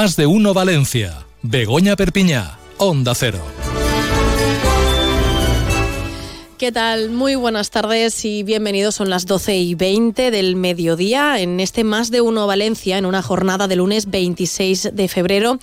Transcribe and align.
Más 0.00 0.14
de 0.14 0.26
uno 0.26 0.54
Valencia. 0.54 1.26
Begoña 1.42 1.96
Perpiñá. 1.96 2.56
Onda 2.76 3.16
Cero. 3.16 3.57
¿Qué 6.58 6.72
tal? 6.72 7.10
Muy 7.10 7.36
buenas 7.36 7.70
tardes 7.70 8.24
y 8.24 8.42
bienvenidos. 8.42 8.96
Son 8.96 9.08
las 9.08 9.26
12 9.26 9.56
y 9.58 9.74
20 9.76 10.32
del 10.32 10.56
mediodía 10.56 11.38
en 11.38 11.60
este 11.60 11.84
Más 11.84 12.10
de 12.10 12.20
Uno 12.20 12.48
Valencia, 12.48 12.98
en 12.98 13.06
una 13.06 13.22
jornada 13.22 13.68
de 13.68 13.76
lunes 13.76 14.10
26 14.10 14.90
de 14.92 15.06
febrero, 15.06 15.60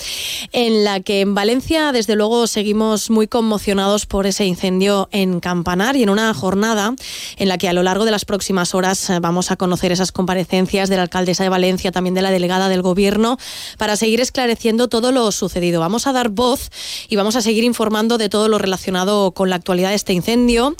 en 0.53 0.85
la 0.85 1.01
que 1.01 1.19
en 1.19 1.35
Valencia, 1.35 1.91
desde 1.91 2.15
luego, 2.15 2.47
seguimos 2.47 3.09
muy 3.09 3.27
conmocionados 3.27 4.05
por 4.05 4.25
ese 4.25 4.45
incendio 4.45 5.09
en 5.11 5.41
Campanar 5.41 5.97
y 5.97 6.03
en 6.03 6.09
una 6.09 6.33
jornada 6.33 6.95
en 7.35 7.49
la 7.49 7.57
que 7.57 7.67
a 7.67 7.73
lo 7.73 7.83
largo 7.83 8.05
de 8.05 8.11
las 8.11 8.23
próximas 8.23 8.73
horas 8.73 9.09
eh, 9.09 9.19
vamos 9.19 9.51
a 9.51 9.57
conocer 9.57 9.91
esas 9.91 10.13
comparecencias 10.13 10.87
de 10.87 10.95
la 10.95 11.01
alcaldesa 11.01 11.43
de 11.43 11.49
Valencia, 11.49 11.91
también 11.91 12.13
de 12.13 12.21
la 12.21 12.31
delegada 12.31 12.69
del 12.69 12.81
Gobierno, 12.81 13.37
para 13.77 13.97
seguir 13.97 14.21
esclareciendo 14.21 14.87
todo 14.87 15.11
lo 15.11 15.29
sucedido. 15.33 15.81
Vamos 15.81 16.07
a 16.07 16.13
dar 16.13 16.29
voz 16.29 16.71
y 17.09 17.17
vamos 17.17 17.35
a 17.35 17.41
seguir 17.41 17.65
informando 17.65 18.17
de 18.17 18.29
todo 18.29 18.47
lo 18.47 18.59
relacionado 18.59 19.31
con 19.31 19.49
la 19.49 19.57
actualidad 19.57 19.89
de 19.89 19.95
este 19.95 20.13
incendio 20.13 20.77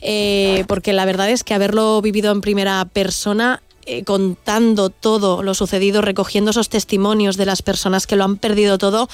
eh, 0.00 0.64
porque 0.68 0.92
la 0.92 1.04
verdad 1.04 1.30
es 1.30 1.44
que 1.44 1.54
haberlo 1.54 2.00
vivido 2.02 2.32
en 2.32 2.40
primera 2.40 2.84
persona 2.84 3.62
eh, 3.90 4.04
contando 4.04 4.90
todo 4.90 5.42
lo 5.42 5.54
sucedido, 5.54 6.02
recogiendo 6.02 6.50
esos 6.50 6.68
testimonios 6.68 7.38
de 7.38 7.46
las 7.46 7.62
personas 7.62 8.06
que 8.06 8.16
lo 8.16 8.24
han 8.24 8.36
perdido 8.36 8.76
todo, 8.76 9.08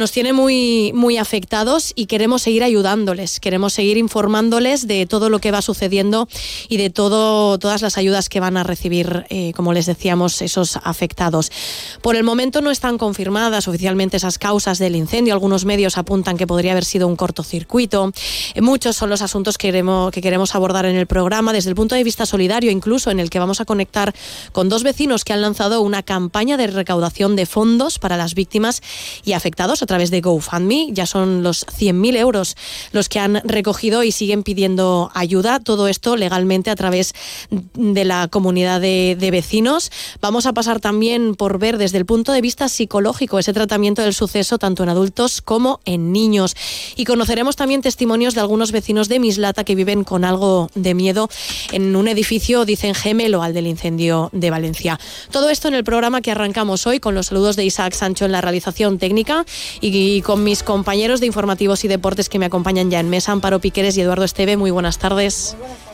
nos 0.00 0.12
tiene 0.12 0.32
muy, 0.32 0.92
muy 0.94 1.18
afectados 1.18 1.92
y 1.94 2.06
queremos 2.06 2.40
seguir 2.40 2.64
ayudándoles, 2.64 3.38
queremos 3.38 3.74
seguir 3.74 3.98
informándoles 3.98 4.86
de 4.86 5.04
todo 5.04 5.28
lo 5.28 5.40
que 5.40 5.50
va 5.50 5.60
sucediendo 5.60 6.26
y 6.70 6.78
de 6.78 6.88
todo, 6.88 7.58
todas 7.58 7.82
las 7.82 7.98
ayudas 7.98 8.30
que 8.30 8.40
van 8.40 8.56
a 8.56 8.62
recibir, 8.62 9.26
eh, 9.28 9.52
como 9.54 9.74
les 9.74 9.84
decíamos, 9.84 10.40
esos 10.40 10.78
afectados. 10.82 11.52
Por 12.00 12.16
el 12.16 12.24
momento 12.24 12.62
no 12.62 12.70
están 12.70 12.96
confirmadas 12.96 13.68
oficialmente 13.68 14.16
esas 14.16 14.38
causas 14.38 14.78
del 14.78 14.96
incendio. 14.96 15.34
Algunos 15.34 15.66
medios 15.66 15.98
apuntan 15.98 16.38
que 16.38 16.46
podría 16.46 16.72
haber 16.72 16.86
sido 16.86 17.06
un 17.06 17.14
cortocircuito. 17.14 18.10
Eh, 18.54 18.62
muchos 18.62 18.96
son 18.96 19.10
los 19.10 19.20
asuntos 19.20 19.58
que 19.58 19.68
queremos, 19.68 20.12
que 20.12 20.22
queremos 20.22 20.54
abordar 20.54 20.86
en 20.86 20.96
el 20.96 21.06
programa 21.06 21.52
desde 21.52 21.68
el 21.68 21.76
punto 21.76 21.94
de 21.94 22.04
vista 22.04 22.24
solidario, 22.24 22.70
incluso 22.70 23.10
en 23.10 23.20
el 23.20 23.28
que 23.28 23.38
vamos 23.38 23.60
a 23.60 23.66
conectar 23.66 24.14
con 24.52 24.70
dos 24.70 24.82
vecinos 24.82 25.24
que 25.24 25.34
han 25.34 25.42
lanzado 25.42 25.82
una 25.82 26.02
campaña 26.02 26.56
de 26.56 26.68
recaudación 26.68 27.36
de 27.36 27.44
fondos 27.44 27.98
para 27.98 28.16
las 28.16 28.34
víctimas 28.34 28.80
y 29.26 29.34
afectados 29.34 29.82
través 29.90 30.12
de 30.12 30.20
GoFundMe. 30.20 30.90
Ya 30.92 31.04
son 31.04 31.42
los 31.42 31.66
100.000 31.66 32.16
euros 32.16 32.56
los 32.92 33.08
que 33.08 33.18
han 33.18 33.42
recogido 33.44 34.04
y 34.04 34.12
siguen 34.12 34.44
pidiendo 34.44 35.10
ayuda. 35.14 35.58
Todo 35.58 35.88
esto 35.88 36.14
legalmente 36.16 36.70
a 36.70 36.76
través 36.76 37.12
de 37.50 38.04
la 38.04 38.28
comunidad 38.28 38.80
de, 38.80 39.16
de 39.18 39.30
vecinos. 39.32 39.90
Vamos 40.20 40.46
a 40.46 40.52
pasar 40.52 40.78
también 40.78 41.34
por 41.34 41.58
ver 41.58 41.76
desde 41.76 41.98
el 41.98 42.06
punto 42.06 42.30
de 42.30 42.40
vista 42.40 42.68
psicológico 42.68 43.40
ese 43.40 43.52
tratamiento 43.52 44.02
del 44.02 44.14
suceso 44.14 44.58
tanto 44.58 44.84
en 44.84 44.90
adultos 44.90 45.42
como 45.42 45.80
en 45.84 46.12
niños. 46.12 46.54
Y 46.94 47.04
conoceremos 47.04 47.56
también 47.56 47.82
testimonios 47.82 48.34
de 48.34 48.42
algunos 48.42 48.70
vecinos 48.70 49.08
de 49.08 49.18
Mislata 49.18 49.64
que 49.64 49.74
viven 49.74 50.04
con 50.04 50.24
algo 50.24 50.70
de 50.76 50.94
miedo 50.94 51.28
en 51.72 51.96
un 51.96 52.06
edificio, 52.06 52.64
dicen 52.64 52.94
gemelo 52.94 53.42
al 53.42 53.54
del 53.54 53.66
incendio 53.66 54.30
de 54.32 54.50
Valencia. 54.50 55.00
Todo 55.32 55.50
esto 55.50 55.66
en 55.66 55.74
el 55.74 55.82
programa 55.82 56.20
que 56.20 56.30
arrancamos 56.30 56.86
hoy 56.86 57.00
con 57.00 57.16
los 57.16 57.26
saludos 57.26 57.56
de 57.56 57.64
Isaac 57.64 57.94
Sancho 57.94 58.24
en 58.24 58.30
la 58.30 58.40
realización 58.40 58.98
técnica 59.00 59.44
y, 59.80 60.22
con 60.22 60.44
mis 60.44 60.62
compañeros 60.62 61.20
de 61.20 61.26
informativos 61.26 61.84
y 61.84 61.88
deportes 61.88 62.28
que 62.28 62.38
me 62.38 62.46
acompañan 62.46 62.90
ya 62.90 63.00
en 63.00 63.10
mesa, 63.10 63.32
Amparo 63.32 63.60
Piqueres 63.60 63.96
y 63.96 64.00
Eduardo 64.00 64.24
Esteve. 64.24 64.56
Muy 64.56 64.70
buenas 64.70 64.98
tardes. 64.98 65.56
Buenas 65.58 65.78
tardes. 65.78 65.89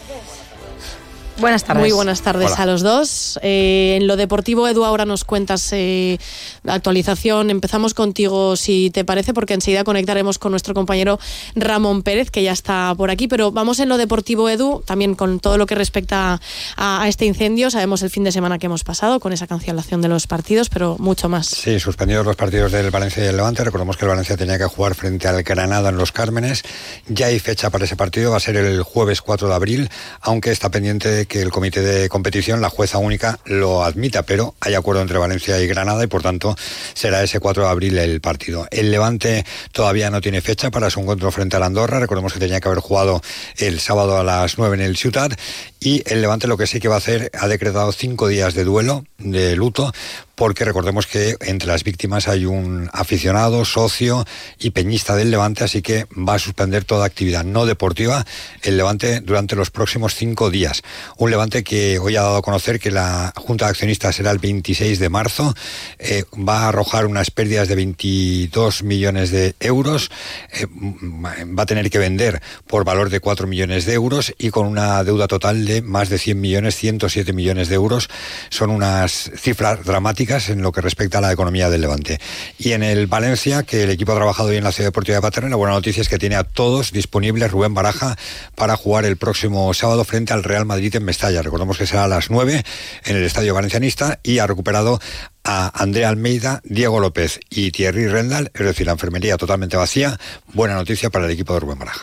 Muy 1.38 1.92
buenas 1.92 2.22
tardes 2.22 2.58
a 2.58 2.64
los 2.64 2.82
dos. 2.82 3.38
Eh, 3.42 3.96
en 4.00 4.06
lo 4.06 4.16
deportivo, 4.16 4.66
Edu, 4.68 4.84
ahora 4.84 5.04
nos 5.04 5.24
cuentas 5.24 5.68
eh, 5.72 6.18
la 6.62 6.74
actualización. 6.74 7.50
Empezamos 7.50 7.92
contigo, 7.92 8.56
si 8.56 8.90
te 8.90 9.04
parece, 9.04 9.34
porque 9.34 9.52
enseguida 9.52 9.84
conectaremos 9.84 10.38
con 10.38 10.52
nuestro 10.52 10.72
compañero 10.72 11.18
Ramón 11.54 12.02
Pérez, 12.02 12.30
que 12.30 12.42
ya 12.42 12.52
está 12.52 12.94
por 12.96 13.10
aquí. 13.10 13.28
Pero 13.28 13.52
vamos 13.52 13.80
en 13.80 13.90
lo 13.90 13.98
deportivo, 13.98 14.48
Edu, 14.48 14.82
también 14.86 15.14
con 15.14 15.38
todo 15.38 15.58
lo 15.58 15.66
que 15.66 15.74
respecta 15.74 16.40
a, 16.76 17.06
este 17.06 17.26
incendio. 17.26 17.70
Sabemos 17.70 18.02
el 18.02 18.08
fin 18.08 18.24
de 18.24 18.32
semana 18.32 18.58
que 18.58 18.66
hemos 18.66 18.82
pasado 18.82 19.20
con 19.20 19.34
esa 19.34 19.46
cancelación 19.46 20.00
de 20.00 20.08
los 20.08 20.26
partidos, 20.26 20.70
pero 20.70 20.96
mucho 20.98 21.28
más. 21.28 21.48
Sí, 21.48 21.78
suspendidos 21.78 22.24
los 22.24 22.36
partidos 22.36 22.72
del 22.72 22.90
Valencia 22.90 23.22
y 23.22 23.28
el 23.28 23.36
Levante. 23.36 23.62
Recordemos 23.62 23.98
que 23.98 24.06
el 24.06 24.08
Valencia 24.08 24.38
tenía 24.38 24.56
que 24.56 24.64
jugar 24.64 24.94
frente 24.94 25.28
al 25.28 25.42
Granada 25.42 25.90
en 25.90 25.98
los 25.98 26.12
Cármenes. 26.12 26.62
Ya 27.08 27.26
hay 27.26 27.38
fecha 27.40 27.68
para 27.68 27.84
ese 27.84 27.94
partido, 27.94 28.30
va 28.30 28.38
a 28.38 28.40
ser 28.40 28.56
el 28.56 28.82
jueves 28.82 29.20
4 29.20 29.48
de 29.48 29.54
abril, 29.54 29.90
aunque 30.22 30.50
está 30.50 30.70
pendiente 30.70 31.25
que 31.26 31.42
el 31.42 31.50
comité 31.50 31.82
de 31.82 32.08
competición, 32.08 32.60
la 32.60 32.70
jueza 32.70 32.98
única, 32.98 33.38
lo 33.44 33.84
admita, 33.84 34.22
pero 34.22 34.54
hay 34.60 34.74
acuerdo 34.74 35.02
entre 35.02 35.18
Valencia 35.18 35.60
y 35.60 35.66
Granada 35.66 36.04
y 36.04 36.06
por 36.06 36.22
tanto 36.22 36.56
será 36.94 37.22
ese 37.22 37.40
4 37.40 37.64
de 37.64 37.68
abril 37.68 37.98
el 37.98 38.20
partido. 38.20 38.66
El 38.70 38.90
Levante 38.90 39.44
todavía 39.72 40.10
no 40.10 40.20
tiene 40.20 40.40
fecha 40.40 40.70
para 40.70 40.90
su 40.90 41.00
encuentro 41.00 41.30
frente 41.30 41.56
al 41.56 41.62
Andorra. 41.62 42.00
Recordemos 42.00 42.32
que 42.32 42.38
tenía 42.38 42.60
que 42.60 42.68
haber 42.68 42.80
jugado 42.80 43.22
el 43.58 43.80
sábado 43.80 44.18
a 44.18 44.24
las 44.24 44.58
9 44.58 44.76
en 44.76 44.82
el 44.82 44.96
Ciutat 44.96 45.38
y 45.80 46.02
el 46.06 46.20
Levante 46.20 46.48
lo 46.48 46.56
que 46.56 46.66
sí 46.66 46.80
que 46.80 46.88
va 46.88 46.96
a 46.96 46.98
hacer 46.98 47.30
ha 47.38 47.48
decretado 47.48 47.92
cinco 47.92 48.28
días 48.28 48.54
de 48.54 48.64
duelo, 48.64 49.04
de 49.18 49.56
luto, 49.56 49.92
porque 50.36 50.66
recordemos 50.66 51.06
que 51.06 51.36
entre 51.40 51.66
las 51.66 51.82
víctimas 51.82 52.28
hay 52.28 52.44
un 52.44 52.90
aficionado, 52.92 53.64
socio 53.64 54.24
y 54.58 54.70
peñista 54.70 55.16
del 55.16 55.30
Levante, 55.30 55.64
así 55.64 55.80
que 55.80 56.06
va 56.16 56.34
a 56.34 56.38
suspender 56.38 56.84
toda 56.84 57.06
actividad 57.06 57.42
no 57.42 57.64
deportiva 57.64 58.24
el 58.62 58.76
Levante 58.76 59.20
durante 59.20 59.56
los 59.56 59.70
próximos 59.70 60.14
cinco 60.14 60.50
días. 60.50 60.82
Un 61.16 61.30
Levante 61.30 61.64
que 61.64 61.98
hoy 61.98 62.16
ha 62.16 62.22
dado 62.22 62.36
a 62.36 62.42
conocer 62.42 62.78
que 62.78 62.90
la 62.90 63.32
Junta 63.34 63.64
de 63.64 63.70
Accionistas 63.70 64.16
será 64.16 64.30
el 64.30 64.38
26 64.38 64.98
de 64.98 65.08
marzo, 65.08 65.54
eh, 65.98 66.24
va 66.36 66.64
a 66.64 66.68
arrojar 66.68 67.06
unas 67.06 67.30
pérdidas 67.30 67.68
de 67.68 67.74
22 67.74 68.82
millones 68.82 69.30
de 69.30 69.54
euros, 69.58 70.10
eh, 70.52 70.66
va 70.66 71.62
a 71.62 71.66
tener 71.66 71.90
que 71.90 71.98
vender 71.98 72.42
por 72.66 72.84
valor 72.84 73.08
de 73.08 73.20
4 73.20 73.46
millones 73.46 73.86
de 73.86 73.94
euros 73.94 74.34
y 74.36 74.50
con 74.50 74.66
una 74.66 75.02
deuda 75.02 75.28
total 75.28 75.64
de 75.64 75.80
más 75.80 76.10
de 76.10 76.18
100 76.18 76.38
millones, 76.38 76.76
107 76.76 77.32
millones 77.32 77.70
de 77.70 77.76
euros. 77.76 78.10
Son 78.50 78.68
unas 78.68 79.30
cifras 79.34 79.82
dramáticas 79.82 80.25
en 80.26 80.60
lo 80.60 80.72
que 80.72 80.80
respecta 80.80 81.18
a 81.18 81.20
la 81.20 81.32
economía 81.32 81.70
del 81.70 81.80
Levante. 81.80 82.18
Y 82.58 82.72
en 82.72 82.82
el 82.82 83.06
Valencia, 83.06 83.62
que 83.62 83.84
el 83.84 83.90
equipo 83.90 84.10
ha 84.12 84.16
trabajado 84.16 84.48
hoy 84.48 84.56
en 84.56 84.64
la 84.64 84.72
Ciudad 84.72 84.88
Deportiva 84.88 85.16
de 85.16 85.22
Paterna, 85.22 85.50
la 85.50 85.56
buena 85.56 85.74
noticia 85.74 86.00
es 86.00 86.08
que 86.08 86.18
tiene 86.18 86.34
a 86.34 86.42
todos 86.42 86.90
disponibles 86.90 87.50
Rubén 87.52 87.74
Baraja 87.74 88.16
para 88.56 88.76
jugar 88.76 89.04
el 89.04 89.16
próximo 89.16 89.72
sábado 89.72 90.04
frente 90.04 90.32
al 90.32 90.42
Real 90.42 90.66
Madrid 90.66 90.96
en 90.96 91.04
Mestalla. 91.04 91.42
Recordemos 91.42 91.78
que 91.78 91.86
será 91.86 92.04
a 92.04 92.08
las 92.08 92.28
9 92.28 92.64
en 93.04 93.16
el 93.16 93.22
Estadio 93.22 93.54
Valencianista 93.54 94.18
y 94.24 94.40
ha 94.40 94.46
recuperado 94.48 95.00
a 95.44 95.70
Andrea 95.80 96.08
Almeida, 96.08 96.60
Diego 96.64 96.98
López 96.98 97.38
y 97.48 97.70
Thierry 97.70 98.08
Rendal, 98.08 98.50
es 98.52 98.66
decir, 98.66 98.86
la 98.86 98.92
enfermería 98.92 99.36
totalmente 99.36 99.76
vacía. 99.76 100.18
Buena 100.52 100.74
noticia 100.74 101.08
para 101.08 101.26
el 101.26 101.30
equipo 101.30 101.54
de 101.54 101.60
Rubén 101.60 101.78
Baraja. 101.78 102.02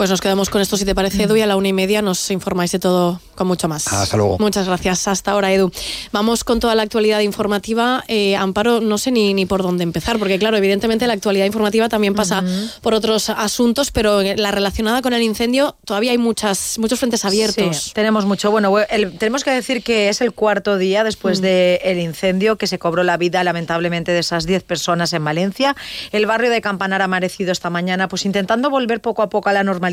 Pues 0.00 0.08
nos 0.08 0.22
quedamos 0.22 0.48
con 0.48 0.62
esto, 0.62 0.78
si 0.78 0.86
te 0.86 0.94
parece, 0.94 1.24
Edu, 1.24 1.36
y 1.36 1.42
a 1.42 1.46
la 1.46 1.56
una 1.56 1.68
y 1.68 1.74
media 1.74 2.00
nos 2.00 2.30
informáis 2.30 2.72
de 2.72 2.78
todo 2.78 3.20
con 3.34 3.46
mucho 3.46 3.68
más. 3.68 3.86
Hasta 3.92 4.16
luego. 4.16 4.38
Muchas 4.38 4.66
gracias. 4.66 5.06
Hasta 5.06 5.32
ahora, 5.32 5.52
Edu. 5.52 5.70
Vamos 6.10 6.42
con 6.42 6.58
toda 6.58 6.74
la 6.74 6.80
actualidad 6.84 7.20
informativa. 7.20 8.02
Eh, 8.08 8.34
Amparo, 8.34 8.80
no 8.80 8.96
sé 8.96 9.10
ni, 9.10 9.34
ni 9.34 9.44
por 9.44 9.62
dónde 9.62 9.84
empezar, 9.84 10.18
porque 10.18 10.38
claro, 10.38 10.56
evidentemente 10.56 11.06
la 11.06 11.12
actualidad 11.12 11.44
informativa 11.44 11.90
también 11.90 12.14
pasa 12.14 12.42
por 12.80 12.94
otros 12.94 13.28
asuntos, 13.28 13.90
pero 13.90 14.22
la 14.22 14.50
relacionada 14.50 15.02
con 15.02 15.12
el 15.12 15.20
incendio 15.20 15.76
todavía 15.84 16.12
hay 16.12 16.18
muchas, 16.18 16.78
muchos 16.78 16.98
frentes 16.98 17.26
abiertos. 17.26 17.76
Sí, 17.76 17.90
tenemos 17.92 18.24
mucho. 18.24 18.50
Bueno, 18.50 18.74
tenemos 19.18 19.44
que 19.44 19.50
decir 19.50 19.82
que 19.82 20.08
es 20.08 20.22
el 20.22 20.32
cuarto 20.32 20.78
día 20.78 21.04
después 21.04 21.40
mm. 21.40 21.42
del 21.42 21.98
incendio 21.98 22.56
que 22.56 22.66
se 22.66 22.78
cobró 22.78 23.02
la 23.02 23.18
vida 23.18 23.44
lamentablemente 23.44 24.12
de 24.12 24.20
esas 24.20 24.46
10 24.46 24.62
personas 24.62 25.12
en 25.12 25.22
Valencia. 25.22 25.76
El 26.10 26.24
barrio 26.24 26.50
de 26.50 26.62
Campanar 26.62 27.02
ha 27.02 27.04
amanecido 27.04 27.52
esta 27.52 27.68
mañana 27.68 28.08
pues 28.08 28.24
intentando 28.24 28.70
volver 28.70 29.02
poco 29.02 29.20
a 29.20 29.28
poco 29.28 29.50
a 29.50 29.52
la 29.52 29.62
normalidad 29.62 29.89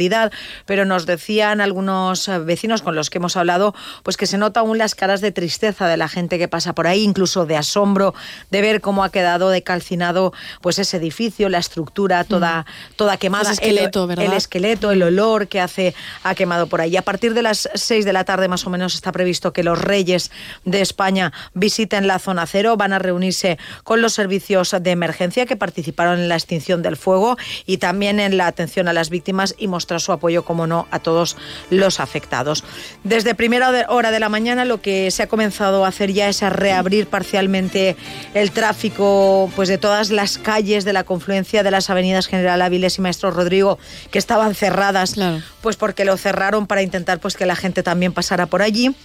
pero 0.65 0.85
nos 0.85 1.05
decían 1.05 1.61
algunos 1.61 2.27
eh, 2.27 2.39
vecinos 2.39 2.81
con 2.81 2.95
los 2.95 3.09
que 3.09 3.17
hemos 3.17 3.37
hablado, 3.37 3.73
pues 4.03 4.17
que 4.17 4.27
se 4.27 4.37
nota 4.37 4.61
aún 4.61 4.77
las 4.77 4.95
caras 4.95 5.21
de 5.21 5.31
tristeza 5.31 5.87
de 5.87 5.97
la 5.97 6.07
gente 6.07 6.37
que 6.37 6.47
pasa 6.47 6.73
por 6.73 6.87
ahí, 6.87 7.03
incluso 7.03 7.45
de 7.45 7.57
asombro 7.57 8.13
de 8.51 8.61
ver 8.61 8.81
cómo 8.81 9.03
ha 9.03 9.09
quedado 9.09 9.49
decalcinado 9.49 10.33
pues 10.61 10.79
ese 10.79 10.97
edificio, 10.97 11.49
la 11.49 11.59
estructura 11.59 12.23
toda, 12.23 12.61
mm. 12.61 12.93
toda 12.95 13.17
quemada, 13.17 13.49
el 13.49 13.53
esqueleto, 13.53 14.09
el, 14.11 14.19
el 14.19 14.33
esqueleto, 14.33 14.91
el 14.91 15.03
olor 15.03 15.47
que 15.47 15.59
hace 15.59 15.95
ha 16.23 16.35
quemado 16.35 16.67
por 16.67 16.81
ahí. 16.81 16.97
A 16.97 17.01
partir 17.01 17.33
de 17.33 17.41
las 17.41 17.69
6 17.73 18.05
de 18.05 18.13
la 18.13 18.23
tarde 18.23 18.47
más 18.47 18.65
o 18.65 18.69
menos 18.69 18.95
está 18.95 19.11
previsto 19.11 19.53
que 19.53 19.63
los 19.63 19.79
reyes 19.79 20.31
de 20.65 20.81
España 20.81 21.33
visiten 21.53 22.07
la 22.07 22.19
zona 22.19 22.45
cero, 22.45 22.77
van 22.77 22.93
a 22.93 22.99
reunirse 22.99 23.57
con 23.83 24.01
los 24.01 24.13
servicios 24.13 24.75
de 24.79 24.91
emergencia 24.91 25.45
que 25.45 25.55
participaron 25.55 26.19
en 26.19 26.29
la 26.29 26.35
extinción 26.35 26.81
del 26.81 26.97
fuego 26.97 27.37
y 27.65 27.77
también 27.77 28.19
en 28.19 28.37
la 28.37 28.47
atención 28.47 28.87
a 28.87 28.93
las 28.93 29.09
víctimas 29.09 29.55
y 29.57 29.67
mostrar 29.67 29.86
su 29.99 30.11
apoyo, 30.11 30.43
como 30.43 30.67
no, 30.67 30.87
a 30.91 30.99
todos 30.99 31.37
los 31.69 31.99
afectados. 31.99 32.63
Desde 33.03 33.35
primera 33.35 33.87
hora 33.89 34.11
de 34.11 34.19
la 34.19 34.29
mañana 34.29 34.65
lo 34.65 34.81
que 34.81 35.09
se 35.11 35.23
ha 35.23 35.27
comenzado 35.27 35.85
a 35.85 35.87
hacer 35.87 36.13
ya 36.13 36.29
es 36.29 36.43
a 36.43 36.49
reabrir 36.49 37.07
parcialmente 37.07 37.95
el 38.33 38.51
tráfico 38.51 39.49
pues, 39.55 39.69
de 39.69 39.77
todas 39.77 40.09
las 40.09 40.37
calles 40.37 40.85
de 40.85 40.93
la 40.93 41.03
confluencia 41.03 41.63
de 41.63 41.71
las 41.71 41.89
avenidas 41.89 42.27
General 42.27 42.61
Áviles 42.61 42.97
y 42.97 43.01
Maestro 43.01 43.31
Rodrigo, 43.31 43.79
que 44.11 44.19
estaban 44.19 44.53
cerradas, 44.55 45.15
pues 45.61 45.75
porque 45.75 46.05
lo 46.05 46.17
cerraron 46.17 46.67
para 46.67 46.81
intentar 46.81 47.19
pues, 47.19 47.35
que 47.35 47.45
la 47.45 47.55
gente 47.55 47.83
también 47.83 48.13
pasara 48.13 48.45
por 48.45 48.61
allí 48.61 48.95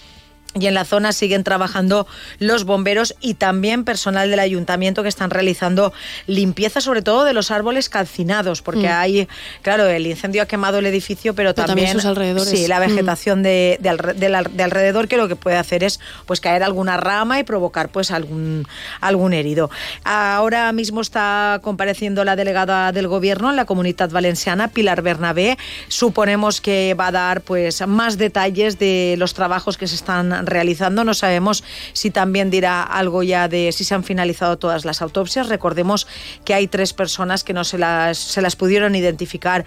y 0.59 0.67
en 0.67 0.73
la 0.73 0.85
zona 0.85 1.13
siguen 1.13 1.43
trabajando 1.43 2.07
los 2.39 2.63
bomberos 2.63 3.15
y 3.19 3.35
también 3.35 3.83
personal 3.83 4.29
del 4.29 4.39
ayuntamiento 4.39 5.01
que 5.01 5.09
están 5.09 5.29
realizando 5.31 5.93
limpieza 6.27 6.79
sobre 6.81 7.01
todo 7.01 7.23
de 7.23 7.33
los 7.33 7.49
árboles 7.49 7.89
calcinados 7.89 8.61
porque 8.61 8.87
mm. 8.87 8.93
hay 8.93 9.27
claro 9.61 9.87
el 9.87 10.05
incendio 10.05 10.43
ha 10.43 10.45
quemado 10.45 10.79
el 10.79 10.85
edificio 10.85 11.33
pero, 11.33 11.53
también, 11.53 11.93
sus 11.93 12.05
alrededores 12.05 12.49
sí 12.49 12.67
la 12.67 12.79
mm. 12.79 12.87
vegetación 12.87 13.43
de, 13.43 13.79
de, 13.79 14.63
alrededor 14.63 15.07
que 15.07 15.17
lo 15.17 15.27
que 15.27 15.35
puede 15.35 15.57
hacer 15.57 15.83
es 15.83 15.99
pues 16.25 16.39
caer 16.39 16.61
alguna 16.63 16.97
rama 16.97 17.39
y 17.39 17.43
provocar 17.43 17.89
pues 17.89 18.11
algún 18.11 18.67
algún 19.01 19.33
herido 19.33 19.71
ahora 20.03 20.71
mismo 20.71 21.01
está 21.01 21.59
compareciendo 21.63 22.23
la 22.23 22.35
delegada 22.35 22.91
del 22.91 23.07
gobierno 23.07 23.49
en 23.49 23.55
la 23.55 23.65
comunidad 23.65 24.11
valenciana 24.11 24.67
Pilar 24.67 25.01
Bernabé 25.01 25.57
suponemos 25.87 26.61
que 26.61 26.93
va 26.93 27.07
a 27.07 27.11
dar 27.11 27.41
pues 27.41 27.85
más 27.87 28.17
detalles 28.17 28.77
de 28.77 29.15
los 29.17 29.33
trabajos 29.33 29.77
que 29.77 29.87
se 29.87 29.95
están 29.95 30.42
realizando. 30.45 31.03
No 31.03 31.13
sabemos 31.13 31.63
si 31.93 32.11
también 32.11 32.49
dirá 32.49 32.83
algo 32.83 33.23
ya 33.23 33.47
de 33.47 33.71
si 33.71 33.83
se 33.83 33.95
han 33.95 34.03
finalizado 34.03 34.57
todas 34.57 34.85
las 34.85 35.01
autopsias. 35.01 35.49
Recordemos 35.49 36.07
que 36.45 36.53
hay 36.53 36.67
tres 36.67 36.93
personas 36.93 37.43
que 37.43 37.53
no 37.53 37.63
se 37.63 37.77
las, 37.77 38.17
se 38.17 38.41
las 38.41 38.55
pudieron 38.55 38.95
identificar 38.95 39.65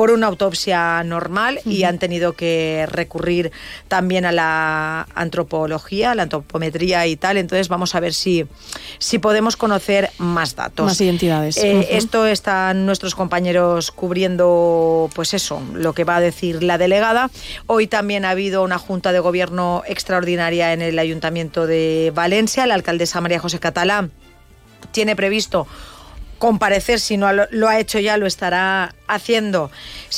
por 0.00 0.12
una 0.12 0.28
autopsia 0.28 1.04
normal 1.04 1.60
y 1.66 1.84
han 1.84 1.98
tenido 1.98 2.32
que 2.32 2.86
recurrir 2.90 3.52
también 3.86 4.24
a 4.24 4.32
la 4.32 5.06
antropología, 5.14 6.12
a 6.12 6.14
la 6.14 6.22
antropometría 6.22 7.06
y 7.06 7.16
tal. 7.16 7.36
Entonces 7.36 7.68
vamos 7.68 7.94
a 7.94 8.00
ver 8.00 8.14
si, 8.14 8.46
si 8.98 9.18
podemos 9.18 9.58
conocer 9.58 10.08
más 10.16 10.56
datos. 10.56 10.86
Más 10.86 10.98
identidades. 11.02 11.58
Eh, 11.58 11.98
esto 11.98 12.24
están 12.24 12.86
nuestros 12.86 13.14
compañeros 13.14 13.90
cubriendo, 13.90 15.10
pues 15.14 15.34
eso, 15.34 15.60
lo 15.74 15.92
que 15.92 16.04
va 16.04 16.16
a 16.16 16.20
decir 16.20 16.62
la 16.62 16.78
delegada. 16.78 17.30
Hoy 17.66 17.86
también 17.86 18.24
ha 18.24 18.30
habido 18.30 18.62
una 18.64 18.78
junta 18.78 19.12
de 19.12 19.20
gobierno 19.20 19.82
extraordinaria 19.86 20.72
en 20.72 20.80
el 20.80 20.98
Ayuntamiento 20.98 21.66
de 21.66 22.10
Valencia. 22.14 22.66
La 22.66 22.72
alcaldesa 22.72 23.20
María 23.20 23.38
José 23.38 23.58
Catalá 23.58 24.08
tiene 24.92 25.14
previsto 25.14 25.66
comparecer, 26.40 27.00
si 27.00 27.18
no 27.18 27.28
lo 27.32 27.68
ha 27.68 27.78
hecho 27.78 28.00
ya, 28.00 28.16
lo 28.16 28.26
estará 28.26 28.94
haciendo 29.10 29.70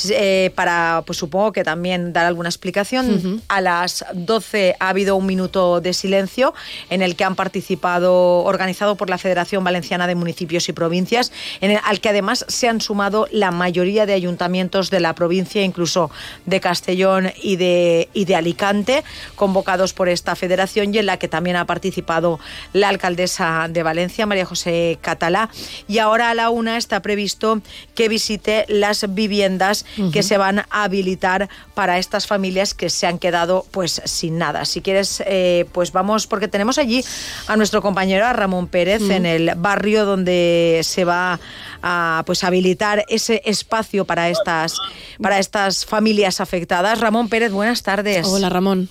eh, 0.09 0.51
para, 0.55 1.03
pues 1.05 1.17
supongo 1.17 1.51
que 1.51 1.63
también 1.63 2.13
dar 2.13 2.25
alguna 2.25 2.49
explicación. 2.49 3.41
A 3.47 3.61
las 3.61 4.05
12 4.13 4.75
ha 4.79 4.89
habido 4.89 5.15
un 5.15 5.25
minuto 5.25 5.81
de 5.81 5.93
silencio 5.93 6.53
en 6.89 7.01
el 7.01 7.15
que 7.15 7.23
han 7.23 7.35
participado, 7.35 8.43
organizado 8.43 8.95
por 8.95 9.09
la 9.09 9.17
Federación 9.17 9.63
Valenciana 9.63 10.07
de 10.07 10.15
Municipios 10.15 10.67
y 10.69 10.73
Provincias, 10.73 11.31
en 11.61 11.71
el, 11.71 11.79
al 11.83 11.99
que 11.99 12.09
además 12.09 12.45
se 12.47 12.69
han 12.69 12.81
sumado 12.81 13.27
la 13.31 13.51
mayoría 13.51 14.05
de 14.05 14.13
ayuntamientos 14.13 14.89
de 14.89 14.99
la 14.99 15.15
provincia, 15.15 15.63
incluso 15.63 16.11
de 16.45 16.59
Castellón 16.59 17.31
y 17.41 17.55
de, 17.55 18.09
y 18.13 18.25
de 18.25 18.35
Alicante, 18.35 19.03
convocados 19.35 19.93
por 19.93 20.09
esta 20.09 20.35
federación 20.35 20.93
y 20.93 20.99
en 20.99 21.05
la 21.05 21.17
que 21.17 21.27
también 21.27 21.55
ha 21.55 21.65
participado 21.65 22.39
la 22.73 22.89
alcaldesa 22.89 23.67
de 23.69 23.83
Valencia, 23.83 24.25
María 24.25 24.45
José 24.45 24.97
Catalá. 25.01 25.49
Y 25.87 25.99
ahora 25.99 26.29
a 26.29 26.33
la 26.33 26.49
una 26.49 26.77
está 26.77 27.01
previsto 27.01 27.61
que 27.95 28.09
visite 28.09 28.65
la 28.67 28.82
las 28.83 29.13
viviendas 29.13 29.85
que 30.11 30.23
se 30.23 30.37
van 30.37 30.59
a 30.59 30.83
habilitar 30.83 31.47
para 31.73 31.99
estas 31.99 32.27
familias 32.27 32.73
que 32.73 32.89
se 32.89 33.07
han 33.07 33.17
quedado 33.17 33.65
pues 33.71 34.01
sin 34.03 34.37
nada. 34.37 34.65
Si 34.65 34.81
quieres, 34.81 35.23
eh, 35.25 35.65
pues 35.71 35.93
vamos, 35.93 36.27
porque 36.27 36.49
tenemos 36.49 36.77
allí 36.77 37.01
a 37.47 37.55
nuestro 37.55 37.81
compañero 37.81 38.25
Ramón 38.33 38.67
Pérez 38.67 39.01
en 39.09 39.25
el 39.25 39.53
barrio 39.55 40.03
donde 40.03 40.81
se 40.83 41.05
va 41.05 41.39
a 41.81 42.23
pues 42.25 42.43
habilitar 42.43 43.05
ese 43.07 43.41
espacio 43.45 44.03
para 44.03 44.27
estas, 44.29 44.75
para 45.21 45.39
estas 45.39 45.85
familias 45.85 46.41
afectadas. 46.41 46.99
Ramón 46.99 47.29
Pérez, 47.29 47.53
buenas 47.53 47.83
tardes. 47.83 48.27
Hola 48.27 48.49
Ramón. 48.49 48.89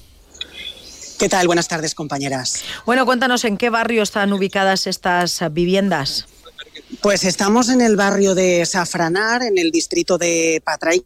¿Qué 1.18 1.28
tal? 1.28 1.46
Buenas 1.46 1.68
tardes, 1.68 1.94
compañeras. 1.94 2.64
Bueno, 2.86 3.04
cuéntanos 3.04 3.44
en 3.44 3.58
qué 3.58 3.68
barrio 3.68 4.02
están 4.02 4.32
ubicadas 4.32 4.86
estas 4.86 5.44
viviendas. 5.52 6.26
Pues 7.00 7.24
estamos 7.24 7.68
en 7.68 7.80
el 7.80 7.96
barrio 7.96 8.34
de 8.34 8.64
Safranar, 8.64 9.42
en 9.42 9.58
el 9.58 9.70
distrito 9.70 10.18
de 10.18 10.62
Patray, 10.64 11.04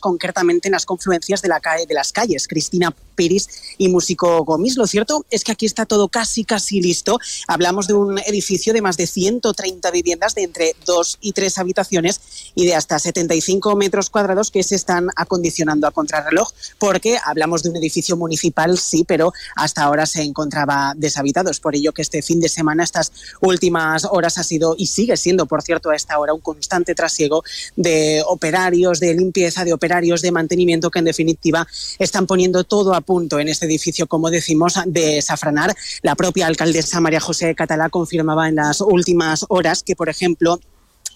concretamente 0.00 0.68
en 0.68 0.72
las 0.72 0.84
confluencias 0.84 1.42
de, 1.42 1.48
la 1.48 1.60
calle, 1.60 1.86
de 1.86 1.94
las 1.94 2.12
calles. 2.12 2.46
Cristina 2.48 2.94
Piris 3.18 3.48
y 3.78 3.88
Músico 3.88 4.44
Gomis. 4.44 4.76
Lo 4.76 4.86
cierto 4.86 5.26
es 5.28 5.42
que 5.42 5.50
aquí 5.50 5.66
está 5.66 5.86
todo 5.86 6.08
casi, 6.08 6.44
casi 6.44 6.80
listo. 6.80 7.18
Hablamos 7.48 7.88
de 7.88 7.94
un 7.94 8.20
edificio 8.20 8.72
de 8.72 8.80
más 8.80 8.96
de 8.96 9.08
130 9.08 9.90
viviendas 9.90 10.36
de 10.36 10.44
entre 10.44 10.76
dos 10.86 11.18
y 11.20 11.32
tres 11.32 11.58
habitaciones 11.58 12.20
y 12.54 12.64
de 12.64 12.76
hasta 12.76 12.98
75 12.98 13.74
metros 13.74 14.08
cuadrados 14.08 14.52
que 14.52 14.62
se 14.62 14.76
están 14.76 15.08
acondicionando 15.16 15.88
a 15.88 15.90
contrarreloj, 15.90 16.52
porque 16.78 17.18
hablamos 17.24 17.64
de 17.64 17.70
un 17.70 17.76
edificio 17.76 18.16
municipal, 18.16 18.78
sí, 18.78 19.04
pero 19.04 19.32
hasta 19.56 19.82
ahora 19.82 20.06
se 20.06 20.22
encontraba 20.22 20.94
deshabitado. 20.96 21.50
Es 21.50 21.58
por 21.58 21.74
ello 21.74 21.92
que 21.92 22.02
este 22.02 22.22
fin 22.22 22.38
de 22.38 22.48
semana, 22.48 22.84
estas 22.84 23.10
últimas 23.40 24.04
horas, 24.04 24.38
ha 24.38 24.44
sido 24.44 24.76
y 24.78 24.86
sigue 24.86 25.16
siendo, 25.16 25.46
por 25.46 25.62
cierto, 25.62 25.90
a 25.90 25.96
esta 25.96 26.18
hora 26.20 26.34
un 26.34 26.40
constante 26.40 26.94
trasiego 26.94 27.42
de 27.74 28.22
operarios 28.26 29.00
de 29.00 29.14
limpieza, 29.14 29.64
de 29.64 29.72
operarios 29.72 30.22
de 30.22 30.30
mantenimiento 30.30 30.90
que 30.90 31.00
en 31.00 31.06
definitiva 31.06 31.66
están 31.98 32.28
poniendo 32.28 32.62
todo 32.62 32.94
a 32.94 33.00
punto 33.08 33.40
en 33.40 33.48
este 33.48 33.64
edificio, 33.64 34.06
como 34.06 34.28
decimos, 34.28 34.74
de 34.84 35.22
Safranar. 35.22 35.74
La 36.02 36.14
propia 36.14 36.46
alcaldesa 36.46 37.00
María 37.00 37.20
José 37.20 37.54
Catalá 37.54 37.88
confirmaba 37.88 38.50
en 38.50 38.56
las 38.56 38.82
últimas 38.82 39.46
horas 39.48 39.82
que, 39.82 39.96
por 39.96 40.10
ejemplo, 40.10 40.60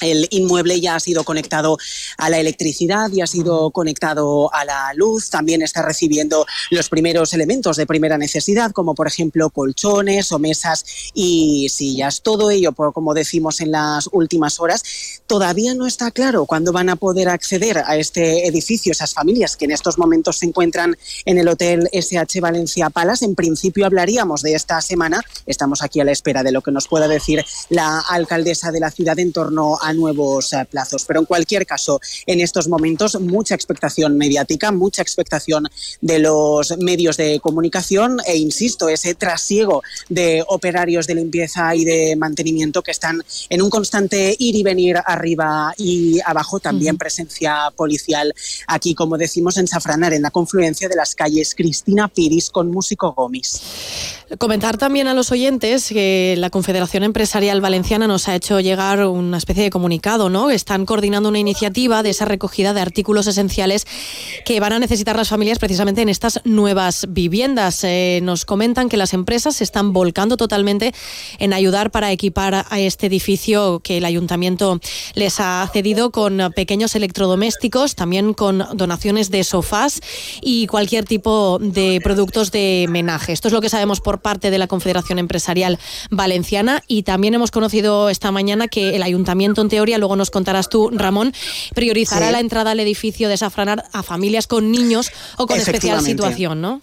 el 0.02 0.26
inmueble 0.31 0.81
ya 0.81 0.96
ha 0.96 1.00
sido 1.00 1.25
conectado 1.25 1.78
a 2.19 2.28
la 2.28 2.38
electricidad 2.38 3.10
y 3.10 3.20
ha 3.20 3.26
sido 3.26 3.70
conectado 3.70 4.52
a 4.52 4.64
la 4.64 4.93
luz. 4.94 5.31
También 5.31 5.62
está 5.62 5.82
recibiendo 5.82 6.46
los 6.70 6.88
primeros 6.88 7.32
elementos 7.32 7.76
de 7.76 7.87
primera 7.87 8.19
necesidad, 8.19 8.72
como 8.72 8.94
por 8.94 9.06
ejemplo 9.06 9.50
colchones 9.50 10.32
o 10.32 10.38
mesas 10.38 10.84
y 11.14 11.69
sillas. 11.69 12.22
Todo 12.22 12.50
ello, 12.50 12.72
como 12.72 13.14
decimos 13.14 13.60
en 13.60 13.72
las 13.72 14.08
últimas 14.12 14.60
horas, 14.60 14.82
todavía 15.26 15.75
no 15.75 15.87
está 15.87 16.10
claro 16.10 16.46
cuándo 16.46 16.72
van 16.72 16.88
a 16.88 16.96
poder 16.96 17.28
acceder 17.28 17.78
a 17.78 17.96
este 17.96 18.46
edificio 18.46 18.93
esas 18.93 19.14
familias 19.14 19.56
que 19.56 19.64
en 19.64 19.70
estos 19.70 19.99
momentos 19.99 20.38
se 20.38 20.46
encuentran 20.46 20.96
en 21.25 21.38
el 21.38 21.49
Hotel 21.49 21.88
SH 21.93 22.40
Valencia 22.40 22.90
Palas. 22.90 23.22
En 23.22 23.34
principio 23.34 23.87
hablaríamos 23.87 24.43
de 24.43 24.54
esta 24.54 24.81
semana. 24.81 25.22
Estamos 25.46 25.82
aquí 25.82 26.00
a 26.00 26.04
la 26.04 26.12
espera 26.12 26.43
de 26.43 26.52
lo 26.52 26.60
que 26.60 26.70
nos 26.70 26.88
pueda 26.88 27.08
decir 27.08 27.44
la 27.69 28.00
alcaldesa 28.00 28.72
de 28.72 28.81
la 28.81 28.90
ciudad 28.90 29.19
en 29.19 29.32
torno 29.32 29.78
a 29.81 29.91
nuevos 29.94 30.52
eh, 30.52 30.66
plazos. 30.70 31.04
Pero 31.06 31.20
en 31.20 31.26
cualquier 31.26 31.66
caso, 31.66 32.00
en 32.26 32.40
estos 32.40 32.68
momentos, 32.68 33.20
mucha 33.20 33.54
expectación 33.54 34.16
mediática, 34.16 34.72
mucha 34.72 35.02
expectación 35.02 35.68
de 36.00 36.18
los 36.18 36.76
medios 36.78 37.16
de 37.16 37.40
comunicación 37.40 38.18
e, 38.26 38.37
insisto, 38.37 38.88
ese 38.88 39.14
trasiego 39.14 39.82
de 40.08 40.44
operarios 40.49 41.06
de 41.06 41.14
limpieza 41.14 41.75
y 41.75 41.84
de 41.84 42.16
mantenimiento 42.16 42.82
que 42.82 42.90
están 42.90 43.22
en 43.49 43.62
un 43.62 43.70
constante 43.70 44.34
ir 44.38 44.56
y 44.56 44.62
venir 44.62 44.96
arriba 45.04 45.75
y 45.76 46.20
abajo, 46.25 46.61
también 46.61 46.96
presencia 46.96 47.72
policial 47.76 48.34
aquí, 48.66 48.94
como 48.94 49.18
decimos, 49.18 49.56
en 49.56 49.66
Safranar, 49.66 50.12
en 50.12 50.22
la 50.22 50.30
confluencia 50.30 50.88
de 50.88 50.96
las 50.96 51.14
calles 51.14 51.54
Cristina 51.54 52.08
Piris 52.08 52.50
con 52.50 52.70
Músico 52.70 53.12
Gómez. 53.12 53.61
Comentar 54.38 54.78
también 54.78 55.08
a 55.08 55.14
los 55.14 55.30
oyentes 55.30 55.88
que 55.88 56.36
la 56.38 56.48
Confederación 56.48 57.02
Empresarial 57.02 57.60
Valenciana 57.60 58.06
nos 58.06 58.28
ha 58.28 58.34
hecho 58.34 58.60
llegar 58.60 59.04
una 59.04 59.36
especie 59.36 59.64
de 59.64 59.70
comunicado, 59.70 60.30
¿no? 60.30 60.50
Están 60.50 60.86
coordinando 60.86 61.28
una 61.28 61.38
iniciativa 61.38 62.02
de 62.02 62.10
esa 62.10 62.24
recogida 62.24 62.72
de 62.72 62.80
artículos 62.80 63.26
esenciales 63.26 63.86
que 64.46 64.58
van 64.58 64.72
a 64.72 64.78
necesitar 64.78 65.16
las 65.16 65.28
familias 65.28 65.58
precisamente 65.58 66.00
en 66.00 66.08
estas 66.08 66.40
nuevas 66.44 67.06
viviendas. 67.10 67.84
Eh, 67.84 68.20
nos 68.22 68.46
comentan 68.46 68.88
que 68.88 68.96
las 68.96 69.12
empresas 69.12 69.56
se 69.56 69.64
están 69.64 69.92
volcando 69.92 70.38
totalmente 70.38 70.94
en 71.38 71.52
ayudar 71.52 71.90
para 71.90 72.10
equipar 72.10 72.64
a 72.70 72.80
este 72.80 73.08
edificio 73.08 73.80
que 73.80 73.98
el 73.98 74.04
ayuntamiento 74.06 74.80
les 75.14 75.40
ha 75.40 75.68
cedido 75.74 76.10
con 76.10 76.52
pequeños 76.56 76.94
electrodomésticos, 76.94 77.96
también 77.96 78.32
con 78.32 78.64
donaciones 78.74 79.30
de 79.30 79.44
sofás 79.44 80.00
y 80.40 80.68
cualquier 80.68 81.04
tipo 81.04 81.58
de 81.60 82.00
productos 82.02 82.50
de 82.50 82.86
menaje. 82.88 83.32
Esto 83.32 83.48
es 83.48 83.52
lo 83.52 83.60
que 83.60 83.68
sabemos 83.68 84.00
por 84.00 84.22
parte 84.23 84.50
de 84.50 84.59
la 84.59 84.67
Confederación 84.67 85.19
Empresarial 85.19 85.79
Valenciana. 86.11 86.83
Y 86.87 87.02
también 87.02 87.35
hemos 87.35 87.50
conocido 87.50 88.09
esta 88.09 88.31
mañana 88.31 88.69
que 88.69 88.97
el 88.97 89.02
ayuntamiento, 89.02 89.61
en 89.61 89.69
teoría, 89.69 89.99
luego 89.99 90.17
nos 90.17 90.31
contarás 90.31 90.69
tú, 90.69 90.91
Ramón, 90.93 91.35
priorizará 91.75 92.31
la 92.31 92.41
entrada 92.41 92.71
al 92.71 92.81
edificio 92.81 93.29
de 93.29 93.37
Safranar 93.37 93.85
a 93.93 94.02
familias 94.02 94.47
con 94.47 94.71
niños 94.71 95.11
o 95.37 95.47
con 95.47 95.59
especial 95.59 96.00
situación, 96.02 96.61
¿no? 96.61 96.81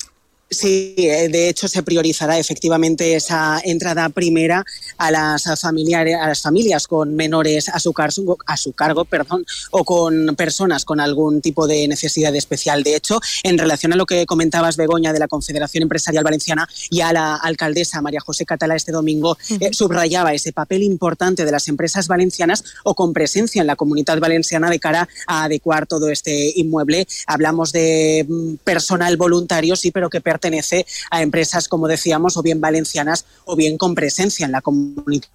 Sí, 0.51 0.95
eh, 0.97 1.29
de 1.29 1.47
hecho 1.47 1.67
se 1.67 1.83
priorizará 1.83 2.39
efectivamente 2.39 3.13
esa 3.13 3.61
entrada 3.63 4.09
primera 4.09 4.65
a 4.97 5.11
las 5.11 5.43
familiares, 5.61 6.15
a 6.19 6.27
las 6.27 6.41
familias 6.41 6.87
con 6.87 7.15
menores 7.15 7.69
a 7.69 7.79
su, 7.79 7.93
cargo, 7.93 8.35
a 8.47 8.57
su 8.57 8.73
cargo, 8.73 9.05
perdón, 9.05 9.45
o 9.69 9.83
con 9.83 10.35
personas 10.35 10.85
con 10.85 10.99
algún 10.99 11.41
tipo 11.41 11.67
de 11.67 11.87
necesidad 11.87 12.35
especial. 12.35 12.81
De 12.81 12.95
hecho, 12.95 13.19
en 13.43 13.59
relación 13.59 13.93
a 13.93 13.95
lo 13.95 14.07
que 14.07 14.25
comentabas 14.25 14.75
Begoña 14.75 15.13
de 15.13 15.19
la 15.19 15.27
Confederación 15.27 15.83
Empresarial 15.83 16.23
Valenciana 16.23 16.67
y 16.89 17.01
a 17.01 17.13
la 17.13 17.35
alcaldesa 17.35 18.01
María 18.01 18.19
José 18.19 18.43
Catala 18.47 18.75
este 18.75 18.91
domingo 18.91 19.37
eh, 19.59 19.69
subrayaba 19.71 20.33
ese 20.33 20.51
papel 20.51 20.81
importante 20.81 21.45
de 21.45 21.51
las 21.51 21.67
empresas 21.67 22.07
valencianas 22.07 22.63
o 22.83 22.95
con 22.95 23.13
presencia 23.13 23.61
en 23.61 23.67
la 23.67 23.75
comunidad 23.75 24.19
valenciana 24.19 24.71
de 24.71 24.79
cara 24.79 25.07
a 25.27 25.43
adecuar 25.43 25.85
todo 25.85 26.09
este 26.09 26.53
inmueble. 26.55 27.07
Hablamos 27.27 27.71
de 27.71 28.25
mm, 28.27 28.55
personal 28.63 29.15
voluntario, 29.15 29.75
sí, 29.75 29.91
pero 29.91 30.09
que 30.09 30.21
pertenece 30.21 30.38
a 31.11 31.21
empresas, 31.21 31.67
como 31.67 31.87
decíamos, 31.87 32.37
o 32.37 32.41
bien 32.41 32.61
valencianas 32.61 33.25
o 33.45 33.55
bien 33.55 33.77
con 33.77 33.95
presencia 33.95 34.45
en 34.45 34.51
la 34.51 34.61
comunidad 34.61 35.27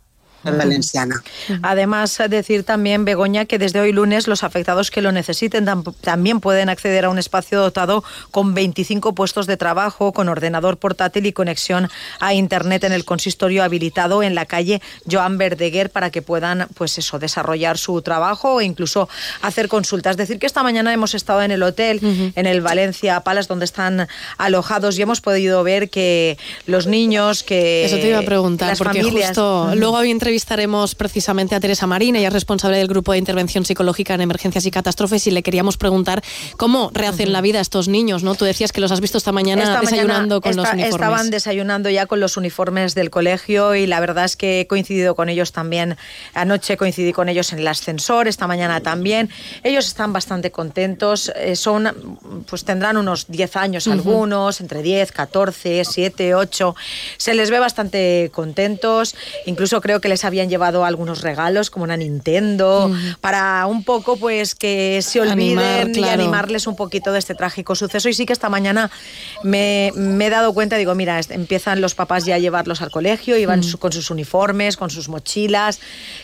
valenciana. 0.45 1.23
Además, 1.63 2.21
decir 2.29 2.65
también, 2.65 3.05
Begoña, 3.05 3.45
que 3.45 3.59
desde 3.59 3.81
hoy 3.81 3.93
lunes 3.93 4.29
los 4.29 4.45
afectados 4.45 4.91
que 4.91 5.03
lo 5.03 5.13
necesiten 5.13 5.67
también 6.01 6.41
pueden 6.41 6.69
acceder 6.69 7.05
a 7.05 7.11
un 7.11 7.19
espacio 7.19 7.61
dotado 7.61 8.05
con 8.31 8.55
25 8.55 9.15
puestos 9.15 9.47
de 9.47 9.57
trabajo, 9.57 10.13
con 10.13 10.29
ordenador 10.29 10.79
portátil 10.79 11.27
y 11.27 11.33
conexión 11.33 11.89
a 12.21 12.35
Internet 12.35 12.85
en 12.85 12.93
el 12.93 13.05
consistorio 13.05 13.63
habilitado 13.63 14.23
en 14.23 14.35
la 14.35 14.47
calle 14.47 14.81
Joan 15.11 15.39
Verdeguer 15.39 15.91
para 15.91 16.11
que 16.11 16.23
puedan, 16.23 16.69
pues 16.75 16.99
eso, 16.99 17.19
desarrollar 17.19 17.79
su 17.79 18.01
trabajo 18.03 18.55
o 18.55 18.61
incluso 18.61 19.09
hacer 19.43 19.69
consultas. 19.69 20.13
Es 20.13 20.17
decir, 20.17 20.39
que 20.39 20.47
esta 20.47 20.63
mañana 20.63 20.93
hemos 20.93 21.15
estado 21.15 21.43
en 21.43 21.51
el 21.51 21.63
hotel, 21.63 22.01
en 22.35 22.47
el 22.47 22.61
Valencia 22.61 23.21
Palace, 23.21 23.49
donde 23.49 23.65
están 23.65 24.09
alojados 24.39 24.99
y 24.99 25.03
hemos 25.03 25.21
podido 25.21 25.63
ver 25.63 25.91
que 25.91 26.39
los 26.67 26.87
niños, 26.87 27.43
que... 27.43 27.85
Eso 27.85 27.97
te 27.97 28.09
iba 28.09 28.19
a 28.19 28.23
preguntar, 28.23 28.77
porque 28.77 29.03
justo 29.03 29.73
luego 29.75 29.97
había 29.97 30.11
entrevistaremos 30.35 30.97
precisamente 30.97 31.55
a 31.55 31.61
Teresa 31.61 31.87
Marín, 31.87 32.17
ella 32.17 32.27
es 32.27 32.33
responsable 32.33 32.79
del 32.79 32.89
Grupo 32.89 33.13
de 33.13 33.19
Intervención 33.19 33.65
Psicológica 33.65 34.15
en 34.15 34.21
Emergencias 34.21 34.67
y 34.67 34.73
Catástrofes, 34.73 35.25
y 35.29 35.31
le 35.31 35.45
queríamos 35.45 35.77
preguntar 35.77 36.25
cómo 36.57 36.91
rehacen 36.93 37.33
la 37.33 37.41
vida 37.41 37.61
estos 37.61 37.87
niños, 37.87 38.25
¿no? 38.25 38.35
Tú 38.35 38.45
decías 38.45 38.73
que 38.73 38.81
los 38.81 38.91
has 38.91 39.01
visto 39.01 39.17
esta 39.17 39.31
mañana 39.31 39.81
desayunando 39.81 40.41
con 40.41 40.57
los 40.57 40.67
uniformes. 40.67 40.93
Estaban 40.93 41.31
desayunando 41.31 41.89
ya 41.89 42.07
con 42.07 42.19
los 42.19 42.37
uniformes 42.37 42.97
del 42.97 43.11
colegio 43.11 43.77
y 43.77 43.87
la 43.87 44.01
verdad 44.01 44.25
es 44.25 44.35
que 44.35 44.63
he 44.63 44.67
coincidido 44.67 45.15
con 45.15 45.29
ellos 45.29 45.53
también. 45.53 45.97
Anoche 46.35 46.77
coincidí 46.77 47.13
con 47.13 47.29
ellos 47.29 47.53
en 47.53 47.61
el 47.61 47.69
ascensor, 47.69 48.27
esta 48.27 48.49
mañana 48.49 48.81
también. 48.81 49.31
Ellos 49.63 49.87
están 49.87 50.13
bastante 50.13 50.51
contentos, 50.51 51.31
eh, 51.37 51.55
son, 51.55 52.19
pues 52.51 52.65
tendrán 52.65 52.97
unos 52.97 53.29
10 53.29 53.55
años 53.55 53.87
algunos, 53.87 54.61
entre 54.61 54.83
10, 54.83 55.13
14, 55.13 55.85
7, 55.85 56.35
8. 56.35 56.75
Se 57.19 57.35
les 57.35 57.51
ve 57.53 57.61
bastante 57.61 58.33
contentos, 58.35 59.15
incluso 59.47 59.81
creo 59.81 60.01
que 60.01 60.09
les 60.09 60.24
habían 60.25 60.49
llevado 60.49 60.85
algunos 60.85 61.23
regalos 61.23 61.71
como 61.71 61.85
una 61.85 61.97
Nintendo 61.97 62.91
para 63.21 63.67
un 63.67 63.85
poco 63.85 64.17
pues 64.17 64.55
que 64.55 65.01
se 65.03 65.21
olviden 65.21 65.93
y 65.95 66.05
animarles 66.05 66.67
un 66.67 66.77
poquito 66.77 67.13
de 67.13 67.19
este 67.19 67.35
trágico 67.35 67.75
suceso. 67.75 68.09
Y 68.09 68.15
sí 68.15 68.27
que 68.27 68.33
esta 68.33 68.49
mañana 68.49 68.91
me, 69.43 69.89
he 69.89 70.31
dado 70.31 70.53
cuenta, 70.53 70.77
digo, 70.77 70.95
mira, 70.95 71.21
empiezan 71.31 71.81
los 71.81 71.95
papás 71.95 72.25
ya 72.25 72.37
a 72.37 72.39
llevarlos 72.39 72.83
al 72.83 72.91
colegio, 72.91 73.37
y 73.37 73.47
van 73.47 73.63
con 73.79 73.93
sus 73.93 74.11
uniformes, 74.11 74.77
con 74.77 74.91
sus 74.91 75.09
mochilas. 75.09 75.81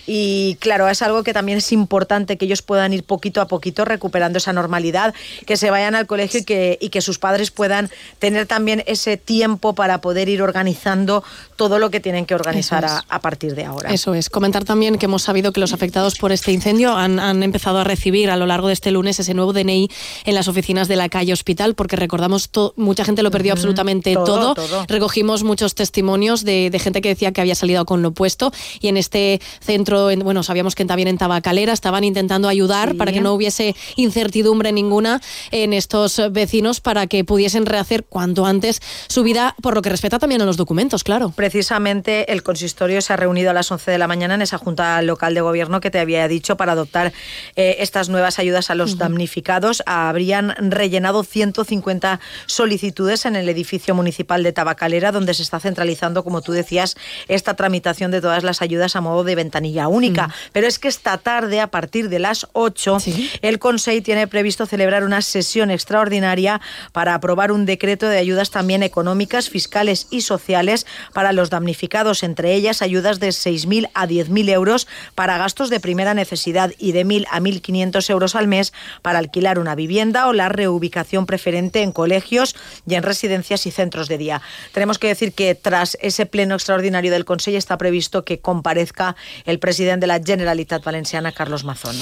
Y 0.07 0.57
claro, 0.61 0.89
es 0.89 1.03
algo 1.03 1.23
que 1.23 1.33
también 1.33 1.59
es 1.59 1.73
importante 1.73 2.37
que 2.37 2.45
ellos 2.45 2.63
puedan 2.63 2.93
ir 2.93 3.05
poquito 3.05 3.41
a 3.41 3.49
poquito 3.49 3.85
recuperando 3.85 4.39
esa 4.39 4.53
normalidad, 4.53 5.15
que 5.47 5.57
se 5.57 5.71
vayan 5.71 5.95
al 5.95 6.07
colegio 6.07 6.41
y 6.41 6.45
que, 6.45 6.79
y 6.81 6.91
que 6.91 7.01
sus 7.01 7.19
padres 7.19 7.51
puedan 7.51 7.91
tener 8.19 8.47
también 8.47 8.83
ese 8.87 9.17
tiempo 9.17 9.75
para 9.75 10.01
poder 10.01 10.29
ir 10.29 10.43
organizando 10.43 11.25
todo 11.57 11.79
lo 11.79 11.91
que 11.91 12.01
tienen 12.01 12.27
que 12.27 12.35
organizar 12.35 12.87
a 13.09 13.21
partir 13.21 13.55
de 13.55 13.65
ahora. 13.65 13.90
Eso 13.93 14.15
es. 14.15 14.31
Comentar 14.31 14.65
también 14.65 14.99
que 14.99 15.07
hemos 15.07 15.23
sabido 15.23 15.53
que 15.53 15.61
los 15.61 15.73
afectados 15.73 16.17
por 16.17 16.33
este 16.33 16.53
incendio 16.53 16.97
han, 16.97 17.43
empezado 17.43 17.79
a 17.79 17.85
recibir 17.85 18.31
a 18.31 18.37
lo 18.37 18.47
largo 18.47 18.69
de 18.69 18.75
este 18.75 18.91
lunes 18.91 19.19
ese 19.19 19.35
nuevo 19.35 19.53
DNI 19.53 19.91
en 20.25 20.35
las 20.35 20.49
oficinas 20.49 20.89
de 20.89 20.97
la 20.97 21.09
calle 21.09 21.33
Hospital, 21.33 21.75
porque 21.75 21.97
recordamos, 21.97 22.51
mucha 22.77 23.05
gente 23.05 23.23
lo 23.23 23.31
perdió 23.31 23.53
absolutamente 23.53 24.15
todo, 24.15 24.55
Recogimos 24.89 25.43
muchos 25.43 25.75
testimonios 25.75 26.45
de, 26.45 26.71
gente 26.81 27.01
que 27.01 27.11
decía 27.11 27.33
que 27.33 27.41
había 27.41 27.55
salido 27.55 27.85
con 27.85 28.03
lo 28.03 28.09
opuesto. 28.09 28.53
Y 28.81 28.89
en 28.89 28.97
este 28.97 29.41
centro, 29.61 30.09
bueno, 30.19 30.43
sabíamos 30.43 30.75
que 30.75 30.85
también 30.85 31.09
en 31.09 31.19
Tabacalera 31.19 31.73
estaban 31.73 32.05
intentando 32.05 32.49
ayudar 32.49 32.97
para 32.97 33.13
que 33.13 33.21
no 33.21 33.35
hubiese 33.35 33.75
incertidumbre 33.97 34.73
ninguna 34.73 35.21
en 35.51 35.73
estos 35.73 36.21
vecinos 36.31 36.81
para 36.81 37.07
que 37.07 37.25
pudiesen 37.25 37.67
rehacer 37.67 38.05
cuanto 38.05 38.47
antes 38.47 38.81
su 39.09 39.23
vida, 39.23 39.55
por 39.63 39.75
lo 39.75 39.83
que 39.83 39.91
respecta 39.91 40.19
también 40.19 40.43
a 40.43 40.45
los 40.45 40.57
documentos, 40.57 41.05
claro. 41.05 41.33
Precisamente 41.35 42.33
el 42.33 42.43
consistorio 42.43 43.01
se 43.01 43.13
ha 43.13 43.17
reunido 43.17 43.51
a 43.51 43.53
las 43.53 43.70
11 43.71 43.91
de 43.91 43.99
la 43.99 44.09
mañana 44.09 44.35
en 44.35 44.43
esa 44.43 44.59
Junta 44.59 45.01
Local 45.03 45.35
de 45.35 45.41
Gobierno 45.41 45.81
que 45.81 45.91
te 45.91 45.99
había 45.99 46.27
dicho 46.29 46.57
para 46.57 46.73
adoptar 46.73 47.13
eh, 47.57 47.77
estas 47.81 48.09
nuevas 48.09 48.39
ayudas 48.39 48.71
a 48.71 48.75
los 48.75 48.99
damnificados. 48.99 49.83
Habrían 49.87 50.55
rellenado 50.59 51.23
150 51.23 52.21
solicitudes 52.47 53.27
en 53.27 53.37
el 53.37 53.49
edificio 53.49 53.95
municipal 53.95 54.43
de 54.43 54.53
Tabacalera, 54.53 55.13
donde 55.13 55.35
se 55.35 55.43
está 55.43 55.61
centralizando, 55.61 56.25
como 56.25 56.43
tú 56.43 56.53
decías, 56.53 56.97
esta 57.29 57.55
tramitación 57.55 58.11
de 58.11 58.21
todas 58.21 58.45
las 58.45 58.63
ayudas 58.63 58.97
a 58.97 59.01
modo 59.01 59.25
de 59.25 59.35
ventanilla 59.35 59.89
única. 59.89 60.35
Pero 60.53 60.67
es 60.67 60.79
que 60.79 60.89
esta 60.89 61.19
tarde, 61.19 61.61
a 61.61 61.69
partir 61.69 62.09
de 62.09 62.19
las 62.19 62.47
8, 62.53 62.99
el 63.43 63.59
Consejo 63.59 64.03
tiene 64.03 64.27
previsto 64.27 64.67
celebrar 64.67 65.05
una 65.05 65.23
sesión 65.23 65.71
extraordinaria 65.71 66.61
para 66.93 67.15
aprobar 67.15 67.51
un 67.53 67.67
decreto 67.67 68.09
de 68.09 68.19
ayudas 68.19 68.51
también 68.51 68.83
económicas, 68.83 69.49
fiscales 69.49 70.07
y 70.11 70.21
sociales 70.21 70.87
para 71.13 71.33
los 71.33 71.51
damnificados, 71.51 72.23
entre 72.23 72.55
ellas 72.55 72.83
ayudas 72.83 73.21
de 73.21 73.33
6.000 73.67 73.91
a 73.95 74.07
10.000 74.07 74.49
euros 74.51 74.87
para 75.15 75.39
gastos 75.39 75.71
de 75.71 75.81
primera 75.81 76.15
necesidad 76.15 76.73
y 76.79 76.93
de 76.93 77.05
1.000 77.05 77.27
a 77.31 77.41
1.500 77.41 78.11
euros 78.11 78.35
al 78.35 78.49
mes 78.49 78.73
para 79.03 79.19
alquilar 79.19 79.59
una 79.59 79.75
vivienda 79.75 80.29
o 80.29 80.33
la 80.33 80.49
reubicación 80.49 81.27
preferente 81.27 81.83
en 81.83 81.93
colegios 81.93 82.57
y 82.87 82.95
en 82.95 83.03
residencias 83.03 83.67
y 83.67 83.71
centros 83.71 84.09
de 84.09 84.19
día. 84.19 84.43
Tenemos 84.73 84.99
que 84.99 85.09
decir 85.09 85.33
que 85.33 85.55
tras 85.55 85.97
ese 86.01 86.27
pleno 86.27 86.55
extraordinario 86.55 87.11
del 87.11 87.25
Consejo 87.25 87.59
está 87.59 87.79
previsto 87.79 88.25
que 88.25 88.41
comparezca 88.41 89.17
el 89.45 89.59
presidente 89.59 90.01
de 90.01 90.07
la 90.07 90.21
Generalitat 90.21 90.85
Valenciana, 90.85 91.33
Carlos 91.33 91.65
Mazón. 91.65 91.97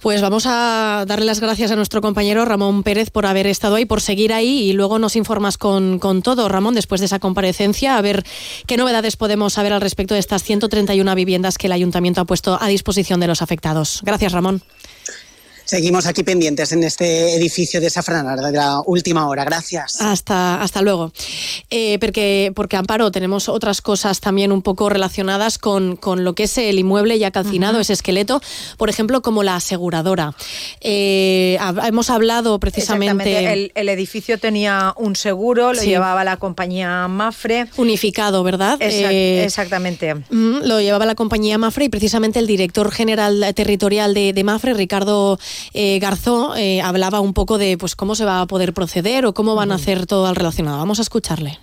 Pues 0.00 0.20
vamos 0.20 0.44
a 0.46 1.04
darle 1.06 1.26
las 1.26 1.40
gracias 1.40 1.70
a 1.70 1.76
nuestro 1.76 2.00
compañero 2.00 2.44
Ramón 2.44 2.82
Pérez 2.82 3.10
por 3.10 3.26
haber 3.26 3.46
estado 3.46 3.76
ahí, 3.76 3.84
por 3.84 4.00
seguir 4.00 4.32
ahí 4.32 4.62
y 4.62 4.72
luego 4.72 4.98
nos 4.98 5.16
informas 5.16 5.58
con, 5.58 5.98
con 5.98 6.22
todo, 6.22 6.48
Ramón, 6.48 6.74
después 6.74 7.00
de 7.00 7.06
esa 7.06 7.18
comparecencia, 7.18 7.96
a 7.96 8.02
ver 8.02 8.24
qué 8.66 8.76
novedades 8.76 9.16
podemos 9.16 9.54
saber 9.54 9.72
al 9.72 9.80
respecto 9.80 10.14
de 10.14 10.20
estas 10.20 10.42
131 10.42 11.01
viviendas 11.14 11.58
que 11.58 11.66
el 11.66 11.72
ayuntamiento 11.72 12.20
ha 12.20 12.24
puesto 12.24 12.58
a 12.60 12.68
disposición 12.68 13.20
de 13.20 13.26
los 13.26 13.42
afectados. 13.42 14.00
Gracias, 14.04 14.32
Ramón. 14.32 14.62
Seguimos 15.64 16.06
aquí 16.06 16.22
pendientes 16.22 16.72
en 16.72 16.82
este 16.84 17.34
edificio 17.34 17.80
de 17.80 17.88
Safranar 17.88 18.38
de 18.40 18.52
la 18.52 18.80
última 18.84 19.28
hora. 19.28 19.44
Gracias. 19.44 20.00
Hasta, 20.00 20.60
hasta 20.60 20.82
luego. 20.82 21.12
Eh, 21.70 21.98
porque, 22.00 22.52
porque, 22.54 22.76
Amparo, 22.76 23.10
tenemos 23.10 23.48
otras 23.48 23.80
cosas 23.80 24.20
también 24.20 24.52
un 24.52 24.62
poco 24.62 24.88
relacionadas 24.88 25.58
con, 25.58 25.96
con 25.96 26.24
lo 26.24 26.34
que 26.34 26.44
es 26.44 26.58
el 26.58 26.78
inmueble 26.78 27.18
ya 27.18 27.30
calcinado, 27.30 27.80
ese 27.80 27.92
esqueleto, 27.92 28.40
por 28.76 28.90
ejemplo, 28.90 29.22
como 29.22 29.42
la 29.42 29.56
aseguradora. 29.56 30.34
Eh, 30.80 31.58
hemos 31.84 32.10
hablado 32.10 32.58
precisamente... 32.60 33.52
El, 33.52 33.72
el, 33.74 33.88
edificio 33.88 34.38
tenía 34.38 34.94
un 34.96 35.16
seguro, 35.16 35.72
lo 35.72 35.82
llevaba 35.82 36.24
la 36.24 36.36
compañía 36.36 37.08
Mafre. 37.08 37.66
Unificado, 37.76 38.42
¿verdad? 38.42 38.78
Eh, 38.80 39.44
exactamente. 39.44 40.14
lo 40.30 40.80
llevaba 40.80 41.06
la 41.06 41.14
compañía 41.14 41.58
Mafre 41.58 41.86
y 41.86 41.88
precisamente 41.88 42.38
el 42.38 42.46
director 42.46 42.90
general 42.90 43.52
territorial 43.54 44.14
de, 44.14 44.32
de 44.32 44.44
Mafre, 44.44 44.74
Ricardo 44.74 45.38
eh, 45.74 45.98
Garzó 45.98 46.54
eh, 46.56 46.80
hablaba 46.82 47.20
un 47.20 47.34
poco 47.34 47.58
de 47.58 47.78
pues, 47.78 47.96
cómo 47.96 48.14
se 48.14 48.24
va 48.24 48.40
a 48.40 48.46
poder 48.46 48.72
proceder 48.74 49.26
o 49.26 49.34
cómo 49.34 49.54
van 49.54 49.72
a 49.72 49.76
hacer 49.76 50.06
todo 50.06 50.26
al 50.26 50.36
relacionado. 50.36 50.78
Vamos 50.78 50.98
a 50.98 51.02
escucharle. 51.02 51.58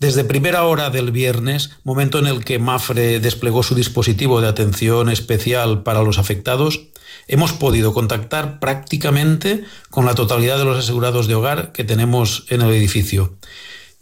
Desde 0.00 0.24
primera 0.24 0.64
hora 0.64 0.88
del 0.88 1.10
viernes, 1.10 1.72
momento 1.84 2.18
en 2.18 2.26
el 2.26 2.42
que 2.42 2.58
Mafre 2.58 3.20
desplegó 3.20 3.62
su 3.62 3.74
dispositivo 3.74 4.40
de 4.40 4.48
atención 4.48 5.10
especial 5.10 5.82
para 5.82 6.02
los 6.02 6.18
afectados, 6.18 6.86
hemos 7.28 7.52
podido 7.52 7.92
contactar 7.92 8.60
prácticamente 8.60 9.62
con 9.90 10.06
la 10.06 10.14
totalidad 10.14 10.56
de 10.56 10.64
los 10.64 10.78
asegurados 10.78 11.26
de 11.26 11.34
hogar 11.34 11.72
que 11.72 11.84
tenemos 11.84 12.46
en 12.48 12.62
el 12.62 12.70
edificio, 12.70 13.36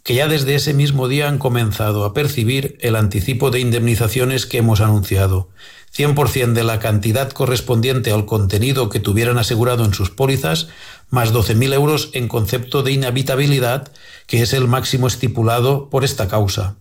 que 0.03 0.15
ya 0.15 0.29
desde 0.29 0.55
ese 0.55 0.73
mismo 0.73 1.09
día 1.09 1.27
han 1.27 1.37
comenzado 1.37 2.05
a 2.05 2.13
percibir 2.13 2.77
el 2.79 2.95
anticipo 2.95 3.51
de 3.51 3.59
indemnizaciones 3.59 4.45
que 4.45 4.59
hemos 4.59 4.79
anunciado, 4.79 5.49
100% 5.95 6.53
de 6.53 6.63
la 6.63 6.79
cantidad 6.79 7.29
correspondiente 7.31 8.11
al 8.11 8.25
contenido 8.25 8.89
que 8.89 8.99
tuvieran 8.99 9.37
asegurado 9.37 9.85
en 9.85 9.93
sus 9.93 10.09
pólizas, 10.09 10.67
más 11.09 11.33
12.000 11.33 11.73
euros 11.73 12.09
en 12.13 12.27
concepto 12.27 12.83
de 12.83 12.91
inhabitabilidad, 12.91 13.91
que 14.27 14.41
es 14.41 14.53
el 14.53 14.67
máximo 14.67 15.07
estipulado 15.07 15.89
por 15.89 16.03
esta 16.03 16.27
causa. 16.27 16.75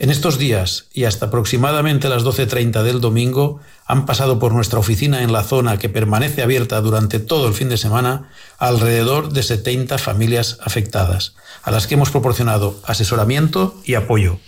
En 0.00 0.10
estos 0.10 0.38
días 0.38 0.86
y 0.92 1.04
hasta 1.04 1.26
aproximadamente 1.26 2.08
las 2.08 2.22
12.30 2.22 2.84
del 2.84 3.00
domingo 3.00 3.58
han 3.84 4.06
pasado 4.06 4.38
por 4.38 4.52
nuestra 4.52 4.78
oficina 4.78 5.24
en 5.24 5.32
la 5.32 5.42
zona 5.42 5.76
que 5.76 5.88
permanece 5.88 6.40
abierta 6.40 6.80
durante 6.80 7.18
todo 7.18 7.48
el 7.48 7.54
fin 7.54 7.68
de 7.68 7.78
semana 7.78 8.30
alrededor 8.58 9.32
de 9.32 9.42
70 9.42 9.98
familias 9.98 10.58
afectadas, 10.62 11.34
a 11.64 11.72
las 11.72 11.88
que 11.88 11.94
hemos 11.94 12.12
proporcionado 12.12 12.78
asesoramiento 12.84 13.74
y 13.84 13.94
apoyo. 13.94 14.38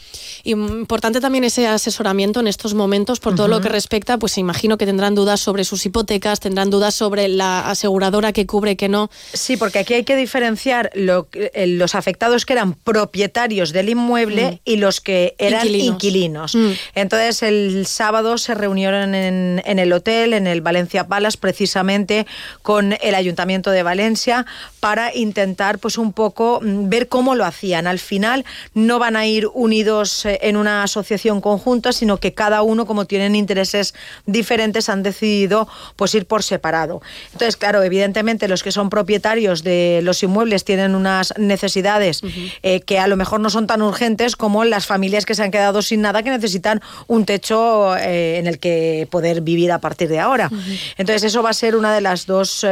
Importante 0.44 1.20
también 1.20 1.44
ese 1.44 1.66
asesoramiento 1.66 2.40
en 2.40 2.47
estos 2.47 2.75
momentos 2.75 3.20
por 3.20 3.35
todo 3.35 3.49
lo 3.49 3.61
que 3.61 3.68
respecta, 3.68 4.18
pues 4.18 4.38
imagino 4.38 4.78
que 4.78 4.87
tendrán 4.87 5.14
dudas 5.14 5.40
sobre 5.40 5.64
sus 5.64 5.85
hipotecas, 5.87 6.40
tendrán 6.40 6.70
dudas 6.70 6.94
sobre 6.94 7.28
la 7.28 7.68
aseguradora 7.70 8.32
que 8.32 8.47
cubre 8.47 8.76
que 8.76 8.88
no. 8.88 9.11
Sí, 9.32 9.56
porque 9.56 9.80
aquí 9.80 9.94
hay 9.94 10.04
que 10.04 10.16
diferenciar 10.16 10.90
eh, 10.94 11.66
los 11.66 11.94
afectados 11.94 12.47
que 12.47 12.54
eran 12.54 12.75
propietarios 12.75 13.73
del 13.73 13.88
inmueble 13.90 14.52
mm. 14.52 14.59
y 14.64 14.76
los 14.76 15.00
que 15.00 15.35
eran 15.38 15.66
inquilinos. 15.68 16.54
Mm. 16.54 16.70
Entonces 16.94 17.42
el 17.42 17.87
sábado 17.87 18.38
se 18.38 18.54
reunieron 18.54 19.14
en, 19.14 19.62
en 19.64 19.78
el 19.78 19.92
hotel, 19.92 20.32
en 20.32 20.47
el 20.47 20.61
Valencia 20.61 21.06
Palace, 21.06 21.38
precisamente 21.38 22.26
con 22.62 22.94
el 23.00 23.14
Ayuntamiento 23.14 23.70
de 23.70 23.82
Valencia 23.82 24.47
para 24.80 25.14
intentar 25.14 25.78
pues 25.78 25.99
un 25.99 26.12
poco 26.12 26.61
mm, 26.62 26.88
ver 26.88 27.09
cómo 27.09 27.35
lo 27.35 27.44
hacían. 27.44 27.87
Al 27.87 27.99
final 27.99 28.44
no 28.75 28.99
van 28.99 29.16
a 29.16 29.26
ir 29.26 29.47
unidos 29.52 30.26
en 30.43 30.57
una 30.57 30.83
asociación 30.83 31.41
conjunta, 31.41 31.93
sino 31.93 32.19
que 32.19 32.35
cada 32.35 32.63
uno, 32.63 32.87
como 32.87 33.05
tienen 33.07 33.35
intereses 33.35 33.95
diferentes, 34.27 34.89
han 34.89 35.03
decidido 35.03 35.69
pues 35.97 36.15
ir 36.15 36.27
por 36.27 36.43
separado. 36.43 37.03
Entonces, 37.33 37.57
claro, 37.57 37.83
evidentemente 37.83 38.49
los 38.49 38.63
que 38.63 38.73
son 38.73 38.91
propietarios 38.91 39.63
de 39.63 40.01
los 40.03 40.23
inmuebles 40.23 40.65
tienen 40.65 40.95
unas 40.95 41.35
necesidades 41.39 42.23
eh, 42.63 42.81
que 42.81 42.99
a 42.99 43.07
lo 43.07 43.17
mejor 43.17 43.41
no 43.41 43.51
son 43.51 43.67
tan 43.67 43.83
urgentes 43.83 44.37
como 44.37 44.65
las 44.65 44.87
familias 44.87 45.27
que 45.27 45.35
se 45.35 45.43
han 45.43 45.51
quedado 45.51 45.83
sin 45.83 46.01
nada 46.03 46.23
que 46.23 46.31
necesitan 46.31 46.81
un 47.07 47.25
techo 47.25 47.97
eh, 47.97 48.39
en 48.39 48.47
el 48.47 48.59
que 48.59 49.09
poder 49.11 49.41
vivir 49.41 49.73
a 49.73 49.79
partir 49.79 50.09
de 50.09 50.21
ahora. 50.21 50.51
Entonces, 50.97 51.25
eso 51.25 51.43
va 51.43 51.51
a 51.51 51.55
ser 51.55 51.77
una 51.77 51.95
de 51.95 52.01
las 52.01 52.27
dos 52.27 52.67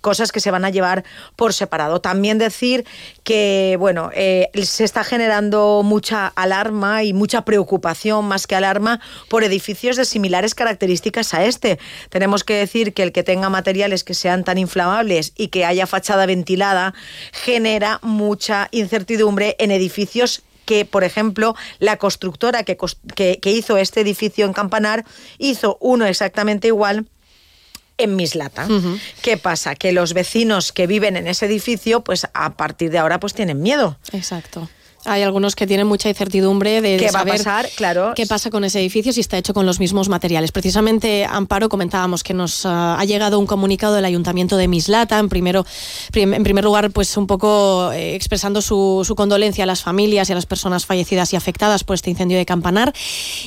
cosas 0.00 0.32
que 0.32 0.40
se 0.40 0.50
van 0.50 0.64
a 0.64 0.70
llevar 0.70 1.04
por 1.36 1.52
separado. 1.52 2.00
También 2.00 2.38
decir 2.38 2.84
que, 3.24 3.76
bueno, 3.78 4.10
se 4.14 4.84
está 4.84 5.04
generando 5.04 5.82
mucha 5.84 6.26
alarma 6.28 6.75
y 7.02 7.12
mucha 7.12 7.44
preocupación, 7.44 8.24
más 8.26 8.46
que 8.46 8.54
alarma, 8.54 9.00
por 9.28 9.44
edificios 9.44 9.96
de 9.96 10.04
similares 10.04 10.54
características 10.54 11.34
a 11.34 11.44
este. 11.44 11.78
Tenemos 12.10 12.44
que 12.44 12.54
decir 12.54 12.92
que 12.92 13.02
el 13.02 13.12
que 13.12 13.22
tenga 13.22 13.48
materiales 13.48 14.04
que 14.04 14.14
sean 14.14 14.44
tan 14.44 14.58
inflamables 14.58 15.32
y 15.36 15.48
que 15.48 15.64
haya 15.64 15.86
fachada 15.86 16.26
ventilada 16.26 16.94
genera 17.32 17.98
mucha 18.02 18.68
incertidumbre 18.70 19.56
en 19.58 19.70
edificios 19.70 20.42
que, 20.64 20.84
por 20.84 21.04
ejemplo, 21.04 21.54
la 21.78 21.96
constructora 21.96 22.64
que, 22.64 22.76
que, 23.40 23.50
hizo 23.50 23.78
este 23.78 24.00
edificio 24.00 24.44
en 24.44 24.52
Campanar 24.52 25.04
hizo 25.38 25.78
uno 25.80 26.04
exactamente 26.06 26.68
igual 26.68 27.06
en 27.98 28.16
Mislata. 28.16 28.68
¿Qué 29.22 29.38
pasa? 29.38 29.74
Que 29.74 29.92
los 29.92 30.12
vecinos 30.12 30.72
que 30.72 30.86
viven 30.86 31.16
en 31.16 31.26
ese 31.26 31.46
edificio, 31.46 32.02
pues 32.02 32.26
a 32.34 32.56
partir 32.56 32.90
de 32.90 32.98
ahora, 32.98 33.20
pues 33.20 33.32
tienen 33.32 33.62
miedo. 33.62 33.98
Exacto. 34.12 34.68
Hay 35.06 35.22
algunos 35.22 35.54
que 35.54 35.66
tienen 35.66 35.86
mucha 35.86 36.08
incertidumbre 36.08 36.80
de, 36.80 36.96
¿Qué 36.96 37.10
va 37.10 37.20
a 37.20 37.24
pasar? 37.24 37.68
Claro. 37.76 38.12
qué 38.14 38.26
pasa 38.26 38.50
con 38.50 38.64
ese 38.64 38.80
edificio 38.80 39.12
si 39.12 39.20
está 39.20 39.38
hecho 39.38 39.54
con 39.54 39.66
los 39.66 39.80
mismos 39.80 40.08
materiales. 40.08 40.52
Precisamente, 40.52 41.24
Amparo, 41.24 41.68
comentábamos 41.68 42.22
que 42.22 42.34
nos 42.34 42.66
ah, 42.66 42.96
ha 42.98 43.04
llegado 43.04 43.38
un 43.38 43.46
comunicado 43.46 43.94
del 43.94 44.04
Ayuntamiento 44.04 44.56
de 44.56 44.68
Mislata, 44.68 45.18
en, 45.18 45.28
primero, 45.28 45.64
en 46.12 46.42
primer 46.42 46.64
lugar, 46.64 46.90
pues 46.90 47.16
un 47.16 47.26
poco 47.26 47.92
eh, 47.92 48.14
expresando 48.14 48.60
su, 48.60 49.04
condolencia 49.16 49.64
a 49.64 49.66
las 49.66 49.82
familias 49.82 50.28
y 50.28 50.32
a 50.32 50.34
las 50.34 50.46
personas 50.46 50.86
fallecidas 50.86 51.32
y 51.32 51.36
afectadas 51.36 51.84
por 51.84 51.94
este 51.94 52.10
incendio 52.10 52.36
de 52.36 52.44
Campanar. 52.44 52.92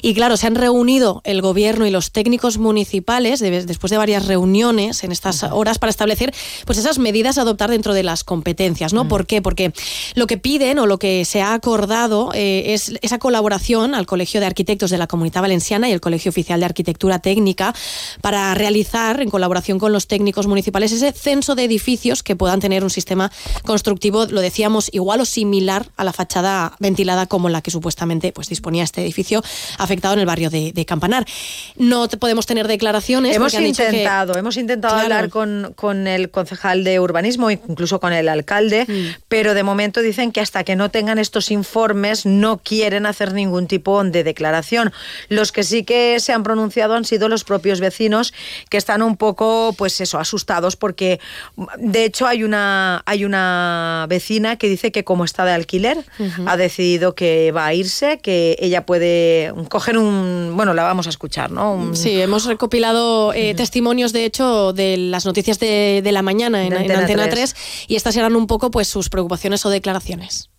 Y 0.02 0.14
claro, 0.14 0.38
se 0.38 0.48
han 0.48 0.56
reunido 0.56 1.22
el 1.26 1.42
gobierno 1.42 1.86
y 1.86 1.92
los 1.92 2.12
técnicos 2.12 2.58
municipales 2.58 3.40
después 3.40 3.92
de 3.92 3.98
varias 3.98 4.26
reuniones 4.26 5.04
en 5.04 5.12
estas 5.12 5.44
horas 5.44 5.80
para 5.80 5.90
establecer 5.90 6.34
pues 6.66 6.78
esas 6.78 7.00
medidas 7.00 7.38
a 7.38 7.42
adoptar 7.42 7.70
dentro 7.70 7.94
de 7.94 8.04
las 8.04 8.24
competencias, 8.24 8.94
¿no? 8.94 9.08
¿Por 9.08 9.26
qué? 9.26 9.42
Porque 9.42 9.74
lo 10.16 10.28
que 10.28 10.38
piden 10.38 10.80
o 10.80 10.86
lo 10.86 10.98
que 10.98 11.26
se 11.26 11.42
ha 11.42 11.49
acordado 11.54 12.32
eh, 12.34 12.74
es 12.74 12.94
esa 13.02 13.20
colaboración 13.20 13.96
al 13.96 14.06
Colegio 14.06 14.40
de 14.40 14.46
Arquitectos 14.46 14.92
de 14.92 14.98
la 14.98 15.08
Comunidad 15.08 15.42
Valenciana 15.42 15.90
y 15.90 15.92
el 15.92 16.02
Colegio 16.02 16.30
Oficial 16.30 16.60
de 16.60 16.66
Arquitectura 16.66 17.20
Técnica 17.20 17.74
para 18.22 18.54
realizar, 18.56 19.22
en 19.22 19.30
colaboración 19.30 19.80
con 19.80 19.92
los 19.92 20.08
técnicos 20.08 20.48
municipales, 20.48 20.92
ese 20.92 21.12
censo 21.12 21.56
de 21.56 21.64
edificios 21.64 22.24
que 22.24 22.36
puedan 22.36 22.60
tener 22.60 22.84
un 22.84 22.90
sistema 22.90 23.32
constructivo, 23.66 24.26
lo 24.26 24.42
decíamos, 24.42 24.90
igual 24.94 25.22
o 25.22 25.26
similar 25.26 25.86
a 25.98 26.04
la 26.04 26.14
fachada 26.14 26.74
ventilada 26.80 27.26
como 27.28 27.50
la 27.50 27.62
que 27.62 27.72
supuestamente 27.72 28.32
pues, 28.32 28.50
disponía 28.50 28.84
este 28.84 29.02
edificio 29.02 29.44
afectado 29.78 30.14
en 30.14 30.20
el 30.20 30.26
barrio 30.26 30.50
de, 30.50 30.74
Campanar. 30.90 31.26
No 31.76 32.08
podemos 32.08 32.46
tener 32.46 32.68
declaraciones. 32.68 33.36
Hemos 33.36 33.54
intentado, 33.54 34.36
hemos 34.38 34.58
intentado 34.58 34.96
hablar 34.96 35.30
con, 35.30 35.74
con, 35.76 36.08
el 36.08 36.32
concejal 36.32 36.84
de 36.84 37.00
urbanismo, 37.00 37.52
incluso 37.52 38.00
con 38.00 38.14
el 38.14 38.28
alcalde, 38.28 38.86
mm. 38.88 39.22
pero 39.28 39.54
de 39.54 39.62
momento 39.62 40.02
dicen 40.02 40.32
que 40.32 40.42
hasta 40.42 40.64
que 40.64 40.76
no 40.76 40.90
tengan 40.90 41.20
estos 41.20 41.39
informes 41.52 42.26
no 42.26 42.58
quieren 42.58 43.06
hacer 43.06 43.34
ningún 43.34 43.68
tipo 43.68 44.04
de 44.04 44.24
declaración. 44.24 44.92
Los 45.30 45.52
que 45.52 45.64
sí 45.64 45.84
que 45.84 46.20
se 46.20 46.34
han 46.34 46.44
pronunciado 46.44 46.96
han 46.96 47.06
sido 47.06 47.30
los 47.30 47.44
propios 47.44 47.80
vecinos 47.80 48.34
que 48.70 48.78
están 48.78 49.02
un 49.02 49.18
poco, 49.18 49.74
pues 49.78 50.00
eso, 50.02 50.20
asustados 50.20 50.76
porque 50.76 51.20
de 51.78 52.06
hecho 52.06 52.28
hay 52.28 52.44
una, 52.44 53.02
hay 53.06 53.26
una 53.26 54.06
vecina 54.10 54.58
que 54.58 54.70
dice 54.70 54.92
que 54.92 55.04
como 55.04 55.26
está 55.26 55.46
de 55.46 55.54
alquiler 55.54 56.06
ha 56.46 56.58
decidido 56.58 57.16
que 57.16 57.52
va 57.52 57.66
a 57.66 57.74
irse, 57.74 58.20
que 58.20 58.58
ella 58.60 58.86
puede 58.86 59.54
coger 59.70 59.98
un, 59.98 60.54
bueno, 60.56 60.74
la 60.74 60.84
vamos 60.84 61.08
a 61.08 61.10
escuchar, 61.10 61.52
¿no? 61.52 61.96
Sí, 61.96 62.22
hemos 62.22 62.46
recopilado 62.46 63.34
eh, 63.34 63.54
testimonios 63.56 64.14
de 64.14 64.26
hecho 64.26 64.74
de 64.74 64.98
las 64.98 65.26
noticias 65.26 65.60
de, 65.60 66.02
la 66.10 66.22
mañana 66.22 66.66
en, 66.66 66.74
Antena, 66.74 67.30
3. 67.30 67.56
y 67.88 67.96
estas 67.96 68.16
eran 68.16 68.36
un 68.36 68.48
poco 68.48 68.72
pues 68.72 68.88
sus 68.88 69.10
preocupaciones 69.10 69.66
o 69.66 69.70
declaraciones. 69.70 70.50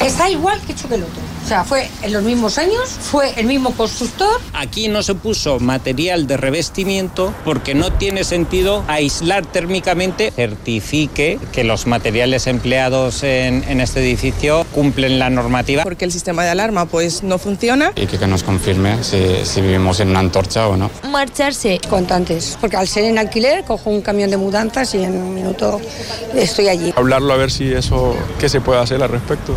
Está 0.00 0.30
igual 0.30 0.60
que 0.60 0.72
hecho 0.72 0.88
que 0.88 0.94
el 0.94 1.02
otro. 1.02 1.20
O 1.44 1.48
sea, 1.48 1.64
fue 1.64 1.88
en 2.02 2.12
los 2.12 2.22
mismos 2.22 2.58
años, 2.58 2.88
fue 2.88 3.32
el 3.36 3.46
mismo 3.46 3.72
constructor. 3.72 4.40
Aquí 4.52 4.86
no 4.86 5.02
se 5.02 5.14
puso 5.14 5.58
material 5.58 6.28
de 6.28 6.36
revestimiento 6.36 7.34
porque 7.44 7.74
no 7.74 7.92
tiene 7.92 8.22
sentido 8.22 8.84
aislar 8.86 9.44
térmicamente. 9.44 10.30
Certifique 10.30 11.40
que 11.52 11.64
los 11.64 11.86
materiales 11.88 12.46
empleados 12.46 13.24
en, 13.24 13.64
en 13.64 13.80
este 13.80 14.00
edificio 14.00 14.64
cumplen 14.72 15.18
la 15.18 15.30
normativa. 15.30 15.82
Porque 15.82 16.04
el 16.04 16.12
sistema 16.12 16.44
de 16.44 16.50
alarma 16.50 16.86
pues 16.86 17.24
no 17.24 17.38
funciona. 17.38 17.92
Y 17.96 18.06
que, 18.06 18.18
que 18.18 18.26
nos 18.28 18.44
confirme 18.44 19.02
si, 19.02 19.44
si 19.44 19.60
vivimos 19.60 19.98
en 19.98 20.10
una 20.10 20.20
antorcha 20.20 20.68
o 20.68 20.76
no. 20.76 20.90
Marcharse. 21.10 21.80
Contantes. 21.88 22.56
Porque 22.60 22.76
al 22.76 22.86
ser 22.86 23.04
en 23.04 23.18
alquiler 23.18 23.64
cojo 23.64 23.90
un 23.90 24.02
camión 24.02 24.30
de 24.30 24.36
mudanzas 24.36 24.94
y 24.94 25.02
en 25.02 25.16
un 25.16 25.34
minuto 25.34 25.80
estoy 26.34 26.68
allí. 26.68 26.94
Hablarlo 26.96 27.32
a 27.32 27.36
ver 27.36 27.50
si 27.50 27.72
eso, 27.72 28.14
qué 28.38 28.48
se 28.48 28.60
puede 28.60 28.80
hacer 28.80 29.02
al 29.02 29.08
respecto 29.08 29.54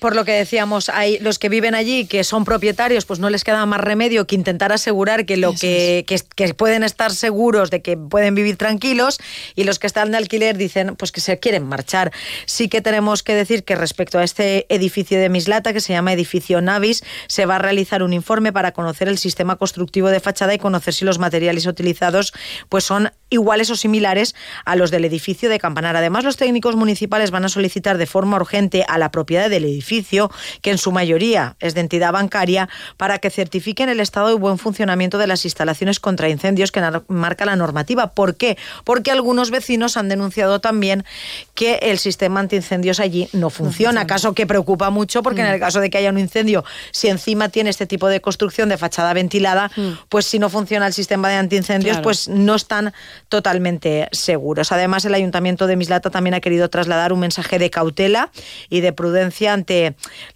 por 0.00 0.16
lo 0.16 0.24
que 0.24 0.32
decíamos, 0.32 0.88
hay 0.88 1.18
los 1.18 1.38
que 1.38 1.48
viven 1.48 1.74
allí, 1.74 2.06
que 2.06 2.24
son 2.24 2.44
propietarios, 2.44 3.04
pues 3.04 3.20
no 3.20 3.30
les 3.30 3.44
queda 3.44 3.64
más 3.66 3.80
remedio 3.80 4.26
que 4.26 4.34
intentar 4.34 4.72
asegurar 4.72 5.26
que 5.26 5.36
lo 5.36 5.52
que, 5.52 6.04
que, 6.06 6.54
pueden 6.54 6.82
estar 6.82 7.12
seguros 7.12 7.70
de 7.70 7.82
que 7.82 7.96
pueden 7.96 8.34
vivir 8.34 8.56
tranquilos 8.56 9.18
y 9.54 9.64
los 9.64 9.78
que 9.78 9.86
están 9.86 10.10
de 10.10 10.16
alquiler 10.16 10.56
dicen 10.56 10.96
pues 10.96 11.12
que 11.12 11.20
se 11.20 11.38
quieren 11.38 11.66
marchar. 11.66 12.12
Sí 12.46 12.68
que 12.68 12.80
tenemos 12.80 13.22
que 13.22 13.34
decir 13.34 13.62
que 13.62 13.76
respecto 13.76 14.18
a 14.18 14.24
este 14.24 14.66
edificio 14.68 15.20
de 15.20 15.28
Mislata, 15.28 15.72
que 15.72 15.80
se 15.80 15.92
llama 15.92 16.12
edificio 16.12 16.60
Navis, 16.60 17.04
se 17.28 17.46
va 17.46 17.56
a 17.56 17.58
realizar 17.58 18.02
un 18.02 18.12
informe 18.12 18.52
para 18.52 18.72
conocer 18.72 19.08
el 19.08 19.18
sistema 19.18 19.56
constructivo 19.56 20.08
de 20.08 20.20
fachada 20.20 20.54
y 20.54 20.58
conocer 20.58 20.94
si 20.94 21.04
los 21.04 21.18
materiales 21.18 21.66
utilizados 21.66 22.32
pues 22.68 22.84
son 22.84 23.12
iguales 23.28 23.70
o 23.70 23.76
similares 23.76 24.34
a 24.64 24.76
los 24.76 24.90
del 24.90 25.04
edificio 25.04 25.48
de 25.48 25.58
Campanar. 25.58 25.96
Además, 25.96 26.24
los 26.24 26.36
técnicos 26.36 26.76
municipales 26.76 27.30
van 27.30 27.44
a 27.44 27.48
solicitar 27.48 27.96
de 27.96 28.06
forma 28.06 28.36
urgente 28.36 28.84
a 28.88 28.98
la 28.98 29.10
propiedad 29.10 29.48
del 29.48 29.64
edificio, 29.64 29.89
que 30.62 30.70
en 30.70 30.78
su 30.78 30.92
mayoría 30.92 31.56
es 31.60 31.74
de 31.74 31.80
entidad 31.80 32.12
bancaria, 32.12 32.68
para 32.96 33.18
que 33.18 33.30
certifiquen 33.30 33.88
el 33.88 34.00
estado 34.00 34.30
y 34.30 34.38
buen 34.38 34.58
funcionamiento 34.58 35.18
de 35.18 35.26
las 35.26 35.44
instalaciones 35.44 36.00
contra 36.00 36.28
incendios 36.28 36.72
que 36.72 36.80
marca 37.08 37.44
la 37.44 37.56
normativa. 37.56 38.08
¿Por 38.08 38.36
qué? 38.36 38.56
Porque 38.84 39.10
algunos 39.10 39.50
vecinos 39.50 39.96
han 39.96 40.08
denunciado 40.08 40.60
también 40.60 41.04
que 41.54 41.74
el 41.82 41.98
sistema 41.98 42.40
antiincendios 42.40 43.00
allí 43.00 43.28
no 43.32 43.50
funciona, 43.50 44.06
caso 44.06 44.34
que 44.34 44.46
preocupa 44.46 44.90
mucho 44.90 45.22
porque 45.22 45.40
en 45.40 45.48
el 45.48 45.56
mm. 45.58 45.60
caso 45.60 45.80
de 45.80 45.90
que 45.90 45.98
haya 45.98 46.10
un 46.10 46.18
incendio, 46.18 46.64
si 46.92 47.08
encima 47.08 47.48
tiene 47.48 47.70
este 47.70 47.86
tipo 47.86 48.08
de 48.08 48.20
construcción 48.20 48.68
de 48.68 48.78
fachada 48.78 49.12
ventilada, 49.12 49.70
mm. 49.76 49.90
pues 50.08 50.26
si 50.26 50.38
no 50.38 50.48
funciona 50.48 50.86
el 50.86 50.92
sistema 50.92 51.28
de 51.28 51.36
antiincendios, 51.36 51.98
pues 51.98 52.28
no 52.28 52.54
están 52.54 52.92
totalmente 53.28 54.08
seguros. 54.12 54.72
Además, 54.72 55.04
el 55.04 55.14
Ayuntamiento 55.14 55.66
de 55.66 55.76
Mislata 55.76 56.10
también 56.10 56.34
ha 56.34 56.40
querido 56.40 56.68
trasladar 56.68 57.12
un 57.12 57.20
mensaje 57.20 57.58
de 57.58 57.70
cautela 57.70 58.30
y 58.68 58.80
de 58.80 58.92
prudencia 58.92 59.52
ante 59.52 59.79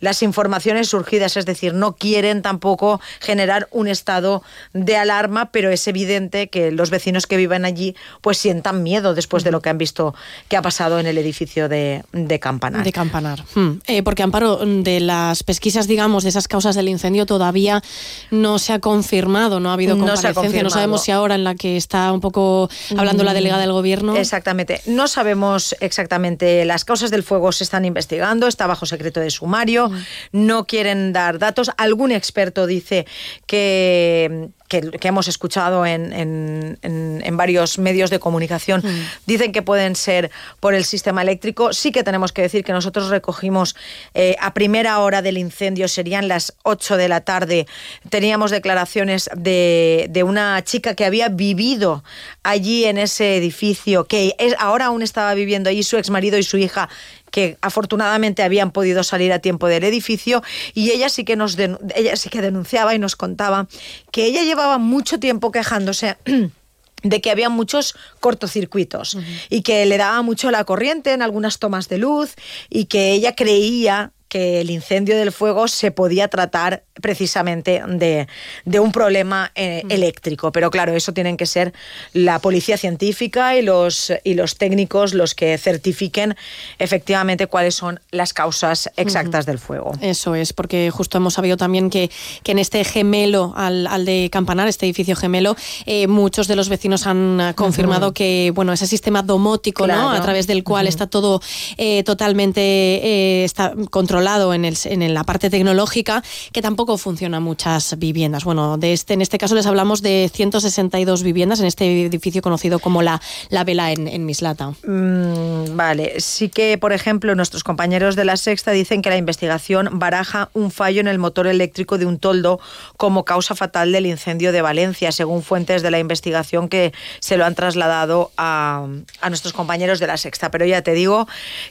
las 0.01 0.23
informaciones 0.23 0.89
surgidas, 0.89 1.37
es 1.37 1.47
decir, 1.47 1.75
no 1.75 1.97
quieren 1.97 2.43
tampoco 2.43 3.01
generar 3.21 3.69
un 3.71 3.89
estado 3.89 4.43
de 4.73 4.97
alarma, 4.97 5.51
pero 5.51 5.71
es 5.71 5.87
evidente 5.89 6.49
que 6.49 6.71
los 6.71 6.91
vecinos 6.91 7.27
que 7.27 7.37
viven 7.37 7.65
allí 7.65 7.95
pues 8.21 8.39
sientan 8.39 8.83
miedo 8.83 9.15
después 9.15 9.45
de 9.45 9.51
lo 9.51 9.61
que 9.61 9.71
han 9.71 9.79
visto 9.79 10.15
que 10.49 10.57
ha 10.57 10.63
pasado 10.63 10.99
en 10.99 11.07
el 11.07 11.19
edificio 11.19 11.69
de, 11.69 12.05
Campanar. 12.41 12.85
De 12.85 12.93
Campanar. 12.93 13.45
Hmm. 13.55 13.79
Eh, 13.87 14.03
porque, 14.03 14.23
Amparo, 14.23 14.59
de 14.65 15.01
las 15.01 15.43
pesquisas, 15.43 15.87
digamos, 15.87 16.25
de 16.25 16.31
esas 16.31 16.49
causas 16.49 16.75
del 16.75 16.89
incendio 16.89 17.27
todavía 17.27 17.83
no 18.31 18.59
se 18.59 18.73
ha 18.73 18.81
confirmado, 18.81 19.61
no 19.61 19.71
ha 19.71 19.75
habido 19.75 19.97
comparecencia, 19.97 20.63
no, 20.63 20.65
no 20.65 20.71
sabemos 20.71 21.03
si 21.03 21.13
ahora 21.13 21.35
en 21.35 21.45
la 21.45 21.55
que 21.55 21.77
está 21.77 22.13
un 22.13 22.21
poco 22.21 22.69
hablando 22.97 23.25
la 23.25 23.33
mm, 23.33 23.35
delegada 23.35 23.61
del 23.63 23.73
gobierno. 23.73 24.17
Exactamente. 24.17 24.81
No 24.87 25.09
sabemos 25.09 25.77
exactamente 25.81 26.65
las 26.65 26.85
causas 26.85 27.11
del 27.11 27.23
fuego, 27.23 27.53
se 27.53 27.65
están 27.65 27.85
investigando, 27.85 28.47
está 28.47 28.67
bajo 28.67 28.87
secreto 28.87 29.21
de 29.21 29.31
sumario, 29.35 29.91
no 30.33 30.67
quieren 30.67 31.13
dar 31.13 31.39
datos. 31.39 31.71
Algún 31.77 32.13
experto 32.13 32.67
dice 32.67 33.07
que 33.47 34.51
que, 34.69 35.09
hemos 35.09 35.29
escuchado 35.29 35.87
en, 35.87 36.13
en, 36.13 37.37
varios 37.37 37.79
medios 37.79 38.11
de 38.11 38.19
comunicación, 38.19 38.81
mm. 38.85 39.27
dicen 39.27 39.53
que 39.53 39.63
pueden 39.63 39.97
ser 39.97 40.31
por 40.61 40.75
el 40.75 40.85
sistema 40.85 41.23
eléctrico. 41.23 41.73
Sí 41.73 41.93
que 41.93 42.03
tenemos 42.03 42.33
que 42.33 42.43
decir 42.43 42.65
que 42.65 42.73
nosotros 42.73 43.09
recogimos 43.09 43.77
eh, 44.15 44.37
a 44.41 44.55
primera 44.55 44.99
hora 45.01 45.23
del 45.23 45.39
incendio, 45.39 45.89
serían 45.89 46.29
las 46.29 46.55
8 46.63 46.97
de 46.97 47.09
la 47.09 47.21
tarde, 47.23 47.67
teníamos 48.09 48.51
declaraciones 48.51 49.29
de, 49.37 50.07
de 50.11 50.23
una 50.23 50.63
chica 50.65 50.95
que 50.95 51.05
había 51.05 51.29
vivido 51.29 52.05
allí 52.43 52.85
en 52.85 52.99
ese 52.99 53.37
edificio, 53.37 54.05
que 54.05 54.35
es, 54.39 54.55
ahora 54.59 54.87
aún 54.87 55.03
estaba 55.03 55.35
viviendo 55.35 55.71
allí 55.71 55.83
su 55.83 55.97
exmarido 55.97 56.39
y 56.39 56.43
su 56.43 56.57
hija 56.57 56.89
que 57.35 57.59
afortunadamente 57.63 58.45
habían 58.45 58.71
podido 58.71 59.03
salir 59.03 59.33
a 59.33 59.41
tiempo 59.41 59.67
del 59.67 59.83
edificio 59.83 60.45
y 60.73 60.93
ella 60.93 61.09
sí 61.09 61.25
que 61.25 61.35
nos 61.35 61.59
ella 61.59 62.15
sí 62.15 62.29
que 62.29 62.41
denunciaba 62.41 62.95
y 62.95 63.01
nos 63.01 63.17
contaba 63.17 63.67
que 64.13 64.27
ella 64.27 64.45
llevaba 64.45 64.79
mucho 64.79 65.19
tiempo 65.19 65.51
quejándose 65.51 66.17
de 67.03 67.21
que 67.21 67.33
había 67.33 67.49
muchos 67.49 67.97
cortocircuitos 68.21 69.19
y 69.51 69.63
que 69.63 69.85
le 69.85 69.99
daba 69.99 70.23
mucho 70.23 70.53
la 70.53 70.63
corriente 70.63 71.13
en 71.13 71.23
algunas 71.23 71.59
tomas 71.59 71.89
de 71.89 71.99
luz 71.99 72.37
y 72.71 72.85
que 72.85 73.11
ella 73.11 73.35
creía 73.35 74.13
que 74.35 74.61
el 74.61 74.71
incendio 74.71 75.17
del 75.17 75.31
fuego 75.31 75.69
se 75.69 75.93
podía 75.93 76.27
tratar 76.27 76.83
precisamente 77.01 77.81
de, 77.87 78.81
un 78.81 78.91
problema 78.91 79.53
eh, 79.55 79.85
eléctrico. 79.89 80.51
Pero 80.51 80.73
claro, 80.73 80.93
eso 80.93 81.13
tienen 81.13 81.37
que 81.37 81.47
ser 81.47 81.73
la 82.13 82.41
policía 82.41 82.77
científica 82.77 83.55
y 83.55 83.63
los, 83.63 84.13
y 84.25 84.35
los 84.35 84.57
técnicos 84.57 85.15
los 85.15 85.37
que 85.37 85.57
certifiquen 85.57 86.35
efectivamente 86.81 87.47
cuáles 87.47 87.77
son 87.77 88.01
las 88.11 88.33
causas 88.33 88.91
exactas 88.97 89.47
del 89.47 89.61
fuego. 89.61 89.93
Eso 90.01 90.35
es, 90.35 90.53
porque 90.53 90.91
justo 90.91 91.17
hemos 91.17 91.35
sabido 91.35 91.57
también 91.57 91.89
que, 91.89 92.11
que 92.43 92.51
en 92.51 92.59
este 92.59 92.83
gemelo 92.83 93.53
al, 93.55 94.05
de 94.05 94.31
Campanar, 94.33 94.67
este 94.67 94.87
edificio 94.87 95.15
gemelo, 95.15 95.55
eh, 95.87 96.09
muchos 96.09 96.49
de 96.49 96.57
los 96.57 96.69
vecinos 96.69 97.07
han 97.07 97.53
confirmado 97.55 98.13
que 98.13 98.51
bueno, 98.53 98.73
ese 98.73 98.89
sistema 98.89 99.23
domótico, 99.23 99.87
¿no? 99.87 100.11
a 100.11 100.21
través 100.23 100.49
del 100.49 100.65
cual 100.65 100.89
está 100.89 101.07
todo 101.07 101.41
eh, 101.77 102.03
totalmente 102.03 103.45
está 103.45 103.75
controlado 103.91 104.24
en, 104.25 104.65
el, 104.65 104.77
en 104.85 105.15
la 105.15 105.25
parte 105.25 105.51
tecnológica, 105.51 106.23
que 106.53 106.63
tampoco 106.63 106.97
funciona 106.99 107.41
muchas 107.41 107.99
viviendas. 107.99 108.45
Bueno, 108.45 108.79
de 108.79 108.93
este, 108.93 109.15
en 109.15 109.23
este 109.23 109.39
caso 109.39 109.55
les 109.55 109.67
hablamos 109.67 110.03
de 110.03 110.31
162 110.33 111.23
viviendas 111.23 111.61
en 111.61 111.67
este 111.67 112.07
edificio 112.07 112.43
conocido 112.43 112.79
como 112.79 113.03
la, 113.03 113.21
la 113.51 113.65
Vela 113.65 113.93
en, 113.93 114.25
Mislata. 114.25 114.71
Mm, 114.87 115.77
vale, 115.77 116.21
sí 116.21 116.49
que, 116.49 116.79
por 116.79 116.93
ejemplo, 116.93 117.35
nuestros 117.35 117.65
compañeros 117.65 118.17
de 118.17 118.25
la 118.25 118.37
Sexta 118.37 118.71
dicen 118.71 119.03
que 119.03 119.11
la 119.11 119.17
investigación 119.17 119.91
baraja 119.93 120.49
un 120.55 120.71
fallo 120.71 121.01
en 121.01 121.09
el 121.09 121.19
motor 121.19 121.47
eléctrico 121.47 121.99
de 121.99 122.07
un 122.07 122.19
toldo 122.19 122.61
como 122.97 123.25
causa 123.25 123.55
fatal 123.55 123.93
del 123.93 124.07
incendio 124.07 124.53
de 124.53 124.63
Valencia, 124.63 125.13
según 125.13 125.43
fuentes 125.43 125.83
de 125.83 125.91
la 125.91 125.99
investigación 125.99 126.69
que 126.69 126.93
se 127.21 127.37
lo 127.37 127.45
han 127.45 127.55
trasladado 127.55 128.33
a, 128.37 128.87
a 129.21 129.29
nuestros 129.29 129.53
compañeros 129.53 130.01
de 130.01 130.07
la 130.07 130.17
Sexta. 130.17 130.51
Pero 130.51 130.65
ya 130.65 130.83
te 130.83 130.95
digo 130.95 131.29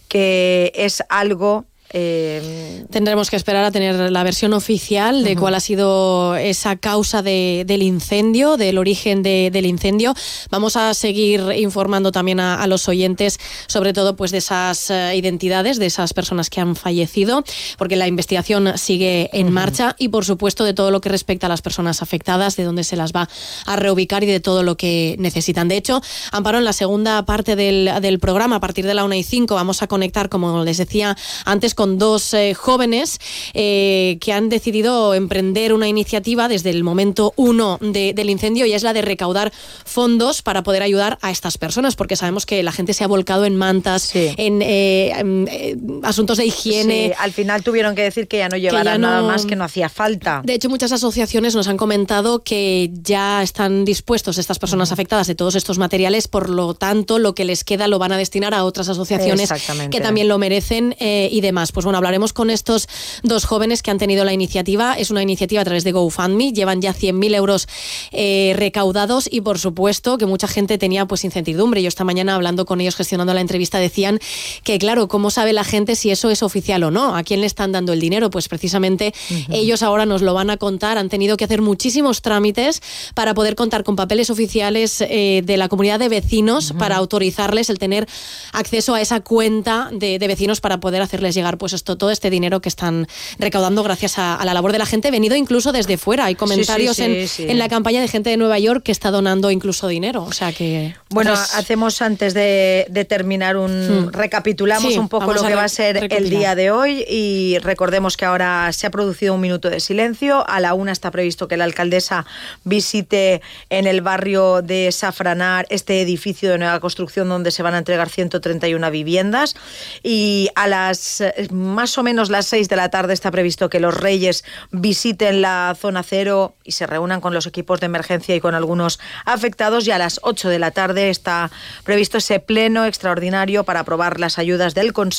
que 0.07 0.71
es 0.75 1.03
algo 1.09 1.65
eh, 1.95 2.85
Tendremos 2.89 3.29
que 3.29 3.35
esperar 3.35 3.63
a 3.63 3.71
tener 3.71 4.11
la 4.11 4.23
versión 4.23 4.53
oficial 4.53 5.23
de 5.23 5.35
cuál 5.35 5.53
ha 5.53 5.59
sido 5.59 6.35
esa 6.35 6.75
causa 6.75 7.21
del 7.21 7.81
incendio, 7.83 8.57
del 8.57 8.77
origen 8.77 9.21
del 9.23 9.65
incendio. 9.65 10.15
Vamos 10.49 10.75
a 10.75 10.93
seguir 10.93 11.41
informando 11.55 12.11
también 12.11 12.39
a, 12.39 12.65
los 12.67 12.87
oyentes, 12.87 13.39
sobre 13.67 13.93
todo 13.93 14.15
pues 14.15 14.31
de 14.31 14.39
esas 14.39 14.89
eh, 14.89 15.15
identidades, 15.15 15.77
de 15.77 15.85
esas 15.85 16.13
personas 16.13 16.49
que 16.49 16.61
han 16.61 16.75
fallecido, 16.75 17.43
porque 17.77 17.95
la 17.95 18.07
investigación 18.07 18.77
sigue 18.77 19.29
en 19.33 19.51
marcha 19.51 19.95
y 19.99 20.07
por 20.07 20.25
supuesto 20.25 20.63
de 20.63 20.73
todo 20.73 20.89
lo 20.89 21.01
que 21.01 21.09
respecta 21.09 21.45
a 21.47 21.49
las 21.49 21.61
personas 21.61 22.01
afectadas, 22.01 22.55
de 22.55 22.63
dónde 22.63 22.83
se 22.83 22.95
las 22.95 23.11
va 23.13 23.29
a 23.65 23.75
reubicar 23.75 24.23
y 24.23 24.27
de 24.27 24.39
todo 24.39 24.63
lo 24.63 24.77
que 24.77 25.15
necesitan. 25.19 25.67
De 25.67 25.77
hecho, 25.77 26.01
Amparo, 26.31 26.57
en 26.57 26.65
la 26.65 26.73
segunda 26.73 27.23
parte 27.25 27.55
del, 27.55 27.91
del 28.01 28.19
programa, 28.19 28.55
a 28.55 28.59
partir 28.59 28.85
de 28.85 28.93
la 28.93 29.03
1 29.03 29.15
y 29.15 29.23
5, 29.23 29.53
vamos 29.55 29.83
a 29.83 29.87
conectar, 29.87 30.29
como 30.29 30.63
les 30.63 30.77
decía 30.77 31.17
antes, 31.45 31.75
con 31.75 31.82
con 31.83 31.97
dos 31.97 32.33
eh, 32.33 32.53
jóvenes 32.53 33.19
eh, 33.53 34.17
que 34.21 34.31
han 34.31 34.47
decidido 34.47 35.13
emprender 35.13 35.73
una 35.73 35.89
iniciativa 35.89 36.47
desde 36.47 36.69
el 36.69 36.81
momento 36.81 37.33
uno 37.35 37.77
del 37.81 38.29
incendio 38.29 38.65
y 38.65 38.71
es 38.71 38.83
la 38.83 38.93
de 38.93 39.01
recaudar 39.01 39.51
fondos 39.83 40.41
para 40.41 40.63
poder 40.63 40.81
ayudar 40.81 41.17
a 41.21 41.29
estas 41.29 41.57
personas, 41.57 41.97
porque 41.97 42.15
sabemos 42.15 42.45
que 42.45 42.63
la 42.63 42.71
gente 42.71 42.93
se 42.93 43.03
ha 43.03 43.07
volcado 43.07 43.43
en 43.43 43.57
mantas, 43.57 44.11
en, 44.15 44.61
eh, 44.61 45.75
asuntos 46.03 46.37
de 46.37 46.45
higiene. 46.45 47.15
al 47.19 47.33
final 47.33 47.63
tuvieron 47.63 47.95
que 47.95 48.03
decir 48.03 48.29
que 48.29 48.37
ya 48.37 48.47
no 48.47 48.55
llevaran 48.55 49.01
nada 49.01 49.21
más, 49.21 49.45
que 49.45 49.57
no 49.57 49.65
hacía 49.65 49.89
falta. 49.89 50.41
De 50.45 50.53
hecho, 50.53 50.69
muchas 50.69 50.93
asociaciones 50.93 51.53
nos 51.53 51.67
han 51.67 51.75
comentado 51.75 52.43
que 52.43 52.91
ya 52.93 53.43
están 53.43 53.83
dispuestos 53.83 54.37
estas 54.37 54.57
personas 54.57 54.93
afectadas 54.93 55.27
de 55.27 55.35
todos 55.35 55.55
estos 55.55 55.77
materiales, 55.79 56.29
por 56.29 56.49
lo 56.49 56.75
tanto, 56.75 57.19
lo 57.19 57.35
que 57.35 57.43
les 57.43 57.65
queda 57.65 57.89
lo 57.89 57.99
van 57.99 58.13
a 58.13 58.17
destinar 58.17 58.53
a 58.53 58.63
otras 58.63 58.87
asociaciones 58.87 59.51
que 59.91 59.99
también 59.99 60.29
lo 60.29 60.37
merecen 60.37 60.95
y 60.97 61.41
demás. 61.41 61.72
Pues 61.73 61.83
bueno, 61.83 61.97
hablaremos 61.97 62.31
con 62.31 62.49
estos 62.49 62.87
dos 63.23 63.45
jóvenes 63.45 63.81
que 63.81 63.91
han 63.91 63.97
tenido 63.97 64.23
la 64.23 64.33
iniciativa. 64.33 64.93
Es 64.93 65.11
una 65.11 65.21
iniciativa 65.21 65.61
a 65.61 65.65
través 65.65 65.83
de 65.83 65.91
GoFundMe, 65.91 66.53
llevan 66.53 66.81
ya 66.81 66.93
100.000 66.93 67.35
euros 67.35 67.67
eh, 68.11 68.53
recaudados 68.55 69.27
y 69.31 69.41
por 69.41 69.59
supuesto 69.59 70.17
que 70.17 70.25
mucha 70.25 70.47
gente 70.47 70.77
tenía 70.77 71.05
pues 71.05 71.23
incertidumbre. 71.23 71.81
Yo 71.81 71.87
esta 71.87 72.03
mañana 72.03 72.35
hablando 72.35 72.65
con 72.65 72.79
ellos, 72.79 72.95
gestionando 72.95 73.33
la 73.33 73.41
entrevista, 73.41 73.79
decían 73.79 74.19
que 74.63 74.77
claro, 74.79 75.07
¿cómo 75.07 75.31
sabe 75.31 75.53
la 75.53 75.63
gente 75.63 75.95
si 75.95 76.11
eso 76.11 76.29
es 76.29 76.43
oficial 76.43 76.83
o 76.83 76.91
no? 76.91 77.15
¿A 77.15 77.23
quién 77.23 77.41
le 77.41 77.47
están 77.47 77.71
dando 77.71 77.93
el 77.93 77.99
dinero? 77.99 78.29
Pues 78.29 78.47
precisamente 78.47 79.13
ellos 79.49 79.83
ahora 79.83 80.05
nos 80.05 80.21
lo 80.21 80.33
van 80.33 80.49
a 80.49 80.57
contar. 80.57 80.97
Han 80.97 81.09
tenido 81.09 81.37
que 81.37 81.45
hacer 81.45 81.61
muchísimos 81.61 82.21
trámites 82.21 82.81
para 83.15 83.33
poder 83.33 83.55
contar 83.55 83.83
con 83.83 83.95
papeles 83.95 84.29
oficiales 84.29 85.01
eh, 85.01 85.41
de 85.43 85.57
la 85.57 85.67
comunidad 85.67 85.99
de 85.99 86.09
vecinos 86.09 86.73
para 86.77 86.97
autorizarles 86.97 87.69
el 87.69 87.79
tener 87.79 88.07
acceso 88.51 88.95
a 88.95 89.01
esa 89.01 89.21
cuenta 89.21 89.89
de, 89.91 90.19
de 90.19 90.27
vecinos 90.27 90.61
para 90.61 90.79
poder 90.79 91.01
hacerles 91.01 91.35
llegar 91.35 91.57
pues 91.63 91.71
esto, 91.71 91.95
todo 91.95 92.11
este 92.11 92.29
dinero 92.29 92.59
que 92.59 92.67
están 92.67 93.07
recaudando 93.39 93.83
gracias 93.83 94.19
a, 94.19 94.37
la 94.43 94.53
labor 94.53 94.73
de 94.73 94.79
la 94.79 94.85
gente, 94.85 95.11
venido 95.11 95.37
incluso 95.37 95.71
desde 95.71 95.97
fuera. 95.97 96.25
Hay 96.25 96.35
comentarios 96.35 96.99
en, 96.99 97.57
la 97.57 97.69
campaña 97.69 98.01
de 98.01 98.09
gente 98.09 98.29
de 98.29 98.35
Nueva 98.35 98.59
York 98.59 98.83
que 98.83 98.91
está 98.91 99.11
donando 99.11 99.49
incluso 99.49 99.87
dinero. 99.87 100.23
O 100.23 100.33
sea 100.33 100.51
que. 100.51 100.93
Bueno, 101.09 101.31
hacemos 101.31 102.01
antes 102.01 102.33
de, 102.33 103.05
terminar 103.07 103.55
un. 103.55 104.07
Hmm. 104.07 104.11
Recapitulamos 104.11 104.97
un 104.97 105.07
poco 105.07 105.31
lo 105.31 105.41
que 105.41 105.55
va 105.55 105.63
a 105.63 105.69
ser 105.69 106.11
el 106.11 106.29
día 106.29 106.53
de 106.53 106.69
hoy 106.69 107.05
y 107.07 107.59
recordemos 107.59 108.17
que 108.17 108.25
ahora 108.25 108.69
se 108.73 108.85
ha 108.85 108.91
producido 108.91 109.33
un 109.33 109.39
minuto 109.39 109.69
de 109.69 109.79
silencio. 109.79 110.43
A 110.49 110.59
la 110.59 110.73
una 110.73 110.91
está 110.91 111.11
previsto 111.11 111.47
que 111.47 111.55
la 111.55 111.63
alcaldesa 111.63 112.25
visite 112.65 113.41
en 113.69 113.87
el 113.87 114.01
barrio 114.01 114.61
de 114.61 114.91
Safranar 114.91 115.65
este 115.69 116.01
edificio 116.01 116.51
de 116.51 116.57
nueva 116.57 116.81
construcción 116.81 117.29
donde 117.29 117.51
se 117.51 117.63
van 117.63 117.73
a 117.73 117.77
entregar 117.77 118.09
131 118.09 118.91
viviendas 118.91 119.55
y 120.03 120.49
a 120.55 120.67
las 120.67 121.23
más 121.51 121.97
o 121.97 122.03
menos 122.03 122.29
las 122.29 122.45
6 122.47 122.69
de 122.69 122.75
la 122.75 122.89
tarde 122.89 123.13
está 123.13 123.31
previsto 123.31 123.69
que 123.69 123.79
los 123.79 123.95
Reyes 123.95 124.43
visiten 124.71 125.41
la 125.41 125.75
zona 125.79 126.03
cero 126.03 126.55
y 126.63 126.73
se 126.73 126.87
reúnan 126.87 127.21
con 127.21 127.33
los 127.33 127.45
equipos 127.45 127.79
de 127.79 127.87
emergencia 127.87 128.35
y 128.35 128.39
con 128.39 128.55
algunos 128.55 128.99
afectados. 129.25 129.87
Y 129.87 129.91
a 129.91 129.97
las 129.97 130.19
8 130.23 130.49
de 130.49 130.59
la 130.59 130.71
tarde 130.71 131.09
está 131.09 131.51
previsto 131.83 132.17
ese 132.17 132.39
pleno 132.39 132.85
extraordinario 132.85 133.63
para 133.63 133.81
aprobar 133.81 134.19
las 134.19 134.37
ayudas 134.37 134.73
del 134.73 134.93
Consejo 134.93 135.13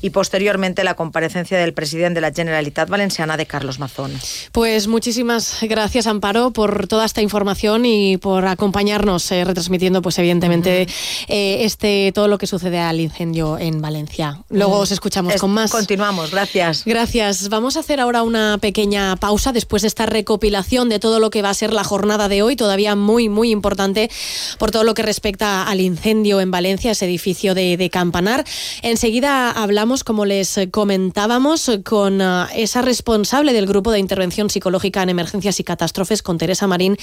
y 0.00 0.10
posteriormente 0.10 0.84
la 0.84 0.94
comparecencia 0.94 1.58
del 1.58 1.72
presidente 1.72 2.14
de 2.14 2.20
la 2.22 2.32
Generalitat 2.32 2.88
Valenciana 2.88 3.36
de 3.36 3.46
Carlos 3.46 3.78
Mazón. 3.78 4.12
Pues 4.52 4.88
muchísimas 4.88 5.58
gracias, 5.62 6.06
Amparo, 6.06 6.50
por 6.52 6.86
toda 6.86 7.04
esta 7.04 7.22
información 7.22 7.84
y 7.84 8.16
por 8.16 8.46
acompañarnos 8.46 9.30
eh, 9.32 9.44
retransmitiendo, 9.44 10.02
pues 10.02 10.18
evidentemente, 10.18 10.86
eh, 11.28 11.64
este 11.64 12.12
todo 12.14 12.28
lo 12.28 12.38
que 12.38 12.46
sucede 12.46 12.78
al 12.78 13.00
incendio 13.00 13.58
en 13.58 13.80
Valencia. 13.80 14.42
Luego 14.48 14.78
os 14.78 14.90
escuchamos 14.92 15.34
con 15.36 15.50
más. 15.50 15.61
Continuamos, 15.70 16.30
gracias. 16.30 16.84
Gracias. 16.84 17.48
Vamos 17.48 17.76
a 17.76 17.80
hacer 17.80 18.00
ahora 18.00 18.22
una 18.22 18.58
pequeña 18.58 19.16
pausa 19.16 19.52
después 19.52 19.82
de 19.82 19.88
esta 19.88 20.06
recopilación 20.06 20.88
de 20.88 20.98
todo 20.98 21.20
lo 21.20 21.30
que 21.30 21.42
va 21.42 21.50
a 21.50 21.54
ser 21.54 21.72
la 21.72 21.84
jornada 21.84 22.28
de 22.28 22.42
hoy, 22.42 22.56
todavía 22.56 22.96
muy, 22.96 23.28
muy 23.28 23.50
importante 23.50 24.10
por 24.58 24.70
todo 24.70 24.84
lo 24.84 24.94
que 24.94 25.02
respecta 25.02 25.64
al 25.64 25.80
incendio 25.80 26.40
en 26.40 26.50
Valencia, 26.50 26.92
ese 26.92 27.04
edificio 27.04 27.54
de, 27.54 27.90
Campanar. 27.92 28.44
Enseguida 28.82 29.50
hablamos, 29.50 30.04
como 30.04 30.24
les 30.24 30.58
comentábamos, 30.70 31.70
con 31.84 32.20
uh, 32.20 32.46
esa 32.54 32.80
responsable 32.80 33.52
del 33.52 33.66
grupo 33.66 33.90
de 33.90 33.98
intervención 33.98 34.50
psicológica 34.50 35.02
en 35.02 35.10
emergencias 35.10 35.58
y 35.60 35.64
catástrofes, 35.64 36.22
con 36.22 36.38
Teresa 36.38 36.66
Marín, 36.66 36.96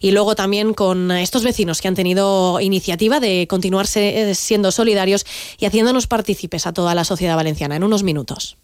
y 0.00 0.10
luego 0.10 0.34
también 0.34 0.74
con 0.74 1.10
estos 1.12 1.44
vecinos 1.44 1.80
que 1.80 1.88
han 1.88 1.94
tenido 1.94 2.60
iniciativa 2.60 3.20
de 3.20 3.46
continuar 3.48 3.86
siendo 3.86 4.70
solidarios 4.70 5.24
y 5.58 5.66
haciéndonos 5.66 6.06
partícipes 6.06 6.66
a 6.66 6.72
toda 6.72 6.94
la 6.94 7.04
sociedad 7.04 7.36
valenciana. 7.36 7.76
En 7.76 7.84
unos 7.84 8.02
minutos. 8.04 8.56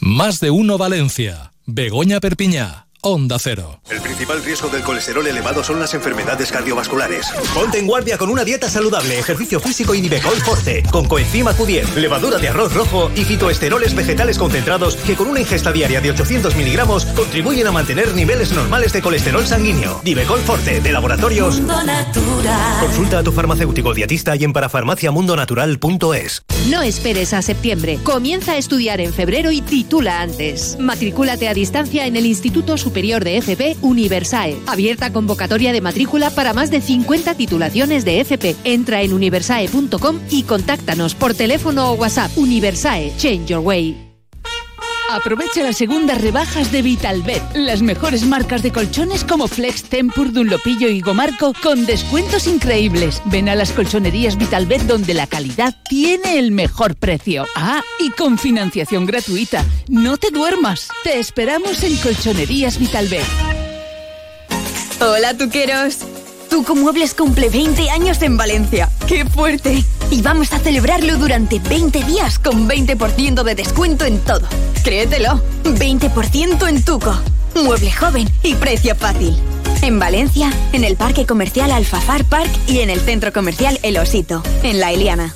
Más 0.00 0.40
de 0.40 0.50
uno 0.50 0.78
Valencia. 0.78 1.52
Begoña 1.66 2.20
Perpiñá. 2.20 2.87
Onda 3.00 3.38
Cero. 3.38 3.80
El 3.88 4.00
principal 4.00 4.42
riesgo 4.42 4.68
del 4.68 4.82
colesterol 4.82 5.24
elevado 5.26 5.62
son 5.62 5.78
las 5.78 5.94
enfermedades 5.94 6.50
cardiovasculares. 6.50 7.28
Ponte 7.54 7.78
en 7.78 7.86
guardia 7.86 8.18
con 8.18 8.28
una 8.28 8.42
dieta 8.42 8.68
saludable, 8.68 9.18
ejercicio 9.18 9.60
físico 9.60 9.94
y 9.94 10.00
Nivecol 10.00 10.36
Forte, 10.38 10.82
con 10.90 11.06
coenzima 11.06 11.54
Q10, 11.54 11.94
levadura 11.94 12.38
de 12.38 12.48
arroz 12.48 12.74
rojo 12.74 13.10
y 13.14 13.24
fitoesteroles 13.24 13.94
vegetales 13.94 14.36
concentrados 14.36 14.96
que 14.96 15.14
con 15.14 15.28
una 15.28 15.38
ingesta 15.40 15.70
diaria 15.70 16.00
de 16.00 16.10
800 16.10 16.56
miligramos 16.56 17.04
contribuyen 17.06 17.68
a 17.68 17.72
mantener 17.72 18.12
niveles 18.14 18.52
normales 18.52 18.92
de 18.92 19.00
colesterol 19.00 19.46
sanguíneo. 19.46 20.00
Nivecol 20.04 20.40
Forte, 20.40 20.80
de 20.80 20.92
laboratorios 20.92 21.58
Mundo 21.58 21.84
Natural. 21.84 22.80
Consulta 22.80 23.18
a 23.20 23.22
tu 23.22 23.30
farmacéutico 23.30 23.94
dietista 23.94 24.34
y 24.34 24.42
en 24.42 24.52
parafarmaciamundonatural.es. 24.52 26.42
No 26.68 26.82
esperes 26.82 27.32
a 27.32 27.42
septiembre. 27.42 27.98
Comienza 28.02 28.52
a 28.52 28.56
estudiar 28.56 29.00
en 29.00 29.12
febrero 29.12 29.52
y 29.52 29.60
titula 29.60 30.20
antes. 30.20 30.76
Matrículate 30.80 31.48
a 31.48 31.54
distancia 31.54 32.06
en 32.06 32.16
el 32.16 32.26
Instituto 32.26 32.76
Superior 32.88 33.22
de 33.22 33.36
FP 33.36 33.76
Universae. 33.82 34.56
Abierta 34.66 35.12
convocatoria 35.12 35.74
de 35.74 35.82
matrícula 35.82 36.30
para 36.30 36.54
más 36.54 36.70
de 36.70 36.80
50 36.80 37.34
titulaciones 37.34 38.06
de 38.06 38.20
FP. 38.22 38.56
Entra 38.64 39.02
en 39.02 39.12
universae.com 39.12 40.18
y 40.30 40.44
contáctanos 40.44 41.14
por 41.14 41.34
teléfono 41.34 41.90
o 41.90 41.94
WhatsApp. 41.96 42.30
Universae, 42.38 43.12
change 43.18 43.48
your 43.48 43.60
way. 43.60 44.07
Aprovecha 45.10 45.62
las 45.62 45.78
segundas 45.78 46.20
rebajas 46.20 46.70
de 46.70 46.82
Vitalbet. 46.82 47.42
Las 47.54 47.80
mejores 47.80 48.26
marcas 48.26 48.62
de 48.62 48.72
colchones 48.72 49.24
como 49.24 49.48
Flex, 49.48 49.84
Tempur, 49.84 50.32
Dunlopillo 50.32 50.88
y 50.88 51.00
Gomarco 51.00 51.54
con 51.62 51.86
descuentos 51.86 52.46
increíbles. 52.46 53.22
Ven 53.24 53.48
a 53.48 53.54
las 53.54 53.72
colchonerías 53.72 54.36
Vitalbet 54.36 54.82
donde 54.82 55.14
la 55.14 55.26
calidad 55.26 55.74
tiene 55.88 56.38
el 56.38 56.52
mejor 56.52 56.94
precio. 56.94 57.46
Ah, 57.56 57.80
y 58.00 58.10
con 58.10 58.38
financiación 58.38 59.06
gratuita. 59.06 59.64
No 59.88 60.18
te 60.18 60.30
duermas. 60.30 60.88
Te 61.04 61.18
esperamos 61.18 61.82
en 61.82 61.96
Colchonerías 61.96 62.78
Vitalbet. 62.78 63.24
Hola, 65.00 65.36
tuqueros. 65.38 66.17
Tuco 66.48 66.74
Muebles 66.74 67.14
cumple 67.14 67.48
20 67.48 67.90
años 67.90 68.22
en 68.22 68.36
Valencia. 68.36 68.88
¡Qué 69.06 69.24
fuerte! 69.24 69.84
Y 70.10 70.22
vamos 70.22 70.52
a 70.52 70.58
celebrarlo 70.58 71.16
durante 71.18 71.58
20 71.58 72.02
días 72.04 72.38
con 72.38 72.68
20% 72.68 73.42
de 73.42 73.54
descuento 73.54 74.04
en 74.04 74.18
todo. 74.20 74.46
Créetelo, 74.82 75.42
20% 75.64 76.68
en 76.68 76.82
Tuco. 76.84 77.18
Mueble 77.54 77.92
joven 77.92 78.28
y 78.42 78.54
precio 78.54 78.94
fácil. 78.94 79.36
En 79.82 79.98
Valencia, 79.98 80.52
en 80.72 80.84
el 80.84 80.96
Parque 80.96 81.26
Comercial 81.26 81.70
Alfafar 81.70 82.24
Park 82.24 82.50
y 82.66 82.80
en 82.80 82.90
el 82.90 83.00
Centro 83.00 83.32
Comercial 83.32 83.78
El 83.82 83.98
Osito, 83.98 84.42
en 84.62 84.80
La 84.80 84.92
Eliana. 84.92 85.34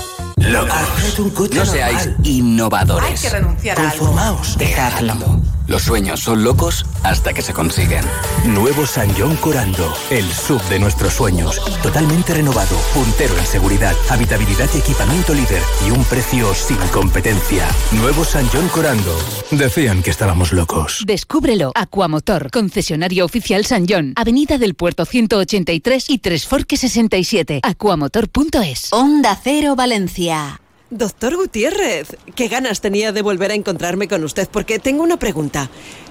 Locos. 0.42 1.50
No 1.54 1.66
seáis 1.66 2.10
innovadores. 2.24 3.10
Hay 3.10 3.18
que 3.18 3.30
renunciar 3.30 3.80
a 3.80 3.90
algo. 3.90 4.06
Conformaos. 4.06 4.58
Dejadlo. 4.58 5.42
Los 5.72 5.84
sueños 5.84 6.20
son 6.20 6.44
locos 6.44 6.86
hasta 7.02 7.32
que 7.32 7.42
se 7.42 7.54
consiguen. 7.54 8.04
Nuevo 8.46 8.86
San 8.86 9.10
John 9.18 9.38
Corando, 9.38 9.94
el 10.10 10.30
sub 10.30 10.62
de 10.64 10.80
nuestros 10.80 11.14
sueños. 11.14 11.62
Totalmente 11.82 12.34
renovado, 12.34 12.76
puntero 12.94 13.38
en 13.38 13.46
seguridad, 13.46 13.96
habitabilidad 14.10 14.70
y 14.76 14.80
equipamiento 14.80 15.34
líder 15.34 15.62
y 15.88 15.92
un 15.92 16.04
precio 16.04 16.54
sin 16.54 16.76
competencia. 16.92 17.70
Nuevo 17.94 18.26
San 18.26 18.46
John 18.50 18.68
Corando. 18.68 19.18
Decían 19.50 20.04
que 20.04 20.10
estábamos 20.10 20.52
locos. 20.52 21.06
Descúbrelo. 21.08 21.72
Aquamotor, 21.74 22.52
concesionario 22.52 23.24
oficial 23.24 23.64
San 23.66 23.86
John, 23.88 24.12
Avenida 24.18 24.58
del 24.58 24.76
Puerto 24.76 25.06
183 25.06 26.10
y 26.10 26.18
Tres 26.18 26.48
Forques 26.48 26.82
67. 26.82 27.62
Aquamotor.es. 27.64 28.92
Onda 28.92 29.40
Cero 29.42 29.78
Valencia. 29.78 30.61
Doctor 30.92 31.38
Gutiérrez, 31.38 32.18
qué 32.36 32.50
ganas 32.50 32.82
tenía 32.82 33.14
de 33.14 33.22
volver 33.22 33.52
a 33.52 33.54
encontrarme 33.54 34.10
con 34.10 34.26
usted 34.26 34.50
porque 34.52 34.78
tengo 34.78 35.04
una 35.04 35.16
pregunta. 35.16 35.70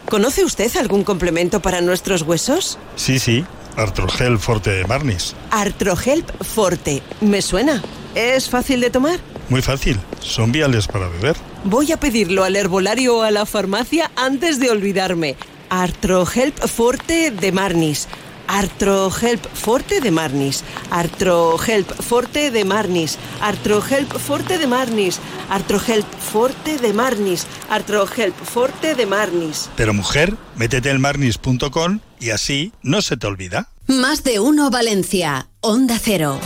¿Conoce 0.08 0.42
usted 0.42 0.74
algún 0.78 1.04
complemento 1.04 1.60
para 1.60 1.82
nuestros 1.82 2.22
huesos? 2.22 2.78
Sí, 2.96 3.18
sí, 3.18 3.44
Artrogel 3.76 4.38
Forte 4.38 4.70
de 4.70 4.86
Marnis. 4.86 5.36
Artrogel 5.50 6.24
Forte, 6.40 7.02
me 7.20 7.42
suena. 7.42 7.82
¿Es 8.14 8.48
fácil 8.48 8.80
de 8.80 8.88
tomar? 8.88 9.20
Muy 9.50 9.60
fácil, 9.60 10.00
son 10.20 10.50
viales 10.50 10.86
para 10.86 11.08
beber. 11.08 11.36
Voy 11.64 11.92
a 11.92 12.00
pedirlo 12.00 12.42
al 12.42 12.56
herbolario 12.56 13.18
o 13.18 13.22
a 13.22 13.30
la 13.30 13.44
farmacia 13.44 14.10
antes 14.16 14.58
de 14.58 14.70
olvidarme. 14.70 15.36
Artrohelp 15.68 16.58
Forte 16.66 17.30
de 17.30 17.52
Marnis. 17.52 18.08
Artrohelp 18.50 19.46
Forte 19.54 20.00
de 20.00 20.10
Marnis. 20.10 20.64
Artrohelp 20.90 21.88
Forte 22.02 22.50
de 22.50 22.64
Marnis. 22.64 23.16
Artrohelp 23.40 24.12
Forte 24.18 24.58
de 24.58 24.66
Marnis. 24.66 25.20
Artrohelp 25.48 26.06
Forte 26.18 26.78
de 26.78 26.92
Marnis. 26.92 27.46
Artrohelp 27.68 28.34
Forte 28.34 28.96
de 28.96 29.06
Marnis. 29.06 29.70
Pero 29.76 29.94
mujer, 29.94 30.36
métete 30.56 30.90
en 30.90 31.00
marnis.com 31.00 32.00
y 32.18 32.30
así 32.30 32.72
no 32.82 33.02
se 33.02 33.16
te 33.16 33.28
olvida. 33.28 33.68
Más 33.86 34.24
de 34.24 34.40
uno 34.40 34.68
Valencia. 34.68 35.48
Onda 35.60 35.96
Cero. 36.02 36.40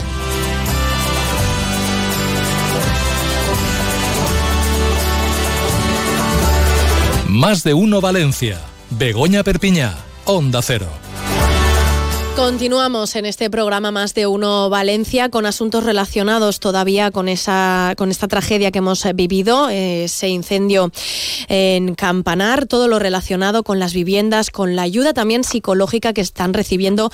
Más 7.28 7.64
de 7.64 7.72
uno 7.72 8.02
Valencia. 8.02 8.60
Begoña 8.90 9.42
Perpiñá. 9.42 9.94
Onda 10.26 10.60
Cero. 10.60 11.03
Continuamos 12.36 13.14
en 13.14 13.26
este 13.26 13.48
programa 13.48 13.92
Más 13.92 14.12
de 14.12 14.26
Uno 14.26 14.68
Valencia 14.68 15.28
con 15.28 15.46
asuntos 15.46 15.84
relacionados 15.84 16.58
todavía 16.58 17.12
con, 17.12 17.28
esa, 17.28 17.94
con 17.96 18.10
esta 18.10 18.26
tragedia 18.26 18.72
que 18.72 18.78
hemos 18.78 19.06
vivido, 19.14 19.68
ese 19.68 20.28
incendio 20.28 20.90
en 21.48 21.94
Campanar, 21.94 22.66
todo 22.66 22.88
lo 22.88 22.98
relacionado 22.98 23.62
con 23.62 23.78
las 23.78 23.94
viviendas, 23.94 24.50
con 24.50 24.74
la 24.74 24.82
ayuda 24.82 25.14
también 25.14 25.44
psicológica 25.44 26.12
que 26.12 26.20
están 26.20 26.54
recibiendo 26.54 27.12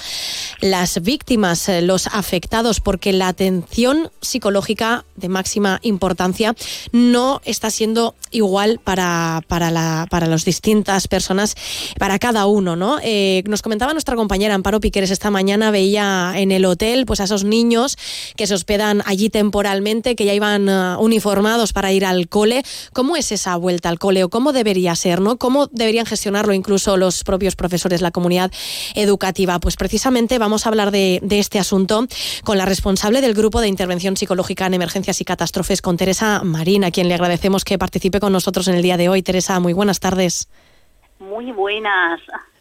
las 0.63 1.03
víctimas, 1.03 1.69
eh, 1.69 1.83
los 1.83 2.07
afectados, 2.07 2.81
porque 2.81 3.13
la 3.13 3.29
atención 3.29 4.11
psicológica 4.23 5.05
de 5.17 5.29
máxima 5.29 5.81
importancia 5.83 6.55
no 6.93 7.43
está 7.45 7.71
siendo 7.71 8.15
igual 8.31 8.81
para, 8.83 9.43
para, 9.49 9.71
la, 9.71 10.07
para 10.09 10.27
las 10.27 10.47
distintas 10.47 11.09
personas, 11.09 11.57
para 11.99 12.19
cada 12.19 12.47
uno. 12.47 12.75
¿no? 12.75 12.99
Eh, 13.03 13.43
nos 13.47 13.61
comentaba 13.61 13.93
nuestra 13.93 14.17
compañera 14.17 14.55
Amparo 14.55 14.81
Piqueres 14.81 15.10
esta 15.11 15.31
mañana 15.31 15.71
veía 15.71 16.33
en 16.37 16.53
el 16.53 16.65
hotel 16.65 17.07
pues 17.07 17.21
a 17.21 17.25
esos 17.25 17.45
niños 17.45 17.97
que 18.37 18.47
se 18.47 18.55
hospedan 18.55 19.03
allí 19.07 19.31
temporalmente, 19.31 20.17
que 20.17 20.25
ya 20.25 20.35
iban 20.35 20.69
uh, 20.69 21.01
uniformados 21.01 21.73
para 21.73 21.93
ir 21.93 22.05
al 22.05 22.29
cole. 22.29 22.63
¿Cómo 22.93 23.17
es 23.17 23.33
esa 23.33 23.57
vuelta 23.57 23.89
al 23.89 23.99
cole 23.99 24.25
o 24.25 24.29
cómo 24.29 24.53
debería 24.53 24.95
ser? 24.97 25.21
¿no? 25.21 25.39
¿Cómo 25.39 25.67
deberían 25.67 26.07
gestionarlo 26.07 26.53
incluso 26.53 26.97
los 26.97 27.25
propios 27.25 27.57
profesores, 27.57 28.01
la 28.01 28.11
comunidad 28.11 28.51
educativa? 28.95 29.59
Pues 29.59 29.77
precisamente 29.77 30.39
vamos 30.39 30.67
a 30.67 30.69
hablar 30.69 30.91
de, 30.91 31.21
de 31.23 31.39
este 31.39 31.59
asunto 31.59 32.07
con 32.45 32.59
la 32.59 32.67
responsable 32.67 33.21
del 33.21 33.35
Grupo 33.35 33.61
de 33.61 33.69
Intervención 33.69 34.17
Psicológica 34.17 34.67
en 34.67 34.75
Emergencias 34.75 35.21
y 35.21 35.25
Catástrofes, 35.25 35.83
con 35.83 35.97
Teresa 35.97 36.43
Marín, 36.45 36.85
a 36.85 36.91
quien 36.91 37.09
le 37.09 37.15
agradecemos 37.15 37.65
que 37.65 37.79
participe 37.79 38.21
con 38.21 38.33
nosotros 38.33 38.69
en 38.69 38.75
el 38.75 38.83
día 38.83 38.97
de 38.97 39.09
hoy. 39.09 39.23
Teresa, 39.23 39.61
muy 39.61 39.73
buenas 39.73 40.01
tardes. 40.01 40.49
Muy 41.19 41.53
buenas. 41.53 42.21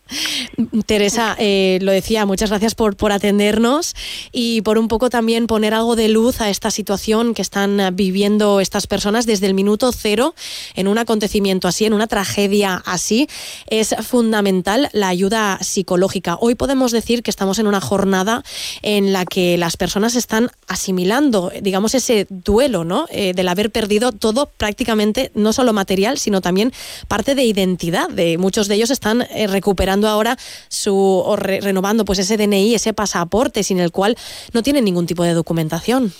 Teresa, 0.85 1.35
eh, 1.39 1.79
lo 1.81 1.91
decía, 1.91 2.25
muchas 2.25 2.49
gracias 2.49 2.75
por, 2.75 2.95
atendernos 3.11 3.95
y 4.31 4.61
por 4.61 4.77
un 4.77 4.87
poco 4.87 5.09
también 5.09 5.47
poner 5.47 5.73
algo 5.73 5.95
de 5.95 6.09
luz 6.09 6.41
a 6.41 6.49
esta 6.49 6.69
situación 6.69 7.33
que 7.33 7.41
están 7.41 7.95
viviendo 7.95 8.59
estas 8.59 8.87
personas 8.87 9.25
desde 9.25 9.47
el 9.47 9.53
minuto 9.53 9.91
cero 9.91 10.35
en 10.75 10.87
un 10.87 10.97
acontecimiento 10.97 11.67
así, 11.67 11.85
en 11.85 11.93
una 11.93 12.07
tragedia 12.07 12.83
así. 12.85 13.27
Es 13.67 13.95
fundamental 14.01 14.89
la 14.93 15.07
ayuda 15.07 15.57
psicológica. 15.61 16.37
Hoy 16.39 16.55
podemos 16.55 16.91
decir 16.91 17.23
que 17.23 17.31
estamos 17.31 17.57
en 17.59 17.67
una 17.67 17.81
jornada 17.81 18.43
en 18.81 19.11
la 19.13 19.25
que 19.25 19.57
las 19.57 19.77
personas 19.77 20.15
están 20.15 20.51
asimilando, 20.67 21.51
digamos, 21.61 21.95
ese 21.95 22.27
duelo, 22.29 22.83
¿no? 22.83 23.07
Eh, 23.09 23.33
del 23.33 23.47
haber 23.47 23.71
perdido 23.71 24.11
todo 24.11 24.47
prácticamente, 24.47 25.31
no 25.33 25.53
solo 25.53 25.73
material, 25.73 26.17
sino 26.17 26.41
también 26.41 26.71
parte 27.07 27.35
de 27.35 27.43
identidad. 27.43 28.09
De 28.09 28.37
muchos 28.37 28.67
de 28.67 28.75
ellos 28.75 28.91
están 28.91 29.21
eh, 29.21 29.47
recuperando 29.47 29.98
ahora 30.07 30.37
su 30.67 30.95
o 30.95 31.35
renovando 31.35 32.05
pues 32.05 32.19
ese 32.19 32.37
DNI, 32.37 32.75
ese 32.75 32.93
pasaporte 32.93 33.63
sin 33.63 33.79
el 33.79 33.91
cual 33.91 34.15
no 34.53 34.63
tienen 34.63 34.85
ningún 34.85 35.07
tipo 35.07 35.23
de 35.23 35.33
documentación. 35.33 36.13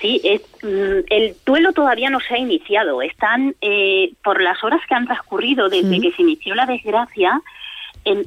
Sí, 0.00 0.20
mm, 0.62 1.06
el 1.08 1.36
duelo 1.44 1.72
todavía 1.72 2.10
no 2.10 2.20
se 2.20 2.34
ha 2.34 2.38
iniciado. 2.38 3.00
Están, 3.00 3.54
eh, 3.60 4.12
por 4.22 4.42
las 4.42 4.62
horas 4.62 4.80
que 4.88 4.94
han 4.94 5.06
transcurrido 5.06 5.68
desde 5.68 6.00
que 6.00 6.12
se 6.12 6.22
inició 6.22 6.54
la 6.54 6.66
desgracia, 6.66 7.40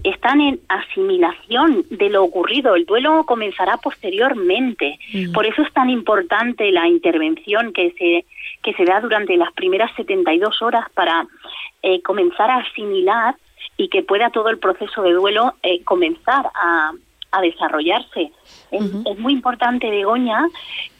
están 0.04 0.42
en 0.42 0.60
asimilación 0.68 1.86
de 1.90 2.10
lo 2.10 2.24
ocurrido. 2.24 2.76
El 2.76 2.86
duelo 2.86 3.24
comenzará 3.26 3.78
posteriormente. 3.78 5.00
Por 5.34 5.46
eso 5.46 5.62
es 5.62 5.72
tan 5.72 5.90
importante 5.90 6.70
la 6.72 6.88
intervención 6.88 7.72
que 7.72 7.94
se, 7.98 8.26
que 8.62 8.74
se 8.74 8.84
da 8.84 9.00
durante 9.00 9.38
las 9.38 9.54
primeras 9.54 9.90
72 9.96 10.62
horas 10.62 10.86
para 10.94 11.26
eh, 11.82 12.02
comenzar 12.02 12.52
a 12.52 12.58
asimilar 12.58 13.36
y 13.80 13.88
que 13.88 14.04
pueda 14.04 14.30
todo 14.30 14.50
el 14.50 14.60
proceso 14.60 15.02
de 15.02 15.14
duelo 15.14 15.54
eh, 15.64 15.82
comenzar 15.86 16.52
a, 16.54 16.92
a 17.32 17.42
desarrollarse. 17.42 18.34
es, 18.72 19.20
muy 19.20 19.32
importante, 19.32 19.90
Begoña, 19.90 20.46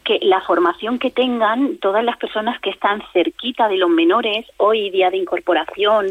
que 0.02 0.18
la 0.22 0.40
formación 0.40 0.98
que 0.98 1.10
tengan 1.10 1.76
todas 1.76 2.02
las 2.02 2.16
personas 2.16 2.58
que 2.62 2.70
están 2.70 3.02
cerquita 3.12 3.68
de 3.68 3.76
los 3.76 3.90
menores, 3.90 4.46
hoy 4.56 4.88
día 4.88 5.10
de 5.10 5.18
incorporación 5.18 6.06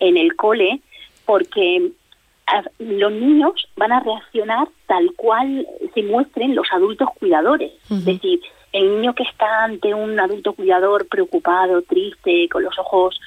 en 0.00 0.16
el 0.16 0.34
cole, 0.36 0.80
porque 1.26 1.90
los 2.78 3.12
niños 3.12 3.68
van 3.76 3.92
a 3.92 4.00
reaccionar 4.00 4.68
tal 4.86 5.12
cual 5.16 5.66
se 5.92 6.02
muestren 6.02 6.54
los 6.54 6.66
adultos 6.72 7.10
cuidadores. 7.18 7.72
Es 7.90 8.06
decir, 8.06 8.40
el 8.72 8.88
niño 8.88 9.14
que 9.14 9.24
está 9.24 9.64
ante 9.64 9.92
un 9.92 10.18
adulto 10.18 10.54
cuidador 10.54 11.06
preocupado, 11.08 11.82
triste, 11.82 12.48
con 12.48 12.62
los 12.62 12.78
ojos 12.78 13.20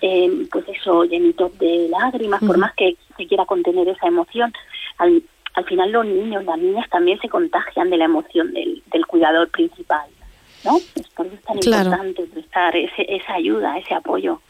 eh, 0.00 0.46
pues 0.50 0.64
eso, 0.68 1.04
llenitos 1.04 1.56
de 1.58 1.88
lágrimas, 1.90 2.40
por 2.42 2.58
más 2.58 2.74
que 2.74 2.96
se 3.16 3.26
quiera 3.26 3.44
contener 3.46 3.88
esa 3.88 4.06
emoción, 4.06 4.52
al, 4.98 5.22
al 5.54 5.64
final 5.64 5.92
los 5.92 6.06
niños, 6.06 6.44
las 6.44 6.58
niñas 6.58 6.88
también 6.90 7.18
se 7.20 7.28
contagian 7.28 7.90
de 7.90 7.96
la 7.96 8.04
emoción 8.06 8.52
del, 8.52 8.82
del 8.92 9.06
cuidador 9.06 9.48
principal. 9.50 10.08
¿No? 10.64 10.78
Es 10.94 11.08
por 11.08 11.26
eso 11.26 11.36
es 11.36 11.42
tan 11.42 11.56
importante 11.56 12.22
prestar 12.24 12.76
ese, 12.76 13.06
esa 13.08 13.34
ayuda, 13.34 13.78
ese 13.78 13.94
apoyo. 13.94 14.40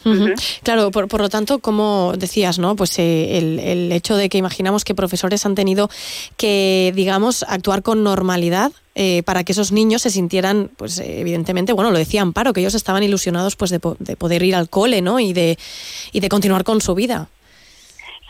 Claro, 0.62 0.90
por, 0.90 1.08
por, 1.08 1.20
lo 1.20 1.28
tanto, 1.28 1.58
como 1.58 2.12
decías, 2.16 2.58
¿no? 2.58 2.76
Pues 2.76 2.98
eh, 2.98 3.38
el, 3.38 3.58
el, 3.58 3.92
hecho 3.92 4.16
de 4.16 4.28
que 4.28 4.38
imaginamos 4.38 4.84
que 4.84 4.94
profesores 4.94 5.44
han 5.46 5.54
tenido 5.54 5.90
que, 6.36 6.92
digamos, 6.94 7.44
actuar 7.44 7.82
con 7.82 8.02
normalidad 8.02 8.72
eh, 8.94 9.22
para 9.24 9.44
que 9.44 9.52
esos 9.52 9.72
niños 9.72 10.02
se 10.02 10.10
sintieran, 10.10 10.70
pues 10.76 10.98
evidentemente, 10.98 11.72
bueno, 11.72 11.90
lo 11.90 11.98
decía 11.98 12.22
Amparo, 12.22 12.52
que 12.52 12.60
ellos 12.60 12.74
estaban 12.74 13.02
ilusionados 13.02 13.56
pues 13.56 13.70
de, 13.70 13.80
de 13.98 14.16
poder 14.16 14.42
ir 14.42 14.54
al 14.54 14.68
cole, 14.68 15.00
¿no? 15.00 15.20
Y 15.20 15.32
de, 15.32 15.58
y 16.12 16.20
de 16.20 16.28
continuar 16.28 16.64
con 16.64 16.80
su 16.80 16.94
vida. 16.94 17.28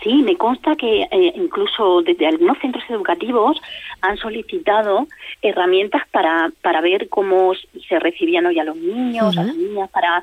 Sí, 0.03 0.23
me 0.23 0.37
consta 0.37 0.77
que 0.77 1.03
eh, 1.03 1.33
incluso 1.37 2.01
desde 2.03 2.27
algunos 2.27 2.59
centros 2.59 2.85
educativos 2.89 3.61
han 4.01 4.17
solicitado 4.17 5.07
herramientas 5.43 6.03
para, 6.11 6.51
para 6.63 6.81
ver 6.81 7.09
cómo 7.09 7.53
se 7.89 7.99
recibían 7.99 8.47
hoy 8.47 8.59
a 8.59 8.65
los 8.65 8.77
niños, 8.77 9.37
a 9.37 9.45
las 9.45 9.57
niñas, 9.57 9.91
para 9.91 10.23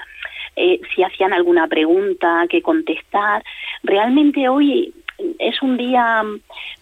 eh, 0.55 0.81
si 0.95 1.03
hacían 1.03 1.33
alguna 1.33 1.67
pregunta 1.67 2.45
que 2.49 2.63
contestar. 2.63 3.43
Realmente 3.83 4.49
hoy 4.49 4.93
es 5.39 5.61
un 5.61 5.77
día 5.77 6.23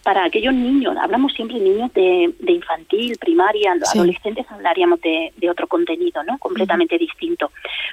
para 0.02 0.24
aquellos 0.24 0.54
niños, 0.54 0.96
hablamos 0.96 1.32
siempre 1.32 1.58
de 1.58 1.64
niños 1.64 1.92
de, 1.94 2.32
de 2.38 2.52
infantil, 2.52 3.16
primaria, 3.18 3.74
los 3.74 3.94
adolescentes 3.94 4.46
hablaríamos 4.50 5.00
de, 5.00 5.32
de, 5.36 5.50
otro 5.50 5.66
contenido, 5.66 6.22
¿no? 6.22 6.38
Completamente 6.38 6.98
distinto. 6.98 7.50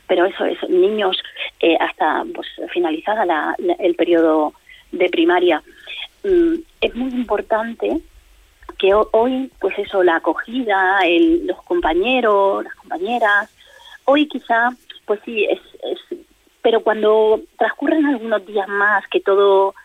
Pero 0.08 0.26
eso 0.26 0.46
es, 0.46 0.58
niños 0.70 1.18
eh, 1.60 1.78
hasta 1.80 2.24
pues 2.34 2.48
finalizada 2.72 3.26
la, 3.26 3.56
el 3.80 3.96
periodo 3.96 4.54
de 4.94 5.10
primaria. 5.10 5.62
Mm, 6.24 6.56
es 6.80 6.96
muy 6.96 7.12
importante 7.12 8.00
que 8.78 8.94
hoy, 8.94 9.52
pues 9.60 9.78
eso, 9.78 10.04
la 10.04 10.18
acogida, 10.18 11.00
el, 11.06 11.46
los 11.48 11.62
compañeros, 11.64 12.64
las 12.64 12.76
compañeras, 12.76 13.50
hoy 14.06 14.28
quizá, 14.28 14.70
pues 15.06 15.20
sí, 15.26 15.46
es, 15.46 15.60
es, 15.84 16.20
pero 16.62 16.82
cuando 16.82 17.42
transcurren 17.58 18.06
algunos 18.06 18.46
días 18.46 18.68
más, 18.68 19.06
que 19.08 19.20
todo 19.20 19.76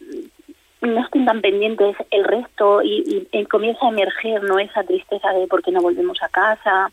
mm, 0.00 0.92
no 0.92 1.00
estén 1.04 1.24
tan 1.24 1.40
pendientes 1.40 1.96
el 2.10 2.24
resto 2.24 2.82
y, 2.82 3.26
y, 3.32 3.44
comienza 3.46 3.86
a 3.86 3.90
emerger 3.90 4.42
no 4.42 4.58
esa 4.58 4.82
tristeza 4.82 5.30
de 5.32 5.46
por 5.46 5.62
qué 5.62 5.70
no 5.70 5.82
volvemos 5.82 6.22
a 6.22 6.28
casa, 6.28 6.90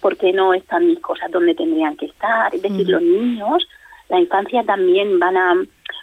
por 0.00 0.16
qué 0.16 0.32
no 0.32 0.54
están 0.54 0.86
mis 0.86 1.00
cosas 1.00 1.30
donde 1.30 1.54
tendrían 1.54 1.96
que 1.96 2.06
estar. 2.06 2.54
Es 2.54 2.62
decir, 2.62 2.88
los 2.88 3.02
niños, 3.02 3.68
la 4.08 4.20
infancia 4.20 4.62
también 4.64 5.18
van 5.18 5.36
a 5.36 5.54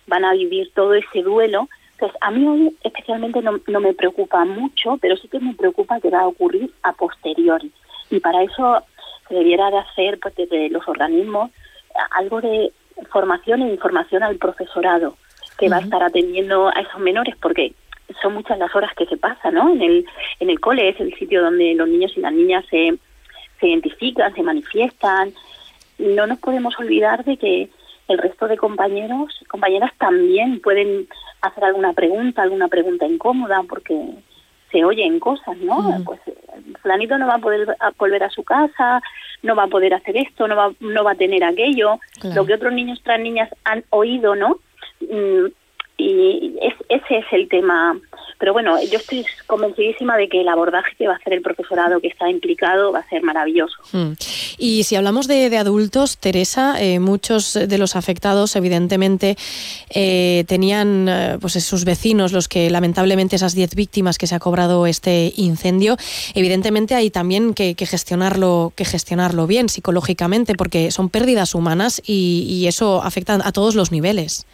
van 0.07 0.25
a 0.25 0.33
vivir 0.33 0.71
todo 0.73 0.93
ese 0.93 1.21
duelo. 1.21 1.69
Entonces, 1.93 2.17
a 2.21 2.31
mí 2.31 2.45
hoy 2.47 2.75
especialmente 2.83 3.41
no, 3.41 3.59
no 3.67 3.79
me 3.79 3.93
preocupa 3.93 4.43
mucho, 4.45 4.97
pero 5.01 5.15
sí 5.17 5.27
que 5.27 5.39
me 5.39 5.53
preocupa 5.53 5.99
que 5.99 6.09
va 6.09 6.21
a 6.21 6.27
ocurrir 6.27 6.71
a 6.83 6.93
posteriori. 6.93 7.71
Y 8.09 8.19
para 8.19 8.43
eso 8.43 8.83
se 9.27 9.35
debiera 9.35 9.71
de 9.71 9.77
hacer 9.77 10.19
pues, 10.19 10.35
desde 10.35 10.69
los 10.69 10.87
organismos 10.87 11.51
algo 12.11 12.41
de 12.41 12.71
formación 13.11 13.61
e 13.61 13.69
información 13.71 14.23
al 14.23 14.37
profesorado 14.37 15.17
que 15.57 15.69
va 15.69 15.77
a 15.77 15.81
estar 15.81 16.03
atendiendo 16.03 16.67
a 16.67 16.81
esos 16.81 16.99
menores 16.99 17.35
porque 17.41 17.73
son 18.21 18.33
muchas 18.33 18.57
las 18.57 18.75
horas 18.75 18.93
que 18.95 19.05
se 19.05 19.17
pasan, 19.17 19.55
¿no? 19.55 19.71
En 19.71 19.81
el, 19.81 20.05
en 20.39 20.49
el 20.49 20.59
cole 20.59 20.89
es 20.89 20.99
el 20.99 21.13
sitio 21.15 21.41
donde 21.41 21.73
los 21.75 21.87
niños 21.87 22.13
y 22.15 22.21
las 22.21 22.33
niñas 22.33 22.65
se, 22.69 22.97
se 23.59 23.67
identifican, 23.67 24.33
se 24.33 24.43
manifiestan. 24.43 25.33
No 25.97 26.27
nos 26.27 26.39
podemos 26.39 26.77
olvidar 26.77 27.23
de 27.23 27.37
que 27.37 27.69
el 28.07 28.17
resto 28.17 28.47
de 28.47 28.57
compañeros, 28.57 29.33
compañeras 29.47 29.91
también 29.97 30.59
pueden 30.61 31.07
hacer 31.41 31.63
alguna 31.63 31.93
pregunta, 31.93 32.43
alguna 32.43 32.67
pregunta 32.67 33.05
incómoda, 33.07 33.63
porque 33.67 33.95
se 34.71 34.83
oyen 34.83 35.19
cosas, 35.19 35.57
¿no? 35.57 35.81
Mm. 35.81 36.03
Pues 36.03 36.19
Flanito 36.81 37.17
no 37.17 37.27
va 37.27 37.35
a 37.35 37.39
poder 37.39 37.75
volver 37.97 38.23
a 38.23 38.29
su 38.29 38.43
casa, 38.43 39.01
no 39.41 39.55
va 39.55 39.63
a 39.63 39.67
poder 39.67 39.93
hacer 39.93 40.17
esto, 40.17 40.47
no 40.47 40.55
va, 40.55 40.71
no 40.79 41.03
va 41.03 41.11
a 41.11 41.15
tener 41.15 41.43
aquello, 41.43 41.99
lo 42.35 42.45
que 42.45 42.53
otros 42.53 42.73
niños, 42.73 42.99
otras 42.99 43.19
niñas 43.19 43.49
han 43.63 43.83
oído, 43.89 44.35
¿no? 44.35 44.59
Mm, 45.01 45.47
y 45.97 46.55
es, 46.61 46.73
ese 46.89 47.17
es 47.17 47.25
el 47.31 47.47
tema 47.47 47.97
pero 48.37 48.53
bueno, 48.53 48.77
yo 48.83 48.97
estoy 48.97 49.25
convencidísima 49.47 50.17
de 50.17 50.27
que 50.27 50.41
el 50.41 50.47
abordaje 50.49 50.91
que 50.97 51.07
va 51.07 51.13
a 51.13 51.17
hacer 51.17 51.33
el 51.33 51.41
profesorado 51.41 52.01
que 52.01 52.07
está 52.07 52.29
implicado 52.29 52.91
va 52.91 52.99
a 52.99 53.09
ser 53.09 53.23
maravilloso. 53.23 53.77
Mm. 53.93 54.11
Y 54.57 54.83
si 54.83 54.95
hablamos 54.95 55.27
de, 55.27 55.55
adultos, 55.57 56.17
Teresa, 56.17 56.81
eh, 56.81 56.99
muchos 56.99 57.53
de 57.53 57.77
los 57.77 57.95
afectados 57.95 58.55
evidentemente 58.55 59.37
eh, 59.89 60.43
tenían 60.47 61.07
eh, 61.07 61.37
pues 61.39 61.53
sus 61.63 61.85
vecinos, 61.85 62.33
los 62.33 62.47
que 62.47 62.69
lamentablemente 62.69 63.37
esas 63.37 63.55
10 63.55 63.75
víctimas 63.75 64.17
que 64.17 64.27
se 64.27 64.35
ha 64.35 64.39
cobrado 64.39 64.85
este 64.85 65.33
incendio, 65.37 65.97
evidentemente 66.33 66.95
hay 66.95 67.09
también 67.09 67.53
que, 67.53 67.75
gestionarlo, 67.75 68.73
que 68.75 68.85
gestionarlo 68.85 69.47
bien 69.47 69.69
psicológicamente 69.69 70.55
porque 70.55 70.91
son 70.91 71.09
pérdidas 71.09 71.55
humanas 71.55 72.01
y, 72.05 72.45
y 72.49 72.67
eso 72.67 73.01
afecta 73.01 73.39
a 73.41 73.51
todos 73.51 73.75
los 73.75 73.91
niveles. 73.91 74.45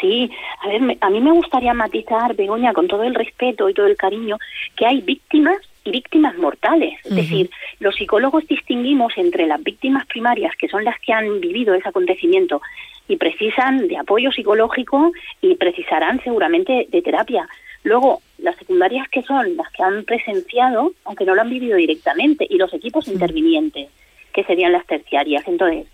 Sí, 0.00 0.30
a 0.62 0.68
ver, 0.68 0.98
a 1.00 1.10
mí 1.10 1.20
me 1.20 1.32
gustaría 1.32 1.72
matizar, 1.72 2.34
Begoña, 2.34 2.72
con 2.72 2.88
todo 2.88 3.02
el 3.04 3.14
respeto 3.14 3.68
y 3.68 3.74
todo 3.74 3.86
el 3.86 3.96
cariño, 3.96 4.38
que 4.76 4.86
hay 4.86 5.00
víctimas 5.00 5.58
y 5.84 5.90
víctimas 5.90 6.36
mortales. 6.36 6.98
Es 7.04 7.14
decir, 7.14 7.50
los 7.78 7.94
psicólogos 7.94 8.46
distinguimos 8.46 9.16
entre 9.16 9.46
las 9.46 9.62
víctimas 9.62 10.06
primarias, 10.06 10.54
que 10.56 10.68
son 10.68 10.84
las 10.84 10.98
que 11.00 11.12
han 11.12 11.40
vivido 11.40 11.74
ese 11.74 11.88
acontecimiento 11.88 12.60
y 13.08 13.16
precisan 13.16 13.86
de 13.86 13.96
apoyo 13.96 14.32
psicológico 14.32 15.12
y 15.40 15.54
precisarán 15.54 16.20
seguramente 16.22 16.86
de 16.90 17.02
terapia. 17.02 17.48
Luego, 17.84 18.20
las 18.38 18.56
secundarias 18.56 19.08
que 19.08 19.22
son 19.22 19.56
las 19.56 19.70
que 19.70 19.82
han 19.82 20.04
presenciado, 20.04 20.92
aunque 21.04 21.24
no 21.24 21.36
lo 21.36 21.42
han 21.42 21.50
vivido 21.50 21.76
directamente, 21.76 22.46
y 22.50 22.58
los 22.58 22.74
equipos 22.74 23.06
intervinientes, 23.06 23.88
que 24.32 24.42
serían 24.42 24.72
las 24.72 24.86
terciarias. 24.86 25.46
Entonces, 25.46 25.86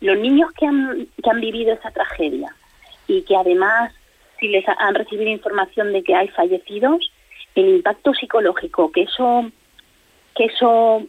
los 0.00 0.18
niños 0.18 0.50
que 0.52 0.66
han, 0.66 1.06
que 1.22 1.30
han 1.30 1.40
vivido 1.40 1.74
esa 1.74 1.92
tragedia, 1.92 2.54
y 3.08 3.22
que 3.22 3.34
además 3.36 3.92
si 4.38 4.46
les 4.48 4.64
han 4.68 4.94
recibido 4.94 5.30
información 5.30 5.92
de 5.92 6.04
que 6.04 6.14
hay 6.14 6.28
fallecidos, 6.28 7.10
el 7.56 7.68
impacto 7.76 8.14
psicológico 8.14 8.92
que 8.92 9.02
eso 9.02 9.50
que 10.36 10.44
eso 10.44 11.02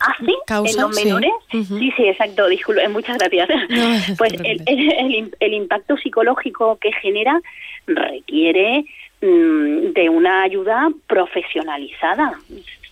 hace 0.00 0.32
Causa, 0.46 0.70
en 0.70 0.80
los 0.82 0.96
sí. 0.96 1.04
menores. 1.04 1.32
Sí, 1.50 1.92
sí, 1.96 2.04
exacto, 2.08 2.46
disculpe, 2.48 2.86
muchas 2.88 3.16
gracias. 3.18 3.48
No, 3.70 4.14
pues 4.18 4.32
el, 4.44 4.62
el- 4.66 5.36
el 5.38 5.54
impacto 5.54 5.96
psicológico 5.96 6.76
que 6.78 6.92
genera 6.92 7.40
requiere 7.86 8.84
mm, 9.20 9.92
de 9.92 10.08
una 10.10 10.42
ayuda 10.42 10.88
profesionalizada. 11.06 12.34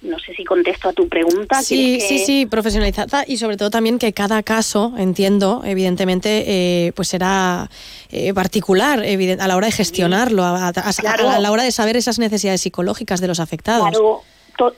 No 0.02 0.18
sé 0.18 0.32
si 0.34 0.44
contesto 0.44 0.88
a 0.88 0.92
tu 0.94 1.08
pregunta. 1.08 1.60
Sí, 1.60 1.98
¿quieres 1.98 2.08
sí, 2.08 2.18
sí, 2.18 2.46
profesionalizada 2.46 3.24
y 3.26 3.36
sobre 3.36 3.56
todo 3.58 3.68
también 3.70 3.98
que 3.98 4.12
cada 4.14 4.42
caso, 4.42 4.94
entiendo, 4.96 5.62
evidentemente, 5.64 6.44
eh, 6.86 6.92
pues 6.96 7.08
será 7.08 7.68
eh, 8.10 8.32
particular 8.32 9.00
eviden- 9.04 9.40
a 9.40 9.46
la 9.48 9.56
hora 9.56 9.66
de 9.66 9.72
gestionarlo, 9.72 10.42
a, 10.42 10.68
a- 10.68 10.68
a- 10.68 10.92
Claro. 10.98 11.28
a 11.28 11.38
la 11.38 11.50
hora 11.52 11.64
de 11.64 11.70
saber 11.72 11.96
esas 11.96 12.18
necesidades 12.18 12.62
psicológicas 12.62 13.20
de 13.20 13.28
los 13.28 13.40
afectados. 13.40 13.90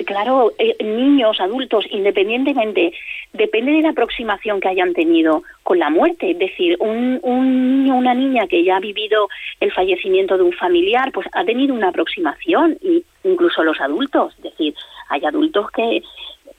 Claro, 0.06 0.52
eh, 0.58 0.76
niños, 0.84 1.40
adultos, 1.40 1.84
independientemente, 1.90 2.92
depende 3.32 3.72
de 3.72 3.82
la 3.82 3.88
aproximación 3.90 4.60
que 4.60 4.68
hayan 4.68 4.92
tenido 4.92 5.42
con 5.64 5.80
la 5.80 5.90
muerte. 5.90 6.30
Es 6.30 6.38
decir, 6.38 6.76
un, 6.78 7.18
un 7.22 7.80
niño 7.82 7.94
o 7.94 7.98
una 7.98 8.14
niña 8.14 8.46
que 8.46 8.62
ya 8.62 8.76
ha 8.76 8.80
vivido 8.80 9.28
el 9.58 9.72
fallecimiento 9.72 10.36
de 10.36 10.44
un 10.44 10.52
familiar, 10.52 11.10
pues 11.10 11.26
ha 11.32 11.44
tenido 11.44 11.74
una 11.74 11.88
aproximación, 11.88 12.78
y 12.80 13.02
incluso 13.24 13.64
los 13.64 13.80
adultos. 13.80 14.34
Es 14.36 14.42
decir, 14.44 14.74
hay 15.09 15.24
adultos 15.24 15.70
que 15.70 16.03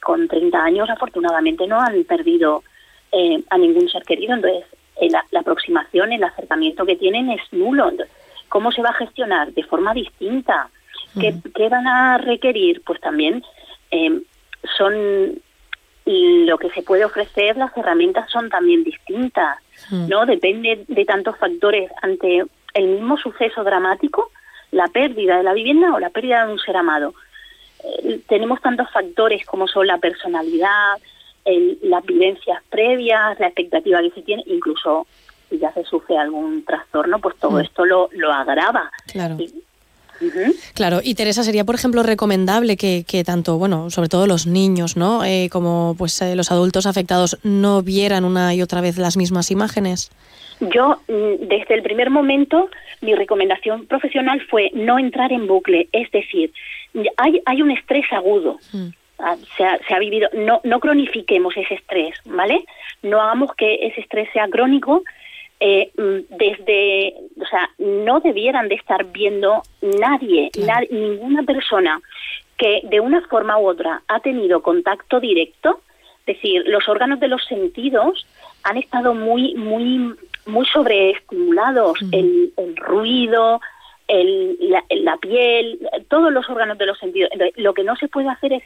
con 0.02 0.28
30 0.28 0.64
años 0.64 0.90
afortunadamente 0.90 1.68
no 1.68 1.80
han 1.80 2.04
perdido 2.04 2.64
eh, 3.12 3.44
a 3.50 3.58
ningún 3.58 3.90
ser 3.90 4.04
querido. 4.04 4.36
Entonces, 4.36 4.66
eh, 5.02 5.10
la, 5.10 5.26
la 5.32 5.40
aproximación, 5.42 6.12
el 6.12 6.24
acercamiento 6.24 6.86
que 6.86 6.96
tienen 6.96 7.30
es 7.30 7.42
nulo. 7.52 7.90
Entonces, 7.90 8.16
¿Cómo 8.54 8.72
se 8.72 8.84
va 8.84 8.90
a 8.90 8.94
gestionar? 8.94 9.52
De 9.54 9.64
forma 9.64 9.96
distinta. 9.96 10.70
¿Qué, 11.20 11.34
qué 11.56 11.70
van 11.70 11.88
a 11.88 12.20
requerir? 12.20 12.84
Pues 12.86 13.02
también 13.02 13.44
eh, 13.90 14.22
son 14.78 15.42
lo 16.06 16.58
que 16.60 16.70
se 16.70 16.84
puede 16.84 17.04
ofrecer, 17.04 17.58
las 17.58 17.76
herramientas 17.76 18.30
son 18.30 18.50
también 18.50 18.84
distintas, 18.84 19.58
¿no? 19.90 20.28
Depende 20.28 20.86
de 20.88 21.06
tantos 21.06 21.36
factores 21.40 21.90
ante 22.04 22.44
el 22.76 22.88
mismo 22.90 23.18
suceso 23.18 23.64
dramático, 23.64 24.30
la 24.70 24.88
pérdida 24.88 25.38
de 25.38 25.44
la 25.44 25.54
vivienda 25.54 25.92
o 25.92 26.00
la 26.00 26.12
pérdida 26.12 26.46
de 26.46 26.54
un 26.54 26.60
ser 26.60 26.78
amado. 26.78 27.16
Eh, 27.84 28.20
tenemos 28.28 28.62
tantos 28.62 28.90
factores 28.92 29.46
como 29.46 29.68
son 29.68 29.88
la 29.88 29.98
personalidad, 29.98 30.98
el- 31.46 31.78
las 31.84 32.06
vivencias 32.06 32.62
previas, 32.70 33.40
la 33.40 33.48
expectativa 33.48 34.02
que 34.02 34.12
se 34.12 34.22
tiene, 34.22 34.44
incluso 34.48 35.06
si 35.50 35.60
ya 35.60 35.72
se 35.74 35.84
sufre 35.84 36.18
algún 36.18 36.64
trastorno, 36.66 37.20
pues 37.20 37.36
todo 37.38 37.58
Mm. 37.58 37.62
esto 37.62 37.86
lo, 37.86 38.10
lo 38.14 38.32
agrava. 38.32 38.90
Claro. 39.12 39.36
Y-. 39.40 39.52
Claro, 40.74 41.00
y 41.04 41.16
Teresa, 41.16 41.44
sería, 41.44 41.66
por 41.66 41.76
ejemplo, 41.76 42.02
recomendable 42.02 42.78
que, 42.78 43.04
que 43.06 43.26
tanto, 43.26 43.58
bueno, 43.58 43.90
sobre 43.90 44.08
todo 44.08 44.26
los 44.26 44.48
niños, 44.48 44.96
¿no? 44.96 45.26
Eh, 45.26 45.50
como 45.52 45.96
pues 45.98 46.22
eh, 46.22 46.36
los 46.36 46.50
adultos 46.52 46.86
afectados 46.86 47.38
no 47.44 47.82
vieran 47.82 48.24
una 48.24 48.54
y 48.54 48.62
otra 48.62 48.80
vez 48.80 48.98
las 48.98 49.18
mismas 49.18 49.52
imágenes. 49.52 50.12
Yo, 50.62 51.02
mm, 51.10 51.48
desde 51.48 51.76
el 51.76 51.84
primer 51.84 52.10
momento, 52.10 52.70
mi 53.02 53.16
recomendación 53.16 53.86
profesional 53.88 54.40
fue 54.50 54.72
no 54.74 54.98
entrar 54.98 55.34
en 55.34 55.46
bucle, 55.46 55.90
es 55.92 56.10
decir, 56.12 56.54
hay, 57.18 57.42
hay 57.46 57.62
un 57.62 57.72
estrés 57.72 58.06
agudo. 58.12 58.60
Ah, 59.20 59.36
Se 59.58 59.64
ha, 59.64 59.78
se 59.88 59.94
ha 59.94 60.00
vivido, 60.00 60.30
no, 60.34 60.60
no 60.64 60.80
cronifiquemos 60.80 61.56
ese 61.56 61.76
estrés, 61.76 62.16
¿vale? 62.26 62.66
No 63.04 63.22
hagamos 63.22 63.54
que 63.56 63.86
ese 63.88 64.02
estrés 64.02 64.28
sea 64.34 64.48
crónico. 64.50 65.04
eh, 65.60 65.92
mm, 65.98 66.36
desde, 66.36 67.14
o 67.40 67.46
sea, 67.46 67.70
no 67.78 68.20
debieran 68.20 68.68
de 68.68 68.76
estar 68.76 69.06
viendo 69.06 69.62
nadie, 69.82 70.50
nad- 70.68 70.90
ninguna 70.90 71.44
persona 71.44 72.02
que 72.58 72.82
de 72.84 73.00
una 73.00 73.22
forma 73.30 73.58
u 73.58 73.68
otra 73.70 74.02
ha 74.10 74.20
tenido 74.20 74.62
contacto 74.62 75.20
directo, 75.22 75.80
es 76.26 76.36
decir, 76.36 76.64
los 76.68 76.90
órganos 76.90 77.20
de 77.22 77.30
los 77.30 77.46
sentidos 77.46 78.26
han 78.64 78.76
estado 78.78 79.14
muy, 79.14 79.56
muy, 79.56 80.14
muy 80.48 80.66
sobreestimulados, 80.66 81.98
el, 82.12 82.52
el 82.58 82.76
ruido, 82.76 83.62
el, 84.08 84.58
la, 84.60 84.84
la 84.90 85.18
piel, 85.18 85.80
todos 86.10 86.32
los 86.32 86.50
órganos 86.50 86.78
de 86.78 86.86
los 86.86 86.98
sentidos. 86.98 87.30
Entonces, 87.32 87.58
lo 87.58 87.74
que 87.74 87.84
no 87.84 87.96
se 87.96 88.08
puede 88.08 88.30
hacer 88.30 88.54
es, 88.54 88.64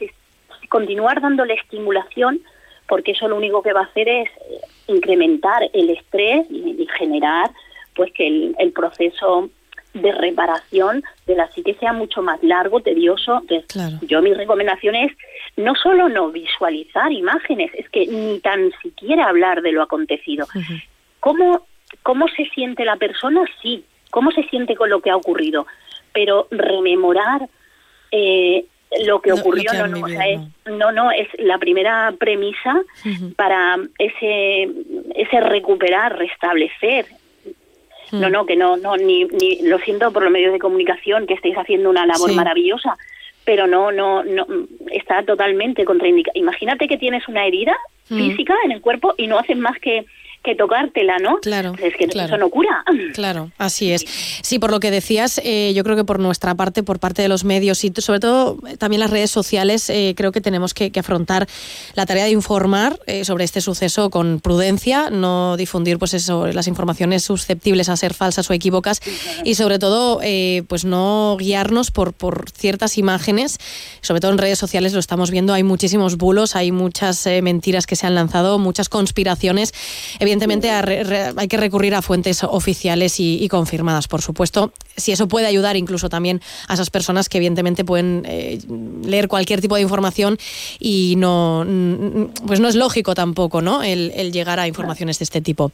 continuar 0.68 1.20
dándole 1.20 1.54
estimulación, 1.54 2.40
porque 2.86 3.12
eso 3.12 3.28
lo 3.28 3.36
único 3.36 3.62
que 3.62 3.72
va 3.72 3.80
a 3.80 3.84
hacer 3.84 4.08
es 4.08 4.28
eh, 4.28 4.60
incrementar 4.88 5.68
el 5.72 5.90
estrés 5.90 6.46
y, 6.50 6.82
y 6.82 6.86
generar 6.98 7.50
pues 7.94 8.12
que 8.12 8.26
el, 8.26 8.54
el 8.58 8.72
proceso 8.72 9.50
de 9.94 10.12
reparación 10.12 11.02
de 11.26 11.34
la 11.34 11.50
psique 11.52 11.74
sea 11.74 11.92
mucho 11.92 12.22
más 12.22 12.42
largo, 12.42 12.80
tedioso. 12.80 13.42
Entonces, 13.48 14.00
Yo 14.02 14.22
mi 14.22 14.32
recomendación 14.32 14.94
es 14.94 15.12
no 15.56 15.74
solo 15.74 16.08
no 16.08 16.30
visualizar 16.30 17.10
imágenes, 17.12 17.70
es 17.74 17.88
que 17.88 18.06
ni 18.06 18.38
tan 18.40 18.70
siquiera 18.82 19.28
hablar 19.28 19.62
de 19.62 19.72
lo 19.72 19.82
acontecido. 19.82 20.46
¿Cómo, 21.20 21.66
¿Cómo 22.02 22.28
se 22.28 22.44
siente 22.50 22.84
la 22.84 22.96
persona? 22.96 23.44
Sí. 23.62 23.84
¿Cómo 24.10 24.30
se 24.32 24.42
siente 24.44 24.74
con 24.76 24.90
lo 24.90 25.00
que 25.00 25.10
ha 25.10 25.16
ocurrido? 25.16 25.66
Pero 26.12 26.48
rememorar 26.50 27.48
eh, 28.10 28.64
lo 29.04 29.20
que 29.20 29.32
ocurrió, 29.32 29.70
no, 29.74 29.86
no, 29.86 29.98
o 30.00 30.04
vivido, 30.06 30.20
sea, 30.22 30.28
es, 30.28 30.40
no, 30.66 30.92
no, 30.92 31.10
es 31.10 31.28
la 31.38 31.58
primera 31.58 32.12
premisa 32.18 32.82
para 33.36 33.76
ese, 33.98 34.68
ese 35.14 35.40
recuperar, 35.40 36.16
restablecer. 36.18 37.06
No, 38.10 38.30
no, 38.30 38.46
que 38.46 38.56
no, 38.56 38.78
no, 38.78 38.96
ni, 38.96 39.24
ni 39.26 39.60
lo 39.68 39.78
siento 39.80 40.10
por 40.10 40.22
los 40.22 40.32
medios 40.32 40.52
de 40.54 40.58
comunicación 40.58 41.26
que 41.26 41.34
estáis 41.34 41.56
haciendo 41.56 41.90
una 41.90 42.06
labor 42.06 42.30
Sí. 42.30 42.36
maravillosa, 42.36 42.96
pero 43.44 43.66
no, 43.66 43.92
no, 43.92 44.24
no, 44.24 44.46
está 44.90 45.22
totalmente 45.24 45.84
contraindicada. 45.84 46.38
Imagínate 46.38 46.88
que 46.88 46.96
tienes 46.96 47.28
una 47.28 47.46
herida 47.46 47.76
Mm. 48.10 48.16
física 48.16 48.54
en 48.64 48.72
el 48.72 48.80
cuerpo 48.80 49.12
y 49.18 49.26
no 49.26 49.38
haces 49.38 49.58
más 49.58 49.78
que, 49.80 50.06
que 50.48 50.54
tocártela, 50.54 51.18
¿no? 51.18 51.36
Claro, 51.42 51.72
Pues 51.72 51.92
es 51.92 51.98
que 51.98 52.06
claro. 52.06 52.28
eso 52.28 52.38
no 52.38 52.48
cura. 52.48 52.84
Claro, 53.14 53.50
así 53.58 53.92
es. 53.92 54.04
Sí, 54.42 54.58
por 54.58 54.70
lo 54.70 54.80
que 54.80 54.90
decías, 54.90 55.40
eh, 55.44 55.72
yo 55.74 55.82
creo 55.82 55.96
que 55.96 56.04
por 56.04 56.20
nuestra 56.20 56.54
parte, 56.54 56.82
por 56.82 57.00
parte 57.00 57.20
de 57.20 57.28
los 57.28 57.44
medios 57.44 57.84
y 57.84 57.92
sobre 57.98 58.20
todo 58.20 58.58
eh, 58.66 58.76
también 58.76 59.00
las 59.00 59.10
redes 59.10 59.30
sociales, 59.30 59.90
eh, 59.90 60.14
creo 60.16 60.30
que 60.32 60.40
tenemos 60.40 60.72
que, 60.72 60.90
que 60.90 61.00
afrontar 61.00 61.46
la 61.94 62.06
tarea 62.06 62.24
de 62.24 62.30
informar 62.30 62.98
eh, 63.06 63.24
sobre 63.24 63.44
este 63.44 63.60
suceso 63.60 64.08
con 64.08 64.40
prudencia, 64.40 65.10
no 65.10 65.56
difundir 65.56 65.98
pues 65.98 66.14
eso, 66.14 66.46
las 66.46 66.68
informaciones 66.68 67.24
susceptibles 67.24 67.88
a 67.88 67.96
ser 67.96 68.14
falsas 68.14 68.48
o 68.48 68.54
equívocas 68.54 69.00
y 69.44 69.54
sobre 69.54 69.78
todo 69.78 70.20
pues 70.68 70.84
no 70.84 71.36
guiarnos 71.38 71.90
por, 71.90 72.12
por 72.12 72.50
ciertas 72.50 72.98
imágenes, 72.98 73.58
sobre 74.00 74.20
todo 74.20 74.32
en 74.32 74.38
redes 74.38 74.58
sociales 74.58 74.92
lo 74.92 75.00
estamos 75.00 75.30
viendo, 75.30 75.52
hay 75.52 75.62
muchísimos 75.62 76.16
bulos, 76.16 76.56
hay 76.56 76.72
muchas 76.72 77.26
mentiras 77.42 77.86
que 77.86 77.96
se 77.96 78.06
han 78.06 78.14
lanzado, 78.14 78.58
muchas 78.58 78.88
conspiraciones. 78.88 79.72
Evidentemente 80.18 80.37
a 80.42 80.82
re- 80.82 81.04
re- 81.04 81.32
hay 81.36 81.48
que 81.48 81.56
recurrir 81.56 81.94
a 81.94 82.02
fuentes 82.02 82.42
oficiales 82.44 83.20
y, 83.20 83.42
y 83.42 83.48
confirmadas, 83.48 84.08
por 84.08 84.22
supuesto. 84.22 84.72
Si 84.96 85.12
eso 85.12 85.28
puede 85.28 85.46
ayudar 85.46 85.76
incluso 85.76 86.08
también 86.08 86.40
a 86.66 86.74
esas 86.74 86.90
personas 86.90 87.28
que 87.28 87.38
evidentemente 87.38 87.84
pueden 87.84 88.22
eh, 88.26 88.58
leer 89.04 89.28
cualquier 89.28 89.60
tipo 89.60 89.76
de 89.76 89.82
información 89.82 90.38
y 90.78 91.14
no, 91.16 91.64
pues 92.46 92.60
no 92.60 92.68
es 92.68 92.74
lógico 92.74 93.14
tampoco, 93.14 93.60
¿no? 93.62 93.82
El, 93.82 94.12
el 94.14 94.32
llegar 94.32 94.58
a 94.60 94.66
informaciones 94.66 95.18
de 95.18 95.24
este 95.24 95.40
tipo. 95.40 95.70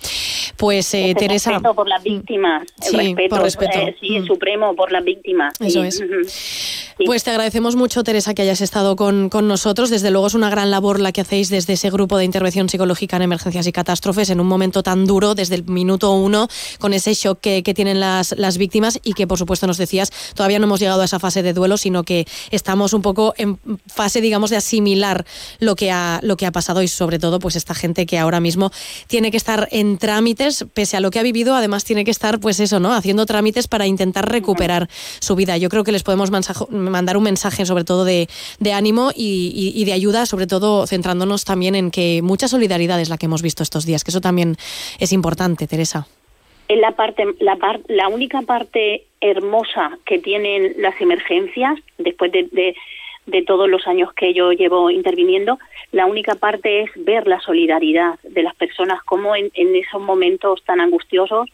Pues 0.57 0.93
eh, 0.95 1.11
Ese 1.11 1.15
Teresa. 1.15 1.51
respeto 1.53 1.75
por 1.75 1.89
las 1.89 2.03
víctimas, 2.03 2.63
el 2.83 2.91
Sí, 2.91 2.97
respeto, 2.97 3.29
por 3.37 3.43
respeto. 3.45 3.79
eh, 3.79 3.97
sí, 4.01 4.21
Mm. 4.21 4.27
supremo 4.27 4.75
por 4.77 4.93
las 4.93 5.05
víctimas. 5.05 5.55
Eso 5.61 5.83
sí. 5.83 5.89
es. 5.89 6.95
Pues 7.07 7.25
te 7.25 7.31
agradecemos 7.31 7.75
mucho, 7.77 8.05
Teresa, 8.05 8.35
que 8.35 8.43
hayas 8.43 8.61
estado 8.61 8.95
con, 8.97 9.29
con 9.29 9.49
nosotros. 9.49 9.91
Desde 9.91 10.11
luego 10.11 10.29
es 10.29 10.35
una 10.35 10.49
gran 10.51 10.71
labor 10.71 11.01
la 11.01 11.11
que 11.13 11.21
hacéis 11.23 11.49
desde 11.49 11.73
ese 11.73 11.91
grupo 11.91 12.17
de 12.19 12.25
intervención 12.25 12.69
psicológica 12.69 13.17
en 13.17 13.23
emergencias 13.23 13.67
y 13.67 13.73
catástrofes 13.73 14.31
en 14.31 14.41
un 14.41 14.44
momento 14.47 14.83
tan 14.83 15.07
duro, 15.07 15.35
desde 15.35 15.57
el 15.57 15.65
minuto 15.65 16.13
uno, 16.13 16.49
con 16.79 16.93
ese 16.95 17.15
shock 17.15 17.41
que, 17.41 17.63
tienen 17.75 17.99
las, 18.01 18.35
las 18.39 18.57
víctimas 18.59 19.01
y 19.03 19.15
que, 19.15 19.27
por 19.27 19.39
supuesto, 19.39 19.67
nos 19.67 19.79
decías, 19.79 20.11
todavía 20.35 20.59
no 20.59 20.67
hemos 20.67 20.81
llegado 20.81 21.03
a 21.03 21.05
esa 21.05 21.19
fase 21.19 21.43
de 21.43 21.53
duelo, 21.53 21.77
sino 21.77 22.05
que 22.05 22.27
estamos 22.51 22.93
un 22.93 23.03
poco 23.03 23.35
en 23.37 23.59
fase, 23.87 24.21
digamos, 24.21 24.51
de 24.51 24.57
asimilar 24.57 25.25
lo 25.59 25.75
que 25.77 25.91
ha, 25.91 26.21
lo 26.23 26.37
que 26.37 26.47
ha 26.47 26.53
pasado 26.53 26.83
y, 26.83 26.89
sobre 26.89 27.19
todo, 27.19 27.39
pues 27.39 27.57
esta 27.57 27.75
gente 27.75 28.07
que 28.07 28.19
ahora 28.19 28.41
mismo 28.41 28.71
tiene 29.07 29.31
que 29.31 29.37
estar 29.37 29.69
en 29.73 29.99
trámites, 29.99 30.65
pese 30.75 30.97
a 30.97 31.01
lo 31.01 31.11
que 31.11 31.19
ha 31.19 31.23
vivido, 31.23 31.55
además 31.55 31.85
tiene 31.85 32.05
que 32.05 32.11
estar, 32.11 32.39
pues 32.41 32.61
eso, 32.61 32.81
¿no? 32.81 32.95
Haciendo 32.95 33.27
trámites 33.27 33.67
para 33.69 33.87
intentar 33.87 34.31
recuperar 34.31 34.89
su 35.21 35.35
vida. 35.35 35.57
Yo 35.57 35.69
creo 35.69 35.85
que 35.85 35.93
les 35.93 36.03
podemos 36.03 36.31
mandar 36.71 37.17
un 37.17 37.23
mensaje, 37.25 37.67
sobre 37.67 37.85
todo, 37.85 38.05
de, 38.05 38.29
de 38.61 38.73
ánimo 38.73 39.11
y, 39.15 39.53
y- 39.75 39.81
y 39.81 39.85
de 39.85 39.93
ayuda, 39.93 40.27
sobre 40.27 40.47
todo 40.47 40.87
centrándonos 40.87 41.45
también 41.45 41.75
en 41.75 41.91
que 41.91 42.21
mucha 42.23 42.47
solidaridad 42.49 43.01
es 43.01 43.09
la 43.09 43.19
que 43.19 43.27
hemos 43.27 43.43
visto 43.43 43.63
estos 43.63 43.85
días, 43.87 44.05
que 44.05 44.11
eso 44.11 44.21
también 44.21 44.34
es 45.01 45.13
importante, 45.13 45.67
Teresa. 45.67 46.07
Es 46.69 46.79
la 46.79 46.93
parte, 46.93 47.25
la 47.41 47.57
par- 47.57 47.81
la 47.89 48.09
única 48.09 48.41
parte 48.43 49.05
hermosa 49.21 49.99
que 50.07 50.19
tienen 50.19 50.75
las 50.79 50.99
emergencias, 51.01 51.79
después 51.99 52.33
de, 52.33 52.49
de- 52.53 52.75
de 53.27 53.43
todos 53.43 53.69
los 53.71 53.87
años 53.87 54.13
que 54.13 54.35
yo 54.35 54.53
llevo 54.53 54.91
interviniendo, 54.91 55.59
la 55.93 56.05
única 56.05 56.35
parte 56.35 56.83
es 56.83 56.91
ver 56.97 57.27
la 57.27 57.41
solidaridad 57.41 58.19
de 58.23 58.43
las 58.43 58.55
personas, 58.55 59.03
cómo 59.05 59.35
en, 59.35 59.51
en 59.55 59.75
esos 59.77 60.03
momentos 60.03 60.63
tan 60.65 60.79
angustiosos 60.81 61.49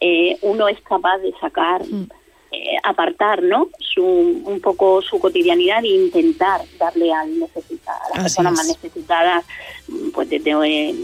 eh, 0.00 0.36
uno 0.42 0.68
es 0.68 0.78
capaz 0.82 1.16
de 1.18 1.32
sacar 1.40 1.80
eh, 2.52 2.76
apartar 2.82 3.42
¿no? 3.42 3.68
su, 3.78 4.04
un 4.04 4.60
poco 4.60 5.00
su 5.00 5.18
cotidianidad 5.18 5.82
e 5.84 5.88
intentar 5.88 6.60
darle 6.78 7.10
al 7.12 7.38
necesitado, 7.38 7.98
a 8.04 8.08
las 8.10 8.26
Así 8.26 8.36
personas 8.36 8.52
es. 8.52 8.58
más 8.58 8.66
necesitadas 8.82 9.44
pues 10.12 10.28
desde 10.28 10.50
eh, 10.90 10.94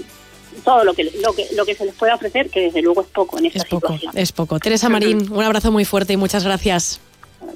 todo 0.64 0.84
lo 0.84 0.94
que, 0.94 1.04
lo 1.22 1.32
que 1.32 1.46
lo 1.54 1.64
que 1.64 1.74
se 1.74 1.84
les 1.84 1.94
pueda 1.94 2.14
ofrecer 2.14 2.50
que 2.50 2.60
desde 2.60 2.82
luego 2.82 3.02
es 3.02 3.08
poco 3.08 3.38
en 3.38 3.46
esta 3.46 3.60
situación 3.60 4.12
Es 4.14 4.32
poco. 4.32 4.58
Teresa 4.58 4.88
Marín, 4.88 5.30
un 5.32 5.42
abrazo 5.42 5.70
muy 5.72 5.84
fuerte 5.84 6.12
y 6.12 6.16
muchas 6.16 6.44
gracias. 6.44 7.00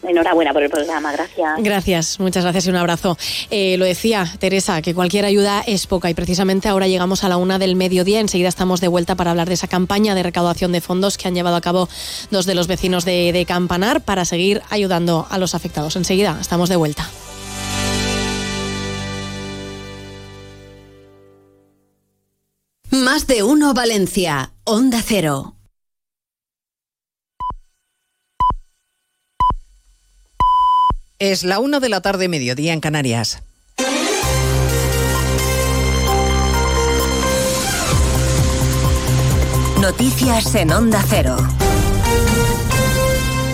enhorabuena 0.03 0.53
por 0.53 0.63
el 0.63 0.71
programa 0.71 1.13
gracias 1.13 1.51
Gracias, 1.59 2.21
muchas 2.21 2.43
gracias 2.43 2.67
y 2.67 2.71
un 2.71 2.77
abrazo. 2.77 3.17
Eh, 3.51 3.77
lo 3.77 3.85
decía 3.85 4.27
Teresa, 4.39 4.81
que 4.83 4.95
cualquier 4.95 5.25
ayuda 5.25 5.63
es 5.67 5.87
poca 5.87 6.09
y 6.11 6.15
precisamente 6.15 6.69
ahora 6.69 6.89
llegamos 6.89 7.25
a 7.25 7.29
la 7.29 7.37
una 7.37 7.59
del 7.59 7.77
mediodía. 7.77 8.21
Enseguida 8.21 8.49
estamos 8.49 8.81
de 8.81 8.89
vuelta 8.89 9.15
para 9.15 9.31
hablar 9.31 9.49
de 9.49 9.55
esa 9.55 9.67
campaña 9.69 10.15
de 10.15 10.23
recaudación 10.23 10.73
de 10.73 10.81
fondos 10.81 11.19
que 11.19 11.29
han 11.29 11.35
llevado 11.35 11.57
a 11.57 11.61
cabo 11.61 11.89
dos 12.31 12.47
de 12.47 12.55
los 12.55 12.67
vecinos 12.67 13.05
de, 13.05 13.33
de 13.33 13.45
Campanar 13.45 14.01
para 14.01 14.25
seguir 14.25 14.63
ayudando 14.71 15.27
a 15.31 15.39
los 15.39 15.55
afectados. 15.55 15.97
Enseguida 15.97 16.39
estamos 16.41 16.69
de 16.69 16.77
vuelta. 16.77 17.09
Más 23.03 23.27
de 23.27 23.43
uno 23.43 23.75
Valencia, 23.75 24.53
Onda 24.63 25.03
Cero. 25.05 25.57
Es 31.19 31.43
la 31.43 31.59
una 31.59 31.81
de 31.81 31.89
la 31.89 32.03
tarde, 32.03 32.29
mediodía 32.29 32.73
en 32.73 32.79
Canarias. 32.79 33.43
Noticias 39.81 40.55
en 40.55 40.73
Onda 40.73 41.05
Cero. 41.09 41.37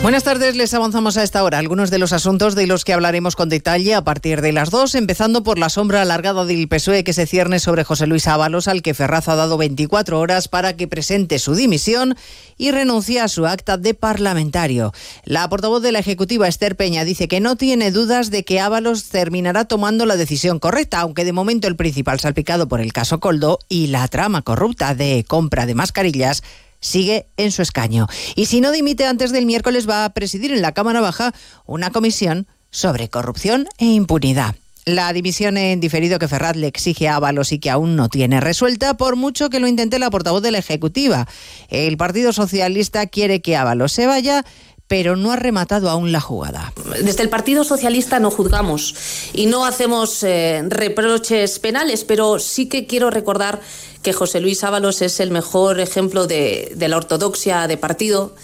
Buenas 0.03 0.25
tardes, 0.25 0.57
les 0.57 0.73
avanzamos 0.73 1.19
a 1.19 1.23
esta 1.23 1.45
hora 1.45 1.59
algunos 1.59 1.91
de 1.91 1.99
los 1.99 2.15
asuntos 2.15 2.55
de 2.55 2.67
los 2.67 2.87
que 2.87 2.95
hablaremos 2.95 3.37
con 3.37 3.51
detalle 3.51 3.95
a 3.95 4.03
partir 4.03 4.41
de 4.41 4.51
las 4.51 4.71
dos, 4.71 4.95
empezando 4.95 5.43
por 5.43 5.59
la 5.59 5.69
sombra 5.69 6.01
alargada 6.01 6.47
del 6.47 6.69
PSOE 6.69 7.05
que 7.05 7.13
se 7.13 7.27
cierne 7.27 7.61
sobre 7.61 7.85
José 7.85 8.07
Luis 8.07 8.27
Ábalos, 8.27 8.67
al 8.67 8.81
que 8.81 8.95
Ferraz 8.95 9.29
ha 9.29 9.37
dado 9.37 9.59
24 9.59 10.19
horas 10.19 10.49
para 10.49 10.75
que 10.75 10.89
presente 10.89 11.39
su 11.39 11.55
dimisión 11.55 12.17
y 12.57 12.71
renuncie 12.71 13.21
a 13.21 13.29
su 13.29 13.47
acta 13.47 13.77
de 13.77 13.93
parlamentario. 13.93 14.95
La 15.25 15.47
portavoz 15.51 15.83
de 15.83 15.93
la 15.93 15.99
Ejecutiva, 15.99 16.49
Esther 16.49 16.77
Peña, 16.77 17.05
dice 17.05 17.29
que 17.29 17.41
no 17.41 17.57
tiene 17.57 17.91
dudas 17.91 18.31
de 18.31 18.43
que 18.43 18.59
Ábalos 18.59 19.11
terminará 19.11 19.67
tomando 19.67 20.07
la 20.07 20.17
decisión 20.17 20.61
correcta, 20.61 21.01
aunque 21.01 21.27
de 21.27 21.35
momento 21.35 21.69
el 21.69 21.77
principal 21.77 22.19
salpicado 22.21 22.69
por 22.69 22.81
el 22.81 22.95
caso 22.95 23.21
Coldo 23.21 23.59
y 23.69 23.89
la 23.89 24.09
trama 24.09 24.41
corrupta 24.41 24.95
de 24.95 25.27
compra 25.29 25.67
de 25.67 25.75
mascarillas 25.75 26.43
sigue 26.81 27.27
en 27.37 27.53
su 27.53 27.63
escaño. 27.63 28.07
Y 28.35 28.47
si 28.47 28.61
no 28.61 28.73
dimite 28.73 29.07
antes 29.07 29.33
del 29.33 29.47
miércoles, 29.47 29.89
va 29.89 30.05
a 30.05 30.11
presidir 30.11 30.53
en 30.53 30.63
la 30.63 30.73
Cámara 30.73 31.01
Baja 31.01 31.33
una 31.67 31.91
comisión 31.91 32.47
sobre 32.71 33.09
corrupción 33.09 33.67
e 33.79 33.87
impunidad. 33.87 34.55
La 34.87 35.13
dimisión 35.13 35.59
en 35.59 35.79
diferido 35.79 36.19
que 36.19 36.27
Ferraz 36.27 36.57
le 36.57 36.67
exige 36.67 37.07
a 37.07 37.17
Ábalos 37.17 37.53
y 37.53 37.59
que 37.59 37.69
aún 37.69 37.97
no 37.97 38.09
tiene 38.09 38.41
resuelta, 38.41 38.97
por 38.97 39.15
mucho 39.15 39.51
que 39.51 39.61
lo 39.61 39.69
intente 39.69 39.99
la 39.99 40.11
portavoz 40.11 40.43
de 40.43 40.51
la 40.51 40.59
Ejecutiva. 40.59 41.29
El 41.69 41.99
Partido 41.99 42.33
Socialista 42.33 43.07
quiere 43.07 43.43
que 43.43 43.57
Ábalos 43.57 43.93
se 43.93 44.07
vaya, 44.07 44.45
pero 44.91 45.15
no 45.15 45.31
ha 45.31 45.37
rematado 45.37 45.89
aún 45.89 46.11
la 46.11 46.21
jugada. 46.21 46.73
Desde 47.01 47.23
el 47.23 47.29
Partido 47.29 47.63
Socialista 47.63 48.19
no 48.19 48.29
juzgamos 48.33 48.97
y 49.33 49.47
no 49.47 49.65
hacemos 49.65 50.25
eh, 50.25 50.65
reproches 50.67 51.61
penales, 51.61 52.03
pero 52.03 52.41
sí 52.41 52.67
que 52.67 52.89
quiero 52.89 53.09
recordar 53.09 53.61
que 54.03 54.13
José 54.13 54.41
Luis 54.41 54.65
Ábalos 54.65 55.01
es 55.01 55.21
el 55.21 55.31
mejor 55.31 55.79
ejemplo 55.79 56.27
de, 56.27 56.73
de 56.75 56.89
la 56.89 56.97
ortodoxia 56.97 57.69
de 57.69 57.77
partido, 57.77 58.35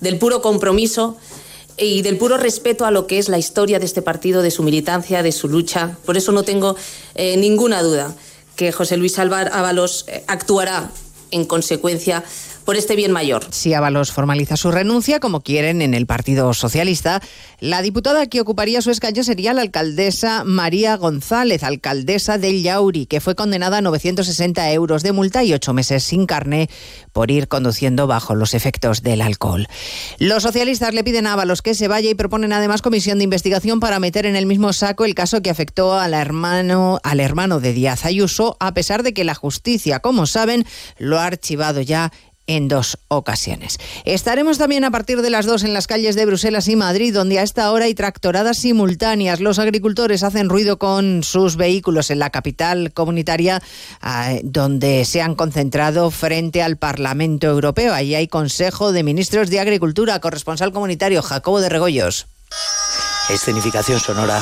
del 0.00 0.16
puro 0.16 0.42
compromiso 0.42 1.16
y 1.76 2.02
del 2.02 2.18
puro 2.18 2.36
respeto 2.36 2.84
a 2.86 2.92
lo 2.92 3.08
que 3.08 3.18
es 3.18 3.28
la 3.28 3.38
historia 3.38 3.80
de 3.80 3.86
este 3.86 4.00
partido, 4.00 4.42
de 4.42 4.52
su 4.52 4.62
militancia, 4.62 5.24
de 5.24 5.32
su 5.32 5.48
lucha. 5.48 5.98
Por 6.04 6.16
eso 6.16 6.30
no 6.30 6.44
tengo 6.44 6.76
eh, 7.16 7.36
ninguna 7.36 7.82
duda 7.82 8.14
que 8.54 8.70
José 8.70 8.96
Luis 8.96 9.18
Ábalos 9.18 10.04
eh, 10.06 10.22
actuará 10.28 10.88
en 11.32 11.44
consecuencia 11.46 12.22
por 12.66 12.76
este 12.76 12.96
bien 12.96 13.12
mayor. 13.12 13.46
Si 13.50 13.72
Ábalos 13.72 14.12
formaliza 14.12 14.56
su 14.56 14.70
renuncia, 14.72 15.20
como 15.20 15.40
quieren 15.40 15.80
en 15.80 15.94
el 15.94 16.04
Partido 16.04 16.52
Socialista, 16.52 17.22
la 17.60 17.80
diputada 17.80 18.26
que 18.26 18.40
ocuparía 18.40 18.82
su 18.82 18.90
escaño 18.90 19.22
sería 19.22 19.54
la 19.54 19.62
alcaldesa 19.62 20.42
María 20.44 20.96
González, 20.96 21.62
alcaldesa 21.62 22.36
del 22.38 22.62
Yauri, 22.62 23.06
que 23.06 23.20
fue 23.20 23.36
condenada 23.36 23.78
a 23.78 23.80
960 23.82 24.72
euros 24.72 25.02
de 25.04 25.12
multa 25.12 25.44
y 25.44 25.54
ocho 25.54 25.72
meses 25.72 26.02
sin 26.02 26.26
carne 26.26 26.68
por 27.12 27.30
ir 27.30 27.48
conduciendo 27.48 28.08
bajo 28.08 28.34
los 28.34 28.52
efectos 28.52 29.02
del 29.02 29.22
alcohol. 29.22 29.68
Los 30.18 30.42
socialistas 30.42 30.92
le 30.92 31.04
piden 31.04 31.28
a 31.28 31.34
Ábalos 31.34 31.62
que 31.62 31.74
se 31.74 31.88
vaya 31.88 32.10
y 32.10 32.14
proponen 32.14 32.52
además 32.52 32.82
comisión 32.82 33.18
de 33.18 33.24
investigación 33.24 33.78
para 33.78 34.00
meter 34.00 34.26
en 34.26 34.34
el 34.34 34.46
mismo 34.46 34.72
saco 34.72 35.04
el 35.04 35.14
caso 35.14 35.40
que 35.40 35.50
afectó 35.50 35.94
al 35.94 36.14
hermano, 36.14 36.98
al 37.04 37.20
hermano 37.20 37.60
de 37.60 37.72
Díaz 37.72 38.04
Ayuso, 38.04 38.56
a 38.58 38.74
pesar 38.74 39.04
de 39.04 39.14
que 39.14 39.22
la 39.22 39.34
justicia, 39.34 40.00
como 40.00 40.26
saben, 40.26 40.66
lo 40.98 41.20
ha 41.20 41.26
archivado 41.26 41.80
ya 41.80 42.12
en 42.46 42.68
dos 42.68 42.98
ocasiones. 43.08 43.78
Estaremos 44.04 44.58
también 44.58 44.84
a 44.84 44.90
partir 44.90 45.22
de 45.22 45.30
las 45.30 45.46
dos 45.46 45.64
en 45.64 45.74
las 45.74 45.86
calles 45.86 46.14
de 46.14 46.26
Bruselas 46.26 46.68
y 46.68 46.76
Madrid, 46.76 47.14
donde 47.14 47.38
a 47.38 47.42
esta 47.42 47.70
hora 47.72 47.86
hay 47.86 47.94
tractoradas 47.94 48.58
simultáneas. 48.58 49.40
Los 49.40 49.58
agricultores 49.58 50.22
hacen 50.22 50.48
ruido 50.48 50.78
con 50.78 51.22
sus 51.22 51.56
vehículos 51.56 52.10
en 52.10 52.18
la 52.18 52.30
capital 52.30 52.92
comunitaria, 52.92 53.62
eh, 54.04 54.40
donde 54.44 55.04
se 55.04 55.22
han 55.22 55.34
concentrado 55.34 56.10
frente 56.10 56.62
al 56.62 56.76
Parlamento 56.76 57.46
Europeo. 57.46 57.94
Allí 57.94 58.14
hay 58.14 58.28
Consejo 58.28 58.92
de 58.92 59.02
Ministros 59.02 59.50
de 59.50 59.60
Agricultura, 59.60 60.20
corresponsal 60.20 60.72
comunitario 60.72 61.22
Jacobo 61.22 61.60
de 61.60 61.68
Regoyos. 61.68 62.26
Escenificación 63.28 63.98
sonora 63.98 64.40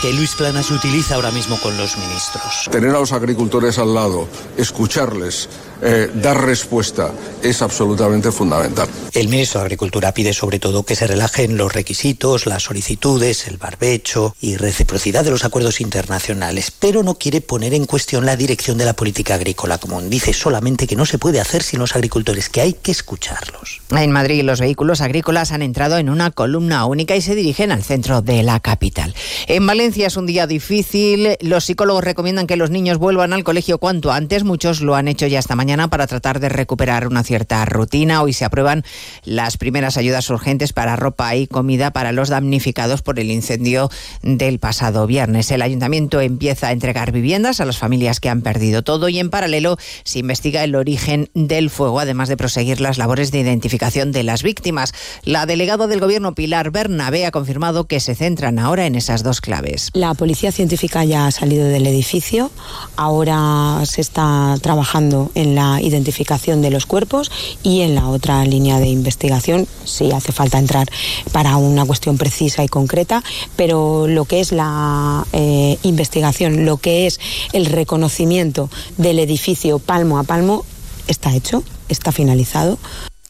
que 0.00 0.12
Luis 0.14 0.34
Planas 0.34 0.70
utiliza 0.70 1.16
ahora 1.16 1.30
mismo 1.30 1.60
con 1.60 1.76
los 1.76 1.96
ministros. 1.98 2.68
Tener 2.70 2.90
a 2.90 3.00
los 3.00 3.12
agricultores 3.12 3.78
al 3.78 3.94
lado, 3.94 4.26
escucharles, 4.56 5.48
eh, 5.82 6.10
dar 6.14 6.42
respuesta, 6.42 7.12
es 7.42 7.60
absolutamente 7.60 8.32
fundamental. 8.32 8.88
El 9.12 9.28
ministro 9.28 9.60
de 9.60 9.66
Agricultura 9.66 10.12
pide 10.14 10.32
sobre 10.32 10.58
todo 10.58 10.84
que 10.84 10.96
se 10.96 11.06
relajen 11.06 11.58
los 11.58 11.72
requisitos, 11.72 12.46
las 12.46 12.62
solicitudes, 12.62 13.46
el 13.46 13.58
barbecho 13.58 14.34
y 14.40 14.56
reciprocidad 14.56 15.22
de 15.22 15.30
los 15.30 15.44
acuerdos 15.44 15.82
internacionales, 15.82 16.70
pero 16.70 17.02
no 17.02 17.16
quiere 17.16 17.42
poner 17.42 17.74
en 17.74 17.84
cuestión 17.84 18.24
la 18.24 18.36
dirección 18.36 18.78
de 18.78 18.86
la 18.86 18.94
política 18.94 19.34
agrícola 19.34 19.76
común. 19.78 20.08
Dice 20.08 20.32
solamente 20.32 20.86
que 20.86 20.96
no 20.96 21.04
se 21.04 21.18
puede 21.18 21.40
hacer 21.40 21.62
sin 21.62 21.80
los 21.80 21.94
agricultores, 21.94 22.48
que 22.48 22.62
hay 22.62 22.72
que 22.72 22.92
escucharlos. 22.92 23.79
En 23.96 24.12
Madrid 24.12 24.44
los 24.44 24.60
vehículos 24.60 25.00
agrícolas 25.00 25.50
han 25.50 25.62
entrado 25.62 25.98
en 25.98 26.10
una 26.10 26.30
columna 26.30 26.86
única 26.86 27.16
y 27.16 27.20
se 27.20 27.34
dirigen 27.34 27.72
al 27.72 27.82
centro 27.82 28.22
de 28.22 28.44
la 28.44 28.60
capital. 28.60 29.14
En 29.48 29.66
Valencia 29.66 30.06
es 30.06 30.16
un 30.16 30.26
día 30.26 30.46
difícil. 30.46 31.36
Los 31.40 31.64
psicólogos 31.64 32.04
recomiendan 32.04 32.46
que 32.46 32.56
los 32.56 32.70
niños 32.70 32.98
vuelvan 32.98 33.32
al 33.32 33.42
colegio 33.42 33.78
cuanto 33.78 34.12
antes. 34.12 34.44
Muchos 34.44 34.80
lo 34.80 34.94
han 34.94 35.08
hecho 35.08 35.26
ya 35.26 35.40
esta 35.40 35.56
mañana 35.56 35.88
para 35.88 36.06
tratar 36.06 36.38
de 36.38 36.48
recuperar 36.48 37.08
una 37.08 37.24
cierta 37.24 37.64
rutina. 37.64 38.22
Hoy 38.22 38.32
se 38.32 38.44
aprueban 38.44 38.84
las 39.24 39.56
primeras 39.56 39.96
ayudas 39.96 40.30
urgentes 40.30 40.72
para 40.72 40.94
ropa 40.94 41.34
y 41.34 41.48
comida 41.48 41.90
para 41.90 42.12
los 42.12 42.28
damnificados 42.28 43.02
por 43.02 43.18
el 43.18 43.32
incendio 43.32 43.90
del 44.22 44.60
pasado 44.60 45.08
viernes. 45.08 45.50
El 45.50 45.62
ayuntamiento 45.62 46.20
empieza 46.20 46.68
a 46.68 46.72
entregar 46.72 47.10
viviendas 47.10 47.60
a 47.60 47.64
las 47.64 47.78
familias 47.78 48.20
que 48.20 48.28
han 48.28 48.42
perdido 48.42 48.84
todo 48.84 49.08
y 49.08 49.18
en 49.18 49.30
paralelo 49.30 49.78
se 50.04 50.20
investiga 50.20 50.62
el 50.62 50.76
origen 50.76 51.28
del 51.34 51.70
fuego, 51.70 51.98
además 51.98 52.28
de 52.28 52.36
proseguir 52.36 52.80
las 52.80 52.96
labores 52.96 53.32
de 53.32 53.40
identificación 53.40 53.79
de 53.80 54.22
las 54.24 54.42
víctimas. 54.42 54.92
La 55.24 55.46
delegada 55.46 55.86
del 55.86 56.00
gobierno 56.00 56.34
Pilar 56.34 56.70
Bernabé 56.70 57.24
ha 57.24 57.30
confirmado 57.30 57.86
que 57.86 57.98
se 57.98 58.14
centran 58.14 58.58
ahora 58.58 58.84
en 58.84 58.94
esas 58.94 59.22
dos 59.22 59.40
claves. 59.40 59.88
La 59.94 60.12
policía 60.12 60.52
científica 60.52 61.02
ya 61.04 61.26
ha 61.26 61.30
salido 61.30 61.66
del 61.66 61.86
edificio, 61.86 62.50
ahora 62.96 63.80
se 63.86 64.02
está 64.02 64.54
trabajando 64.60 65.30
en 65.34 65.54
la 65.54 65.80
identificación 65.80 66.60
de 66.60 66.70
los 66.70 66.84
cuerpos 66.84 67.32
y 67.62 67.80
en 67.80 67.94
la 67.94 68.08
otra 68.08 68.44
línea 68.44 68.78
de 68.78 68.88
investigación, 68.88 69.66
si 69.84 70.12
hace 70.12 70.30
falta 70.30 70.58
entrar 70.58 70.86
para 71.32 71.56
una 71.56 71.86
cuestión 71.86 72.18
precisa 72.18 72.62
y 72.62 72.68
concreta, 72.68 73.24
pero 73.56 74.06
lo 74.06 74.26
que 74.26 74.40
es 74.40 74.52
la 74.52 75.26
eh, 75.32 75.78
investigación, 75.84 76.66
lo 76.66 76.76
que 76.76 77.06
es 77.06 77.18
el 77.54 77.64
reconocimiento 77.64 78.68
del 78.98 79.18
edificio 79.20 79.78
palmo 79.78 80.18
a 80.18 80.24
palmo, 80.24 80.66
está 81.06 81.34
hecho, 81.34 81.64
está 81.88 82.12
finalizado. 82.12 82.78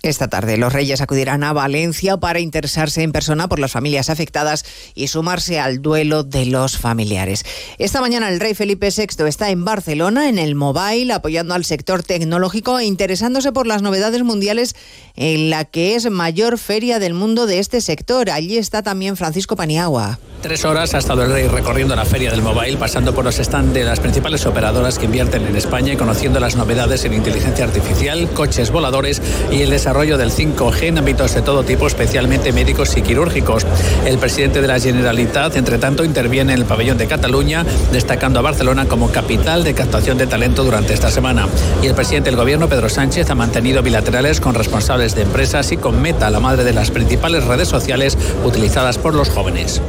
Esta 0.03 0.29
tarde 0.29 0.57
los 0.57 0.73
Reyes 0.73 1.03
acudirán 1.03 1.45
a 1.45 1.53
Valencia 1.53 2.17
para 2.17 2.41
interesarse 2.41 3.03
en 3.03 3.13
persona 3.13 3.49
por 3.49 3.59
las 3.59 3.73
familias 3.73 4.09
afectadas 4.09 4.65
y 4.95 5.09
sumarse 5.09 5.61
al 5.61 5.83
duelo 5.83 6.25
de 6.25 6.47
los 6.47 6.79
familiares. 6.79 7.45
Esta 7.77 8.01
mañana 8.01 8.31
el 8.31 8.41
rey 8.41 8.55
Felipe 8.55 8.89
VI 8.89 9.27
está 9.29 9.51
en 9.51 9.67
Barcelona, 9.67 10.31
en 10.31 10.39
el 10.39 10.55
Mobile, 10.55 11.13
apoyando 11.13 11.53
al 11.53 11.67
sector 11.67 12.03
tecnológico 12.03 12.79
e 12.79 12.87
interesándose 12.87 13.53
por 13.53 13.67
las 13.67 13.83
novedades 13.83 14.23
mundiales 14.23 14.75
en 15.17 15.51
la 15.51 15.67
que 15.67 15.95
es 15.97 16.11
mayor 16.11 16.57
feria 16.57 16.99
del 16.99 17.13
mundo 17.13 17.45
de 17.45 17.59
este 17.59 17.83
sector. 17.83 18.31
Allí 18.31 18.57
está 18.57 18.83
también 18.83 19.19
Francisco 19.19 19.55
Paniagua. 19.55 20.19
Tres 20.41 20.65
horas 20.65 20.95
ha 20.95 20.99
estado 20.99 21.23
el 21.25 21.31
rey 21.31 21.47
recorriendo 21.47 21.95
la 21.95 22.07
feria 22.07 22.31
del 22.31 22.41
mobile, 22.41 22.79
pasando 22.79 23.15
por 23.15 23.27
los 23.27 23.35
stands 23.37 23.75
de 23.75 23.85
las 23.85 24.01
principales 24.01 24.47
operadoras 24.47 24.99
que 24.99 25.05
invierten 25.05 25.47
en 25.47 25.55
España 25.55 25.93
y 25.93 25.97
conociendo 25.99 26.41
las 26.41 26.57
novedades 26.57 27.05
en 27.05 27.13
inteligencia 27.13 27.67
artificial, 27.67 28.31
coches 28.31 28.71
voladores 28.71 29.21
y 29.53 29.61
el 29.61 29.69
desarrollo 29.69 29.90
desarrollo 29.91 30.19
del 30.19 30.31
5G 30.31 30.83
en 30.85 30.99
ámbitos 30.99 31.35
de 31.35 31.43
todo 31.43 31.65
tipo, 31.65 31.89
especialmente 31.89 32.53
médicos 32.53 32.97
y 32.97 33.03
quirúrgicos. 33.03 33.67
El 34.07 34.19
presidente 34.19 34.61
de 34.61 34.69
la 34.69 34.79
Generalitat, 34.79 35.57
entre 35.57 35.79
tanto, 35.79 36.05
interviene 36.05 36.53
en 36.53 36.61
el 36.61 36.65
pabellón 36.65 36.97
de 36.97 37.09
Cataluña, 37.09 37.67
destacando 37.91 38.39
a 38.39 38.43
Barcelona 38.43 38.87
como 38.87 39.11
capital 39.11 39.65
de 39.65 39.75
captación 39.75 40.17
de 40.17 40.29
talento 40.29 40.63
durante 40.63 40.95
esta 40.95 41.11
semana. 41.11 41.49
Y 41.83 41.89
el 41.89 41.95
presidente 41.95 42.31
del 42.31 42.39
gobierno, 42.39 42.69
Pedro 42.69 42.89
Sánchez, 42.89 43.31
ha 43.31 43.35
mantenido 43.35 43.83
bilaterales 43.83 44.41
con 44.41 44.55
responsables 44.55 45.17
de 45.17 45.23
empresas 45.23 45.73
y 45.73 45.77
con 45.77 46.01
Meta, 46.01 46.31
la 46.31 46.39
madre 46.39 46.63
de 46.63 46.73
las 46.73 46.93
principales 46.93 47.43
redes 47.43 47.67
sociales 47.67 48.17
utilizadas 48.45 48.97
por 48.97 49.17
los 49.17 49.29
jóvenes. 49.29 49.83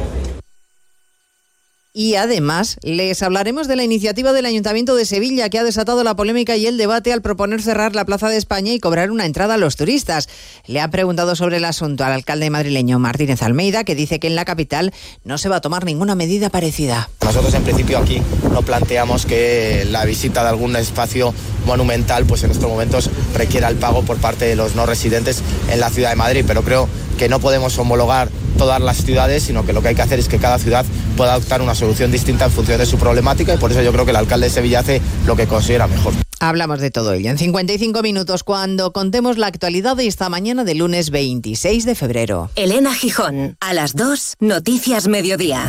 Y 1.94 2.14
además 2.14 2.78
les 2.82 3.22
hablaremos 3.22 3.68
de 3.68 3.76
la 3.76 3.84
iniciativa 3.84 4.32
del 4.32 4.46
Ayuntamiento 4.46 4.94
de 4.96 5.04
Sevilla 5.04 5.50
que 5.50 5.58
ha 5.58 5.64
desatado 5.64 6.02
la 6.04 6.16
polémica 6.16 6.56
y 6.56 6.64
el 6.64 6.78
debate 6.78 7.12
al 7.12 7.20
proponer 7.20 7.60
cerrar 7.60 7.94
la 7.94 8.06
Plaza 8.06 8.30
de 8.30 8.38
España 8.38 8.72
y 8.72 8.80
cobrar 8.80 9.10
una 9.10 9.26
entrada 9.26 9.54
a 9.54 9.58
los 9.58 9.76
turistas. 9.76 10.30
Le 10.64 10.80
ha 10.80 10.88
preguntado 10.88 11.36
sobre 11.36 11.58
el 11.58 11.66
asunto 11.66 12.02
al 12.04 12.12
alcalde 12.12 12.48
madrileño 12.48 12.98
Martínez 12.98 13.42
Almeida, 13.42 13.84
que 13.84 13.94
dice 13.94 14.20
que 14.20 14.26
en 14.26 14.36
la 14.36 14.46
capital 14.46 14.94
no 15.24 15.36
se 15.36 15.50
va 15.50 15.56
a 15.56 15.60
tomar 15.60 15.84
ninguna 15.84 16.14
medida 16.14 16.48
parecida. 16.48 17.10
Nosotros 17.22 17.52
en 17.52 17.62
principio 17.62 17.98
aquí 17.98 18.22
no 18.50 18.62
planteamos 18.62 19.26
que 19.26 19.86
la 19.90 20.06
visita 20.06 20.44
de 20.44 20.48
algún 20.48 20.74
espacio 20.76 21.34
monumental 21.66 22.24
pues 22.24 22.42
en 22.42 22.52
estos 22.52 22.70
momentos 22.70 23.10
requiera 23.34 23.68
el 23.68 23.76
pago 23.76 24.02
por 24.02 24.16
parte 24.16 24.46
de 24.46 24.56
los 24.56 24.74
no 24.76 24.86
residentes 24.86 25.42
en 25.70 25.78
la 25.78 25.90
ciudad 25.90 26.08
de 26.08 26.16
Madrid, 26.16 26.44
pero 26.46 26.62
creo 26.62 26.88
que 27.18 27.28
no 27.28 27.38
podemos 27.38 27.78
homologar 27.78 28.30
todas 28.62 28.80
las 28.80 28.98
ciudades, 28.98 29.42
sino 29.42 29.66
que 29.66 29.72
lo 29.72 29.82
que 29.82 29.88
hay 29.88 29.94
que 29.96 30.02
hacer 30.02 30.20
es 30.20 30.28
que 30.28 30.38
cada 30.38 30.56
ciudad 30.56 30.86
pueda 31.16 31.32
adoptar 31.32 31.62
una 31.62 31.74
solución 31.74 32.12
distinta 32.12 32.44
en 32.44 32.52
función 32.52 32.78
de 32.78 32.86
su 32.86 32.96
problemática 32.96 33.52
y 33.52 33.56
por 33.56 33.72
eso 33.72 33.82
yo 33.82 33.90
creo 33.90 34.04
que 34.04 34.12
el 34.12 34.16
alcalde 34.16 34.46
de 34.46 34.52
Sevilla 34.52 34.78
hace 34.78 35.02
lo 35.26 35.34
que 35.34 35.48
considera 35.48 35.88
mejor. 35.88 36.12
Hablamos 36.38 36.78
de 36.78 36.92
todo 36.92 37.12
ello 37.12 37.28
en 37.30 37.38
55 37.38 38.02
minutos 38.02 38.44
cuando 38.44 38.92
contemos 38.92 39.36
la 39.36 39.48
actualidad 39.48 39.96
de 39.96 40.06
esta 40.06 40.28
mañana 40.28 40.62
de 40.62 40.76
lunes 40.76 41.10
26 41.10 41.84
de 41.84 41.94
febrero. 41.96 42.50
Elena 42.54 42.94
Gijón, 42.94 43.56
a 43.58 43.74
las 43.74 43.96
2, 43.96 44.36
Noticias 44.38 45.08
Mediodía. 45.08 45.66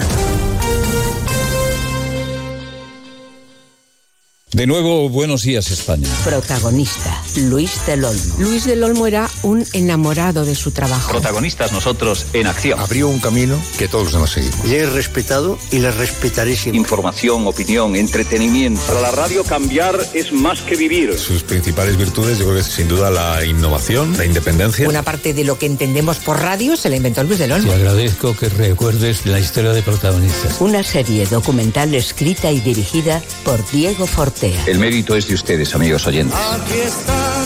De 4.54 4.68
nuevo, 4.68 5.10
buenos 5.10 5.42
días 5.42 5.72
España. 5.72 6.08
Protagonista, 6.24 7.24
Luis 7.38 7.84
del 7.88 8.06
Olmo. 8.06 8.36
Luis 8.38 8.66
del 8.66 8.84
Olmo 8.84 9.08
era 9.08 9.28
un 9.42 9.66
enamorado 9.74 10.46
de 10.46 10.54
su 10.54 10.70
trabajo. 10.70 11.10
Protagonistas 11.10 11.72
nosotros 11.72 12.28
en 12.34 12.46
acción. 12.46 12.80
Abrió 12.80 13.08
un 13.08 13.20
camino 13.20 13.60
que 13.80 13.88
todos 13.88 14.04
los 14.04 14.14
demás 14.14 14.30
seguimos. 14.30 14.64
Le 14.66 14.78
he 14.78 14.86
respetado 14.86 15.58
y 15.72 15.80
le 15.80 15.90
respetaré 15.90 16.56
siempre. 16.56 16.80
Información, 16.80 17.48
opinión, 17.48 17.96
entretenimiento. 17.96 18.80
Para 18.86 19.02
la 19.02 19.10
radio 19.10 19.44
cambiar 19.44 20.00
es 20.14 20.32
más 20.32 20.62
que 20.62 20.76
vivir. 20.76 21.18
Sus 21.18 21.42
principales 21.42 21.98
virtudes 21.98 22.38
yo 22.38 22.46
creo 22.46 22.58
que 22.58 22.62
es 22.62 22.68
sin 22.68 22.88
duda 22.88 23.10
la 23.10 23.44
innovación, 23.44 24.16
la 24.20 24.26
independencia. 24.26 24.88
Una 24.88 25.02
parte 25.02 25.34
de 25.34 25.46
lo 25.46 25.58
que 25.58 25.66
entendemos 25.66 26.20
por 26.20 26.40
radio 26.40 26.78
se 26.78 26.92
la 26.92 26.98
inventó 26.98 27.24
Luis 27.24 27.40
del 27.40 27.54
Olmo. 27.54 27.70
Te 27.70 27.76
agradezco 27.76 28.38
que 28.38 28.50
recuerdes 28.50 29.26
la 29.26 29.40
historia 29.40 29.72
de 29.72 29.82
protagonistas. 29.82 30.62
Una 30.62 30.84
serie 30.84 31.26
documental 31.26 31.96
escrita 31.96 32.52
y 32.52 32.60
dirigida 32.60 33.20
por 33.44 33.68
Diego 33.72 34.06
Forte. 34.06 34.43
El 34.44 34.78
mérito 34.78 35.16
es 35.16 35.26
de 35.30 35.36
ustedes, 35.36 35.74
amigos 35.74 36.06
oyentes. 36.06 36.38
Aquí 36.38 36.74
están, 36.74 37.46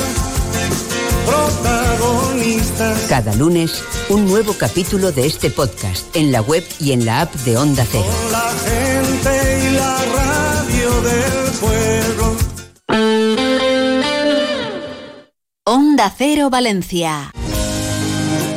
protagonistas. 1.27 3.01
Cada 3.07 3.35
lunes, 3.35 3.83
un 4.09 4.25
nuevo 4.25 4.53
capítulo 4.53 5.11
de 5.11 5.27
este 5.27 5.51
podcast 5.51 6.15
en 6.15 6.31
la 6.31 6.41
web 6.41 6.63
y 6.79 6.93
en 6.93 7.05
la 7.05 7.21
app 7.21 7.35
de 7.35 7.55
Onda 7.55 7.85
Cero. 7.91 8.03
Con 8.03 8.31
la 8.31 8.51
gente 8.65 9.67
y 9.67 9.73
la 9.75 10.05
radio 10.15 11.01
del 11.01 11.51
pueblo. 11.59 12.37
Onda 15.65 16.11
Cero 16.17 16.49
Valencia. 16.49 17.31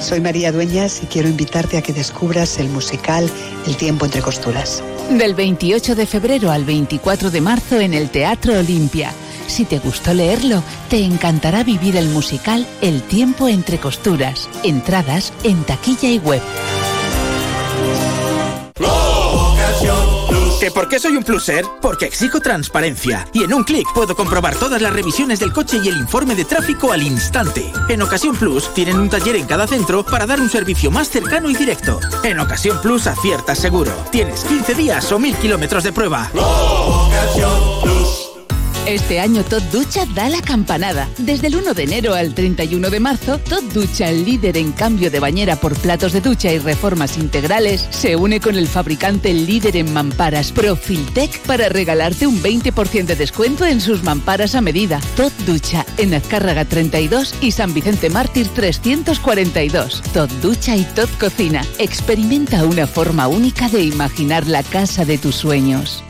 Soy 0.00 0.20
María 0.20 0.50
Dueñas 0.50 1.02
y 1.02 1.06
quiero 1.06 1.28
invitarte 1.28 1.76
a 1.76 1.82
que 1.82 1.92
descubras 1.92 2.58
el 2.58 2.70
musical 2.70 3.30
El 3.66 3.76
tiempo 3.76 4.06
entre 4.06 4.22
costuras. 4.22 4.82
Del 5.10 5.34
28 5.34 5.96
de 5.96 6.06
febrero 6.06 6.52
al 6.52 6.64
24 6.64 7.32
de 7.32 7.40
marzo 7.40 7.80
en 7.80 7.94
el 7.94 8.10
Teatro 8.10 8.56
Olimpia. 8.56 9.12
Si 9.48 9.64
te 9.64 9.80
gustó 9.80 10.14
leerlo, 10.14 10.62
te 10.88 11.02
encantará 11.02 11.64
vivir 11.64 11.96
el 11.96 12.08
musical 12.08 12.64
El 12.80 13.02
tiempo 13.02 13.48
entre 13.48 13.78
costuras. 13.78 14.48
Entradas 14.62 15.32
en 15.42 15.64
taquilla 15.64 16.08
y 16.08 16.18
web. 16.18 16.40
¿Que 20.60 20.70
por 20.70 20.88
qué 20.88 20.98
soy 20.98 21.16
un 21.16 21.24
pluser? 21.24 21.64
Porque 21.80 22.04
exijo 22.04 22.38
transparencia. 22.38 23.26
Y 23.32 23.44
en 23.44 23.54
un 23.54 23.64
clic 23.64 23.86
puedo 23.94 24.14
comprobar 24.14 24.54
todas 24.56 24.82
las 24.82 24.92
revisiones 24.92 25.40
del 25.40 25.54
coche 25.54 25.78
y 25.82 25.88
el 25.88 25.96
informe 25.96 26.34
de 26.34 26.44
tráfico 26.44 26.92
al 26.92 27.02
instante. 27.02 27.72
En 27.88 28.02
Ocasión 28.02 28.36
Plus 28.36 28.74
tienen 28.74 29.00
un 29.00 29.08
taller 29.08 29.36
en 29.36 29.46
cada 29.46 29.66
centro 29.66 30.04
para 30.04 30.26
dar 30.26 30.38
un 30.38 30.50
servicio 30.50 30.90
más 30.90 31.08
cercano 31.08 31.48
y 31.48 31.54
directo. 31.54 31.98
En 32.24 32.38
Ocasión 32.40 32.78
Plus 32.82 33.06
aciertas 33.06 33.58
seguro. 33.58 33.90
Tienes 34.12 34.44
15 34.44 34.74
días 34.74 35.10
o 35.10 35.18
1000 35.18 35.34
kilómetros 35.36 35.82
de 35.82 35.92
prueba. 35.94 36.30
Este 38.90 39.20
año 39.20 39.44
Tot 39.44 39.62
Ducha 39.70 40.04
da 40.16 40.28
la 40.28 40.42
campanada. 40.42 41.08
Desde 41.16 41.46
el 41.46 41.54
1 41.54 41.74
de 41.74 41.84
enero 41.84 42.12
al 42.12 42.34
31 42.34 42.90
de 42.90 42.98
marzo, 42.98 43.38
Tot 43.38 43.62
Ducha, 43.72 44.10
líder 44.10 44.56
en 44.56 44.72
cambio 44.72 45.12
de 45.12 45.20
bañera 45.20 45.54
por 45.54 45.78
platos 45.78 46.12
de 46.12 46.20
ducha 46.20 46.52
y 46.52 46.58
reformas 46.58 47.16
integrales, 47.16 47.86
se 47.90 48.16
une 48.16 48.40
con 48.40 48.56
el 48.56 48.66
fabricante 48.66 49.32
líder 49.32 49.76
en 49.76 49.92
mamparas 49.92 50.50
Profiltec 50.50 51.38
para 51.42 51.68
regalarte 51.68 52.26
un 52.26 52.42
20% 52.42 53.04
de 53.04 53.14
descuento 53.14 53.64
en 53.64 53.80
sus 53.80 54.02
mamparas 54.02 54.56
a 54.56 54.60
medida. 54.60 54.98
Tot 55.14 55.32
Ducha, 55.46 55.86
en 55.96 56.12
Azcárraga 56.12 56.64
32 56.64 57.36
y 57.40 57.52
San 57.52 57.72
Vicente 57.72 58.10
Mártir 58.10 58.48
342. 58.48 60.02
Tot 60.12 60.32
Ducha 60.42 60.74
y 60.74 60.82
Tot 60.82 61.16
Cocina. 61.16 61.62
Experimenta 61.78 62.64
una 62.64 62.88
forma 62.88 63.28
única 63.28 63.68
de 63.68 63.84
imaginar 63.84 64.48
la 64.48 64.64
casa 64.64 65.04
de 65.04 65.16
tus 65.16 65.36
sueños. 65.36 66.02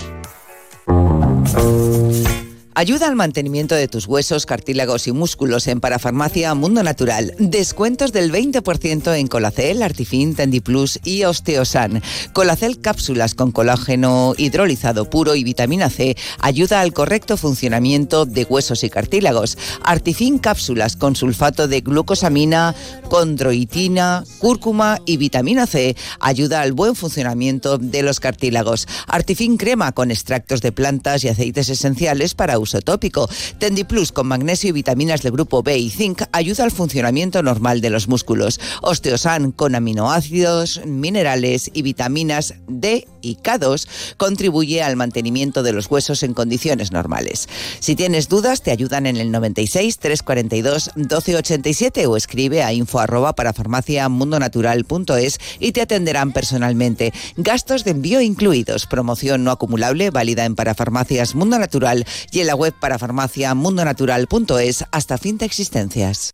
Ayuda 2.72 3.08
al 3.08 3.16
mantenimiento 3.16 3.74
de 3.74 3.88
tus 3.88 4.06
huesos, 4.06 4.46
cartílagos 4.46 5.08
y 5.08 5.12
músculos 5.12 5.66
en 5.66 5.80
Parafarmacia 5.80 6.54
Mundo 6.54 6.84
Natural. 6.84 7.34
Descuentos 7.40 8.12
del 8.12 8.30
20% 8.30 9.18
en 9.18 9.26
Colacel, 9.26 9.82
Artifin, 9.82 10.36
Tendiplus 10.36 11.00
y 11.02 11.24
Osteosan. 11.24 12.00
Colacel 12.32 12.80
cápsulas 12.80 13.34
con 13.34 13.50
colágeno 13.50 14.34
hidrolizado 14.38 15.10
puro 15.10 15.34
y 15.34 15.42
vitamina 15.42 15.90
C 15.90 16.16
ayuda 16.38 16.80
al 16.80 16.92
correcto 16.92 17.36
funcionamiento 17.36 18.24
de 18.24 18.44
huesos 18.44 18.84
y 18.84 18.88
cartílagos. 18.88 19.58
Artifin 19.82 20.38
cápsulas 20.38 20.94
con 20.94 21.16
sulfato 21.16 21.66
de 21.66 21.80
glucosamina, 21.80 22.76
condroitina, 23.08 24.22
cúrcuma 24.38 25.00
y 25.06 25.16
vitamina 25.16 25.66
C 25.66 25.96
ayuda 26.20 26.60
al 26.60 26.72
buen 26.72 26.94
funcionamiento 26.94 27.78
de 27.78 28.04
los 28.04 28.20
cartílagos. 28.20 28.86
Artifin 29.08 29.56
crema 29.56 29.90
con 29.90 30.12
extractos 30.12 30.62
de 30.62 30.70
plantas 30.70 31.24
y 31.24 31.28
aceites 31.28 31.68
esenciales 31.68 32.34
para 32.34 32.59
uso 32.60 32.80
tópico. 32.80 33.28
Tendiplus 33.58 34.12
con 34.12 34.26
magnesio 34.26 34.70
y 34.70 34.72
vitaminas 34.72 35.22
del 35.22 35.32
grupo 35.32 35.62
B 35.62 35.78
y 35.78 35.90
zinc 35.90 36.22
ayuda 36.32 36.64
al 36.64 36.70
funcionamiento 36.70 37.42
normal 37.42 37.80
de 37.80 37.90
los 37.90 38.08
músculos. 38.08 38.60
Osteosan 38.82 39.52
con 39.52 39.74
aminoácidos, 39.74 40.80
minerales 40.86 41.70
y 41.72 41.82
vitaminas 41.82 42.54
D 42.68 43.06
y 43.22 43.36
K2 43.36 43.86
contribuye 44.16 44.82
al 44.82 44.96
mantenimiento 44.96 45.62
de 45.62 45.72
los 45.72 45.90
huesos 45.90 46.22
en 46.22 46.34
condiciones 46.34 46.92
normales. 46.92 47.48
Si 47.80 47.96
tienes 47.96 48.28
dudas, 48.28 48.62
te 48.62 48.70
ayudan 48.70 49.06
en 49.06 49.16
el 49.16 49.30
96 49.30 49.98
342 49.98 50.90
1287 50.96 52.06
o 52.06 52.16
escribe 52.16 52.62
a 52.62 52.72
info 52.72 53.00
arroba 53.00 53.34
para 53.34 53.52
farmaciamundonatural.es 53.52 55.38
y 55.58 55.72
te 55.72 55.82
atenderán 55.82 56.32
personalmente. 56.32 57.12
Gastos 57.36 57.84
de 57.84 57.92
envío 57.92 58.20
incluidos. 58.20 58.86
Promoción 58.86 59.44
no 59.44 59.50
acumulable 59.50 60.10
válida 60.10 60.44
en 60.44 60.54
Parafarmacias 60.54 61.34
Mundo 61.34 61.58
Natural 61.58 62.06
y 62.30 62.40
en 62.40 62.46
la 62.46 62.54
web 62.54 62.74
parafarmaciamundonatural.es 62.78 64.84
hasta 64.90 65.18
fin 65.18 65.38
de 65.38 65.46
existencias. 65.46 66.32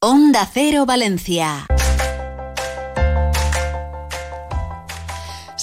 Onda 0.00 0.48
Cero 0.52 0.84
Valencia. 0.86 1.66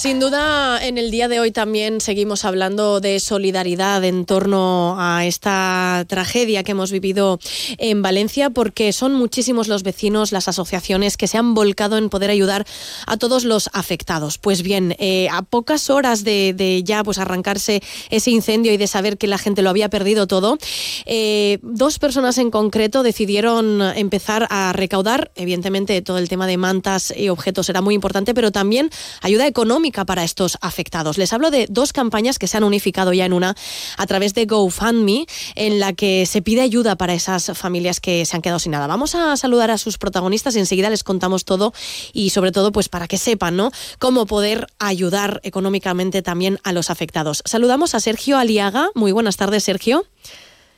Sin 0.02 0.18
duda, 0.18 0.84
en 0.84 0.98
el 0.98 1.12
día 1.12 1.28
de 1.28 1.38
hoy 1.38 1.52
también 1.52 2.00
seguimos 2.00 2.44
hablando 2.44 2.98
de 2.98 3.20
solidaridad 3.20 4.02
en 4.02 4.24
torno 4.24 4.96
a 4.98 5.24
esta 5.26 6.04
tragedia 6.08 6.64
que 6.64 6.72
hemos 6.72 6.90
vivido 6.90 7.38
en 7.78 8.02
Valencia, 8.02 8.50
porque 8.50 8.92
son 8.92 9.14
muchísimos 9.14 9.68
los 9.68 9.84
vecinos, 9.84 10.32
las 10.32 10.48
asociaciones 10.48 11.16
que 11.16 11.28
se 11.28 11.38
han 11.38 11.54
volcado 11.54 11.98
en 11.98 12.08
poder 12.08 12.30
ayudar 12.30 12.66
a 13.06 13.16
todos 13.16 13.44
los 13.44 13.70
afectados. 13.74 14.38
Pues 14.38 14.62
bien, 14.64 14.96
eh, 14.98 15.28
a 15.30 15.42
pocas 15.42 15.88
horas 15.88 16.24
de, 16.24 16.52
de, 16.52 16.82
ya 16.82 17.04
pues 17.04 17.18
arrancarse 17.18 17.80
ese 18.10 18.32
incendio 18.32 18.72
y 18.72 18.78
de 18.78 18.88
saber 18.88 19.18
que 19.18 19.28
la 19.28 19.38
gente 19.38 19.62
lo 19.62 19.70
había 19.70 19.88
perdido 19.88 20.26
todo, 20.26 20.58
eh, 21.06 21.60
dos 21.62 22.00
personas 22.00 22.38
en 22.38 22.50
concreto 22.50 23.04
decidieron 23.04 23.80
empezar 23.80 24.48
a 24.50 24.72
recaudar, 24.72 25.30
evidentemente 25.36 26.02
todo 26.02 26.18
el 26.18 26.28
tema 26.28 26.48
de 26.48 26.56
mantas 26.56 27.14
y 27.16 27.28
objetos 27.28 27.68
era 27.68 27.80
muy 27.80 27.94
importante, 27.94 28.34
pero 28.34 28.50
también 28.50 28.90
ayuda 29.20 29.46
económica 29.46 29.91
económica 29.92 30.04
para 30.04 30.24
estos 30.24 30.58
afectados. 30.60 31.18
Les 31.18 31.32
hablo 31.32 31.50
de 31.50 31.66
dos 31.68 31.92
campañas 31.92 32.38
que 32.38 32.46
se 32.46 32.56
han 32.56 32.64
unificado 32.64 33.12
ya 33.12 33.26
en 33.26 33.32
una 33.32 33.54
a 33.98 34.06
través 34.06 34.34
de 34.34 34.46
GoFundMe, 34.46 35.26
en 35.54 35.80
la 35.80 35.92
que 35.92 36.26
se 36.26 36.40
pide 36.42 36.62
ayuda 36.62 36.96
para 36.96 37.14
esas 37.14 37.52
familias 37.54 38.00
que 38.00 38.24
se 38.24 38.36
han 38.36 38.42
quedado 38.42 38.58
sin 38.58 38.72
nada. 38.72 38.86
Vamos 38.86 39.14
a 39.14 39.36
saludar 39.36 39.70
a 39.70 39.78
sus 39.78 39.98
protagonistas 39.98 40.56
y 40.56 40.60
enseguida 40.60 40.88
les 40.90 41.04
contamos 41.04 41.44
todo 41.44 41.72
y 42.12 42.30
sobre 42.30 42.52
todo 42.52 42.72
pues 42.72 42.88
para 42.88 43.06
que 43.06 43.18
sepan 43.18 43.56
¿no? 43.56 43.70
cómo 43.98 44.26
poder 44.26 44.66
ayudar 44.78 45.40
económicamente 45.44 46.22
también 46.22 46.58
a 46.64 46.72
los 46.72 46.90
afectados. 46.90 47.42
Saludamos 47.44 47.94
a 47.94 48.00
Sergio 48.00 48.38
Aliaga. 48.38 48.90
Muy 48.94 49.12
buenas 49.12 49.36
tardes, 49.36 49.64
Sergio. 49.64 50.04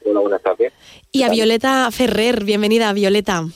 Hola, 0.05 0.21
buenas 0.21 0.43
tardes. 0.43 0.73
Y 1.13 1.23
a 1.23 1.31
Violeta 1.31 1.89
Ferrer. 1.93 2.45
Bienvenida, 2.45 2.93
Violeta. 2.93 3.47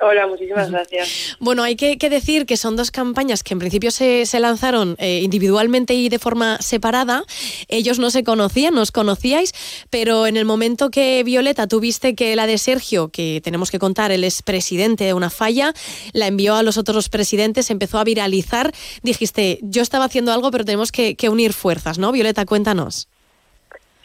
Hola, 0.00 0.26
muchísimas 0.26 0.70
gracias. 0.70 1.36
Bueno, 1.38 1.62
hay 1.62 1.76
que, 1.76 1.96
decir 1.96 2.46
que 2.46 2.56
son 2.56 2.74
dos 2.74 2.90
campañas 2.90 3.44
que 3.44 3.54
en 3.54 3.60
principio 3.60 3.92
se, 3.92 4.26
lanzaron 4.40 4.96
eh, 4.98 5.20
individualmente 5.22 5.94
y 5.94 6.08
de 6.08 6.18
forma 6.18 6.58
separada. 6.60 7.22
Ellos 7.68 8.00
no 8.00 8.10
se 8.10 8.24
conocían, 8.24 8.74
nos 8.74 8.90
conocíais, 8.90 9.52
pero 9.90 10.26
en 10.26 10.36
el 10.36 10.44
momento 10.44 10.90
que 10.90 11.22
Violeta 11.22 11.68
tuviste 11.68 12.16
que 12.16 12.34
la 12.34 12.46
de 12.48 12.58
Sergio, 12.58 13.08
que 13.08 13.40
tenemos 13.44 13.70
que 13.70 13.78
contar, 13.78 14.10
él 14.10 14.24
es 14.24 14.42
presidente 14.42 15.04
de 15.04 15.14
una 15.14 15.30
falla, 15.30 15.72
la 16.12 16.26
envió 16.26 16.56
a 16.56 16.64
los 16.64 16.76
otros 16.76 17.08
presidentes, 17.08 17.70
empezó 17.70 17.98
a 17.98 18.04
viralizar, 18.04 18.72
dijiste, 19.02 19.60
yo 19.62 19.80
estaba 19.80 20.06
haciendo 20.06 20.32
algo, 20.32 20.50
pero 20.50 20.64
tenemos 20.64 20.90
que, 20.90 21.14
que 21.14 21.28
unir 21.28 21.52
fuerzas, 21.52 21.98
¿no? 21.98 22.10
Violeta, 22.10 22.44
cuéntanos. 22.46 23.08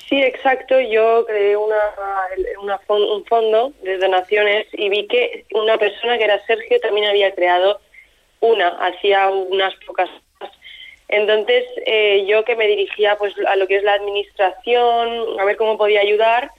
Sí, 0.09 0.21
exacto. 0.21 0.79
Yo 0.79 1.23
creé 1.25 1.55
una, 1.55 1.77
un 2.87 3.25
fondo 3.25 3.71
de 3.83 3.97
donaciones 3.99 4.67
y 4.73 4.89
vi 4.89 5.07
que 5.07 5.45
una 5.53 5.77
persona 5.77 6.17
que 6.17 6.23
era 6.23 6.43
Sergio 6.45 6.79
también 6.79 7.07
había 7.07 7.33
creado 7.35 7.79
una, 8.41 8.69
hacía 8.79 9.29
unas 9.29 9.75
pocas 9.85 10.09
entonces, 11.09 11.65
eh, 11.87 12.25
yo 12.27 12.45
que 12.45 12.55
me 12.55 12.67
dirigía 12.67 13.17
pues 13.17 13.33
a 13.47 13.55
lo 13.55 13.67
que 13.67 13.77
es 13.77 13.83
la 13.83 13.93
administración, 13.93 15.39
a 15.39 15.43
ver 15.43 15.57
cómo 15.57 15.75
podía 15.75 16.01
ayudar, 16.01 16.51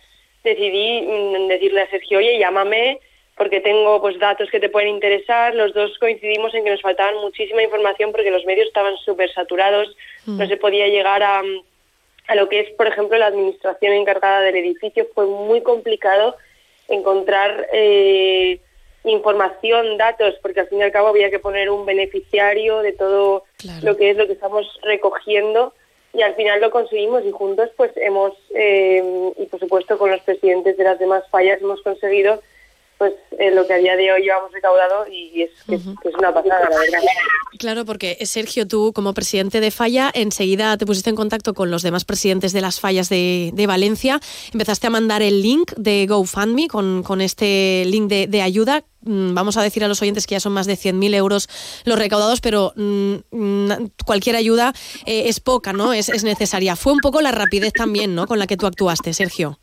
decidí 0.42 1.02
mm, 1.02 1.46
decirle 1.46 1.82
a 1.82 1.90
Sergio, 1.90 2.18
oye, 2.18 2.36
llámame 2.38 2.98
porque 3.36 3.60
tengo 3.60 4.00
pues 4.00 4.18
datos 4.18 4.50
que 4.50 4.58
te 4.58 4.68
pueden 4.68 4.88
interesar. 4.88 5.54
Los 5.54 5.72
dos 5.72 5.96
coincidimos 5.98 6.52
en 6.52 6.64
que 6.64 6.70
nos 6.70 6.82
faltaban 6.82 7.14
muchísima 7.18 7.62
información 7.62 8.10
porque 8.10 8.32
los 8.32 8.44
medios 8.44 8.66
estaban 8.66 8.96
súper 8.98 9.32
saturados, 9.32 9.96
no 10.26 10.44
mm. 10.44 10.48
se 10.48 10.56
podía 10.56 10.88
llegar 10.88 11.22
a, 11.22 11.42
a 12.30 12.36
lo 12.36 12.48
que 12.48 12.60
es, 12.60 12.70
por 12.70 12.86
ejemplo, 12.86 13.18
la 13.18 13.26
administración 13.26 13.92
encargada 13.92 14.40
del 14.42 14.54
edificio. 14.54 15.04
Fue 15.16 15.26
muy 15.26 15.62
complicado 15.62 16.36
encontrar 16.86 17.66
eh, 17.72 18.60
información, 19.02 19.96
datos, 19.96 20.36
porque 20.40 20.60
al 20.60 20.68
fin 20.68 20.78
y 20.78 20.82
al 20.82 20.92
cabo 20.92 21.08
había 21.08 21.28
que 21.28 21.40
poner 21.40 21.70
un 21.70 21.84
beneficiario 21.84 22.82
de 22.82 22.92
todo 22.92 23.42
lo 23.82 23.96
que 23.96 24.10
es 24.10 24.16
lo 24.16 24.28
que 24.28 24.34
estamos 24.34 24.78
recogiendo 24.82 25.74
y 26.12 26.22
al 26.22 26.36
final 26.36 26.60
lo 26.60 26.70
conseguimos 26.70 27.24
y 27.24 27.32
juntos 27.32 27.70
pues 27.76 27.90
hemos, 27.96 28.34
eh, 28.54 29.32
y 29.36 29.46
por 29.46 29.58
supuesto 29.58 29.98
con 29.98 30.12
los 30.12 30.20
presidentes 30.20 30.76
de 30.76 30.84
las 30.84 31.00
demás 31.00 31.24
fallas 31.30 31.60
hemos 31.60 31.82
conseguido 31.82 32.42
pues 33.00 33.14
eh, 33.38 33.50
lo 33.50 33.66
que 33.66 33.72
a 33.72 33.78
día 33.78 33.96
de 33.96 34.12
hoy 34.12 34.24
llevamos 34.24 34.52
recaudado 34.52 35.06
y 35.10 35.40
es, 35.40 35.50
es, 35.70 36.14
una 36.18 36.34
pasada, 36.34 36.68
la 36.68 36.78
verdad. 36.78 36.98
Claro, 37.58 37.86
porque 37.86 38.18
eh, 38.20 38.26
Sergio, 38.26 38.68
tú 38.68 38.92
como 38.92 39.14
presidente 39.14 39.62
de 39.62 39.70
Falla, 39.70 40.10
enseguida 40.12 40.76
te 40.76 40.84
pusiste 40.84 41.08
en 41.08 41.16
contacto 41.16 41.54
con 41.54 41.70
los 41.70 41.80
demás 41.82 42.04
presidentes 42.04 42.52
de 42.52 42.60
las 42.60 42.78
fallas 42.78 43.08
de, 43.08 43.64
Valencia, 43.66 44.20
empezaste 44.52 44.88
a 44.88 44.90
mandar 44.90 45.22
el 45.22 45.40
link 45.40 45.72
de 45.78 46.04
GoFundMe 46.06 46.68
con, 46.68 47.02
con 47.02 47.22
este 47.22 47.84
link 47.86 48.10
de, 48.10 48.42
ayuda. 48.42 48.84
Mm, 49.00 49.32
vamos 49.32 49.56
a 49.56 49.62
decir 49.62 49.82
a 49.82 49.88
los 49.88 50.02
oyentes 50.02 50.26
que 50.26 50.34
ya 50.34 50.40
son 50.40 50.52
más 50.52 50.66
de 50.66 50.74
100.000 50.74 51.14
euros 51.14 51.48
los 51.86 51.98
recaudados, 51.98 52.42
pero 52.42 52.74
mm, 52.76 53.14
mm, 53.30 53.70
cualquier 54.04 54.36
ayuda 54.36 54.74
eh, 55.06 55.22
es 55.28 55.40
poca, 55.40 55.72
¿no? 55.72 55.94
Es, 55.94 56.10
es 56.10 56.22
necesaria. 56.22 56.76
Fue 56.76 56.92
un 56.92 57.00
poco 57.00 57.22
la 57.22 57.32
rapidez 57.32 57.72
también, 57.72 58.14
¿no? 58.14 58.26
Con 58.26 58.38
la 58.38 58.46
que 58.46 58.58
tú 58.58 58.66
actuaste, 58.66 59.14
Sergio. 59.14 59.58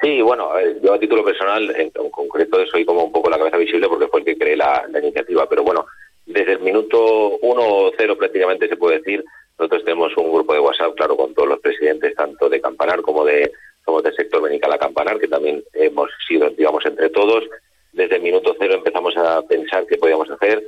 Sí, 0.00 0.22
bueno, 0.22 0.50
yo 0.80 0.94
a 0.94 1.00
título 1.00 1.24
personal, 1.24 1.74
en, 1.76 1.90
concreto, 2.10 2.64
soy 2.66 2.84
como 2.84 3.04
un 3.04 3.12
poco 3.12 3.30
la 3.30 3.38
cabeza 3.38 3.56
visible 3.56 3.88
porque 3.88 4.06
fue 4.06 4.20
el 4.20 4.26
que 4.26 4.38
creé 4.38 4.56
la, 4.56 4.86
iniciativa, 5.02 5.48
pero 5.48 5.64
bueno, 5.64 5.86
desde 6.24 6.52
el 6.52 6.60
minuto 6.60 7.36
uno 7.42 7.62
o 7.62 7.92
cero 7.96 8.16
prácticamente 8.16 8.68
se 8.68 8.76
puede 8.76 8.98
decir, 8.98 9.24
nosotros 9.58 9.84
tenemos 9.84 10.16
un 10.16 10.32
grupo 10.32 10.52
de 10.54 10.60
WhatsApp, 10.60 10.94
claro, 10.94 11.16
con 11.16 11.34
todos 11.34 11.48
los 11.48 11.58
presidentes, 11.58 12.14
tanto 12.14 12.48
de 12.48 12.60
Campanar 12.60 13.02
como 13.02 13.24
de 13.24 13.50
como 13.84 14.02
del 14.02 14.14
sector 14.14 14.42
Benicala 14.42 14.78
Campanar, 14.78 15.18
que 15.18 15.28
también 15.28 15.64
hemos 15.72 16.10
sido, 16.28 16.50
digamos, 16.50 16.84
entre 16.84 17.08
todos. 17.08 17.44
Desde 17.90 18.16
el 18.16 18.22
minuto 18.22 18.54
cero 18.58 18.74
empezamos 18.74 19.16
a 19.16 19.40
pensar 19.42 19.86
qué 19.86 19.96
podíamos 19.96 20.30
hacer. 20.30 20.62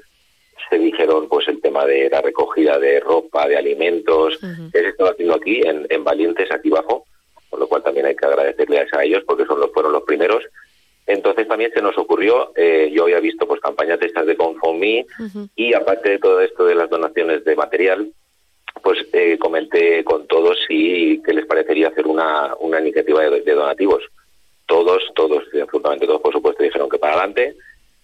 Se 0.70 0.78
dijeron, 0.78 1.28
pues, 1.28 1.46
el 1.48 1.60
tema 1.60 1.84
de 1.84 2.08
la 2.08 2.22
recogida 2.22 2.78
de 2.78 2.98
ropa, 2.98 3.46
de 3.46 3.58
alimentos, 3.58 4.38
que 4.72 4.78
se 4.78 4.88
estaba 4.88 5.10
haciendo 5.10 5.34
aquí, 5.34 5.60
en, 5.60 5.86
en 5.90 6.02
Valientes, 6.02 6.50
aquí 6.50 6.70
abajo 6.70 7.04
con 7.51 7.61
lo 7.61 7.66
cual 7.66 7.82
también 7.82 8.07
hay 8.07 8.16
que 8.16 8.26
agradecerles 8.26 8.92
a 8.94 9.05
ellos 9.05 9.24
porque 9.26 9.44
son 9.44 9.61
los, 9.61 9.72
fueron 9.72 9.92
los 9.92 10.05
primeros. 10.05 10.44
Entonces 11.07 11.48
también 11.48 11.72
se 11.74 11.82
nos 11.82 11.98
ocurrió, 11.98 12.53
eh, 12.55 12.88
yo 12.92 13.03
había 13.05 13.18
visto 13.18 13.46
pues 13.46 13.61
campañas 13.61 13.98
de 13.98 14.07
estas 14.07 14.26
de 14.26 14.36
Confomi 14.36 15.05
y 15.57 15.74
aparte 15.74 16.11
de 16.11 16.18
todo 16.20 16.40
esto 16.40 16.64
de 16.64 16.76
las 16.76 16.88
donaciones 16.88 17.44
de 17.44 17.57
material, 17.57 18.12
pues 18.80 18.98
eh, 19.12 19.36
comenté 19.38 20.05
con 20.05 20.28
todos 20.28 20.57
si 20.68 21.20
qué 21.26 21.32
les 21.32 21.46
parecería 21.46 21.88
hacer 21.88 22.07
una, 22.07 22.55
una 22.61 22.80
iniciativa 22.80 23.28
de, 23.28 23.55
donativos. 23.55 24.05
Todos, 24.66 25.03
todos, 25.16 25.42
absolutamente 25.61 26.07
todos, 26.07 26.20
por 26.20 26.32
supuesto, 26.32 26.62
dijeron 26.62 26.88
que 26.88 26.98
para 26.98 27.14
adelante. 27.14 27.57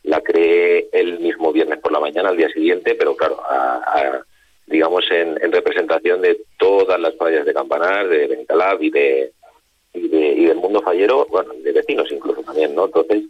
La 0.03 0.21
creé 0.21 0.89
el 0.93 1.21
mismo 1.21 1.53
viernes 1.53 1.79
por 1.79 1.93
la 1.93 2.01
mañana, 2.01 2.29
al 2.29 2.37
día 2.37 2.49
siguiente, 2.49 2.95
pero 2.95 3.17
claro, 3.17 3.41
digamos 4.67 5.05
en, 5.11 5.39
en, 5.43 5.53
representación 5.53 6.23
de 6.23 6.41
todas 6.59 6.99
las 7.01 7.15
playas 7.15 7.45
de 7.45 7.55
Campanar, 7.55 8.09
de 8.09 8.27
Benicalab 8.27 8.83
y 8.83 8.91
de, 8.91 9.33
y, 9.97 10.09
de, 10.09 10.33
y 10.33 10.45
del 10.47 10.59
mundo 10.59 10.81
fallero, 10.83 11.27
bueno, 11.31 11.53
de 11.63 11.73
vecinos 11.73 12.11
incluso 12.11 12.43
también, 12.43 12.75
¿no? 12.75 12.87
Entonces, 12.87 13.25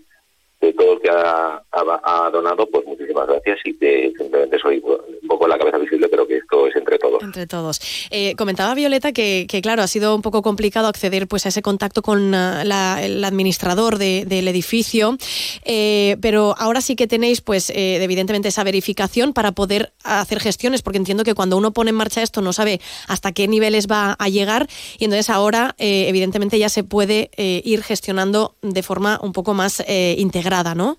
de 0.61 0.73
todo 0.73 0.95
el 0.95 1.01
que 1.01 1.11
ha, 1.11 2.31
donado, 2.33 2.69
pues 2.71 2.87
muchísimas 2.87 3.27
gracias 3.27 3.59
y 3.65 3.75
que 3.75 4.13
simplemente 4.17 4.59
soy 4.59 4.83
un 4.83 5.29
poco 5.29 5.47
la 5.47 5.59
cabeza 5.59 5.79
visible, 5.79 6.09
pero 6.09 6.27
que 6.27 6.39
esto 6.39 6.67
es 6.67 6.77
entre 6.77 6.99
todos. 6.99 7.23
Entre 7.23 7.47
todos. 7.47 7.81
Eh, 8.11 8.35
comentaba 8.37 8.75
Violeta 8.75 9.13
que, 9.13 9.47
claro, 9.63 9.83
ha 9.83 9.87
sido 9.87 10.15
un 10.15 10.23
poco 10.23 10.43
complicado 10.43 10.89
acceder 10.89 11.29
pues 11.29 11.45
a 11.47 11.51
ese 11.51 11.63
contacto 11.63 12.03
con 12.03 12.29
uh, 12.29 12.65
la, 12.65 13.01
el 13.03 13.23
administrador 13.23 13.99
del 13.99 14.49
edificio, 14.49 15.17
eh, 15.65 16.17
pero 16.21 16.55
ahora 16.59 16.81
sí 16.81 16.97
que 16.97 17.07
tenéis 17.07 17.41
pues 17.43 17.71
eh, 17.71 18.03
evidentemente 18.03 18.49
esa 18.49 18.65
verificación 18.65 19.33
para 19.33 19.53
poder 19.53 19.93
hacer 20.05 20.41
gestiones, 20.41 20.83
porque 20.83 20.99
entiendo 20.99 21.25
que 21.25 21.35
cuando 21.35 21.57
uno 21.57 21.73
pone 21.73 21.91
en 21.91 21.97
marcha 21.97 22.23
esto 22.23 22.41
no 22.41 22.53
sabe 22.53 22.81
hasta 23.09 23.33
qué 23.33 23.47
niveles 23.47 23.89
va 23.89 24.17
a 24.19 24.29
llegar 24.29 24.69
y 24.99 25.05
entonces 25.05 25.31
ahora 25.31 25.75
evidentemente 25.79 26.59
ya 26.59 26.69
se 26.69 26.85
puede 26.85 27.31
ir 27.37 27.83
gestionando 27.83 28.57
de 28.63 28.83
forma 28.83 29.19
un 29.23 29.33
poco 29.33 29.55
más 29.55 29.83
integral 29.89 30.46
¿no? 30.75 30.99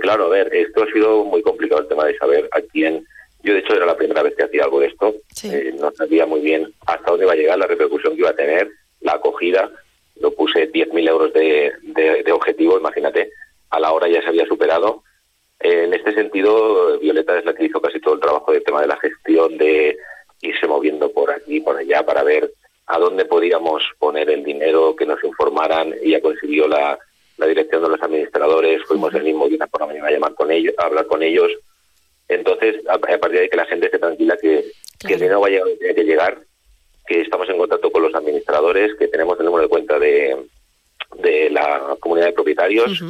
claro, 0.00 0.26
a 0.26 0.28
ver, 0.28 0.54
esto 0.54 0.82
ha 0.82 0.92
sido 0.92 1.24
muy 1.24 1.42
complicado 1.42 1.80
el 1.80 1.88
tema 1.88 2.04
de 2.04 2.16
saber 2.18 2.48
a 2.52 2.60
quién. 2.60 3.06
Yo, 3.42 3.54
de 3.54 3.60
hecho, 3.60 3.74
era 3.74 3.86
la 3.86 3.96
primera 3.96 4.22
vez 4.22 4.34
que 4.36 4.44
hacía 4.44 4.64
algo 4.64 4.80
de 4.80 4.88
esto. 4.88 5.14
Eh, 5.42 5.74
no 5.78 5.90
sabía 5.92 6.26
muy 6.26 6.40
bien 6.40 6.72
hasta 6.86 7.10
dónde 7.10 7.24
iba 7.24 7.32
a 7.32 7.36
llegar, 7.36 7.58
la 7.58 7.66
repercusión 7.66 8.14
que 8.14 8.20
iba 8.20 8.30
a 8.30 8.36
tener, 8.36 8.70
la 9.00 9.12
acogida. 9.12 9.70
Lo 10.20 10.32
puse 10.32 10.70
10.000 10.70 11.08
euros 11.08 11.32
de, 11.32 11.72
de, 11.82 12.32
objetivo, 12.32 12.78
imagínate. 12.78 13.30
A 13.70 13.80
la 13.80 13.92
hora 13.92 14.08
ya 14.08 14.20
se 14.22 14.28
había 14.28 14.46
superado. 14.46 15.02
en 15.60 15.94
este 15.94 16.12
sentido, 16.12 16.98
Violeta 16.98 17.38
es 17.38 17.44
la 17.46 17.54
que 17.54 17.64
hizo 17.64 17.80
casi 17.80 18.00
todo 18.00 18.14
el 18.14 18.20
trabajo 18.20 18.52
del 18.52 18.62
tema 18.62 18.82
de 18.82 18.88
la 18.88 18.98
gestión, 18.98 19.56
de 19.56 19.96
irse 20.42 20.66
moviendo 20.66 21.10
por 21.10 21.30
aquí, 21.30 21.60
por 21.60 21.78
allá, 21.78 22.04
para 22.04 22.22
ver 22.22 22.52
a 22.86 22.98
dónde 22.98 23.24
podíamos 23.24 23.82
poner 23.98 24.28
el 24.28 24.44
dinero, 24.44 24.94
que 24.94 25.06
nos 25.06 25.24
informaran. 25.24 25.94
y 26.02 26.10
ya 26.10 26.20
consiguió 26.20 26.68
la, 26.68 26.98
la 27.36 27.46
dirección 27.46 27.82
de 27.82 27.88
los 27.88 28.02
administradores, 28.02 28.82
fuimos 28.86 29.12
el 29.14 29.24
mismo 29.24 29.48
día 29.48 29.66
por 29.66 29.80
la 29.80 29.86
mañana 29.88 30.08
a 30.08 30.12
llamar 30.12 30.34
con 30.34 30.50
ellos, 30.50 30.74
a 30.78 30.86
hablar 30.86 31.06
con 31.06 31.22
ellos. 31.22 31.50
Entonces, 32.28 32.76
a, 32.88 32.98
partir 32.98 33.40
de 33.40 33.48
que 33.48 33.56
la 33.56 33.66
gente 33.66 33.86
esté 33.86 33.98
tranquila 33.98 34.36
que, 34.40 34.64
que 34.98 35.14
el 35.14 35.20
dinero 35.20 35.40
va 35.40 35.48
a 35.48 35.50
llegar 35.50 35.68
tiene 35.78 35.94
que 35.94 36.04
llegar, 36.04 36.38
que 37.06 37.20
estamos 37.20 37.48
en 37.48 37.58
contacto 37.58 37.90
con 37.90 38.02
los 38.02 38.14
administradores, 38.14 38.94
que 38.98 39.08
tenemos 39.08 39.38
el 39.38 39.46
número 39.46 39.64
de 39.64 39.68
cuenta 39.68 39.98
de, 39.98 40.36
de 41.18 41.50
la 41.50 41.96
comunidad 42.00 42.28
de 42.28 42.32
propietarios, 42.32 43.02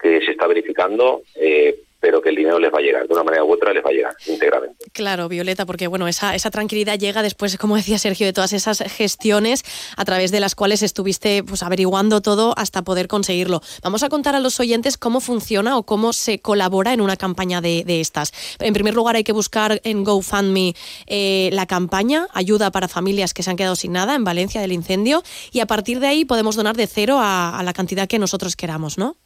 que 0.00 0.20
se 0.24 0.32
está 0.32 0.46
verificando. 0.46 1.22
Eh, 1.36 1.80
pero 2.04 2.20
que 2.20 2.28
el 2.28 2.36
dinero 2.36 2.58
les 2.58 2.70
va 2.70 2.80
a 2.80 2.82
llegar, 2.82 3.08
de 3.08 3.14
una 3.14 3.24
manera 3.24 3.44
u 3.44 3.50
otra 3.54 3.72
les 3.72 3.82
va 3.82 3.88
a 3.88 3.92
llegar 3.94 4.14
íntegramente. 4.26 4.84
Claro, 4.92 5.26
Violeta, 5.26 5.64
porque 5.64 5.86
bueno, 5.86 6.06
esa, 6.06 6.34
esa 6.34 6.50
tranquilidad 6.50 6.98
llega 6.98 7.22
después, 7.22 7.56
como 7.56 7.76
decía 7.76 7.96
Sergio, 7.96 8.26
de 8.26 8.34
todas 8.34 8.52
esas 8.52 8.80
gestiones 8.92 9.64
a 9.96 10.04
través 10.04 10.30
de 10.30 10.38
las 10.38 10.54
cuales 10.54 10.82
estuviste 10.82 11.42
pues 11.42 11.62
averiguando 11.62 12.20
todo 12.20 12.52
hasta 12.58 12.82
poder 12.82 13.08
conseguirlo. 13.08 13.62
Vamos 13.82 14.02
a 14.02 14.10
contar 14.10 14.34
a 14.36 14.40
los 14.40 14.60
oyentes 14.60 14.98
cómo 14.98 15.22
funciona 15.22 15.78
o 15.78 15.84
cómo 15.84 16.12
se 16.12 16.40
colabora 16.40 16.92
en 16.92 17.00
una 17.00 17.16
campaña 17.16 17.62
de, 17.62 17.84
estas. 17.86 18.34
En 18.58 18.74
primer 18.74 18.92
lugar, 18.92 19.16
hay 19.16 19.24
que 19.24 19.32
buscar 19.32 19.80
en 19.82 20.04
GoFundMe 20.04 20.74
eh, 21.06 21.48
la 21.54 21.64
campaña 21.64 22.28
Ayuda 22.34 22.70
para 22.70 22.86
familias 22.86 23.32
que 23.32 23.42
se 23.42 23.48
han 23.48 23.56
quedado 23.56 23.76
sin 23.76 23.92
nada 23.92 24.14
en 24.14 24.24
Valencia 24.24 24.60
del 24.60 24.72
incendio 24.72 25.22
y 25.52 25.60
a 25.60 25.66
partir 25.66 26.00
de 26.00 26.08
ahí 26.08 26.26
podemos 26.26 26.54
donar 26.54 26.76
de 26.76 26.86
cero 26.86 27.18
a, 27.18 27.58
a 27.58 27.62
la 27.62 27.72
cantidad 27.72 28.06
que 28.06 28.18
nosotros 28.18 28.56
queramos, 28.56 28.98
¿no? 28.98 29.16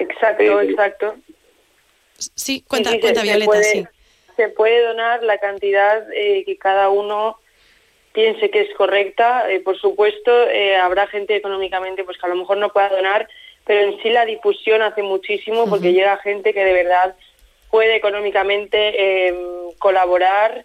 Exacto, 0.00 0.60
exacto. 0.60 1.14
Sí, 2.34 2.64
cuenta, 2.66 2.90
cuenta 3.00 3.22
Violeta, 3.22 3.62
sí. 3.62 3.86
se 4.36 4.48
puede 4.48 4.82
donar 4.82 5.22
la 5.22 5.38
cantidad 5.38 6.06
eh, 6.12 6.44
que 6.44 6.56
cada 6.58 6.88
uno 6.90 7.38
piense 8.12 8.50
que 8.50 8.62
es 8.62 8.74
correcta. 8.74 9.50
Eh, 9.50 9.60
por 9.60 9.78
supuesto, 9.78 10.48
eh, 10.48 10.76
habrá 10.76 11.06
gente 11.06 11.36
económicamente 11.36 12.04
pues 12.04 12.18
que 12.18 12.26
a 12.26 12.30
lo 12.30 12.36
mejor 12.36 12.58
no 12.58 12.72
pueda 12.72 12.88
donar, 12.88 13.28
pero 13.64 13.80
en 13.80 14.02
sí 14.02 14.10
la 14.10 14.24
difusión 14.24 14.82
hace 14.82 15.02
muchísimo 15.02 15.68
porque 15.68 15.92
llega 15.92 16.16
gente 16.18 16.52
que 16.52 16.64
de 16.64 16.72
verdad 16.72 17.14
puede 17.70 17.96
económicamente 17.96 19.28
em, 19.28 19.72
colaborar, 19.78 20.64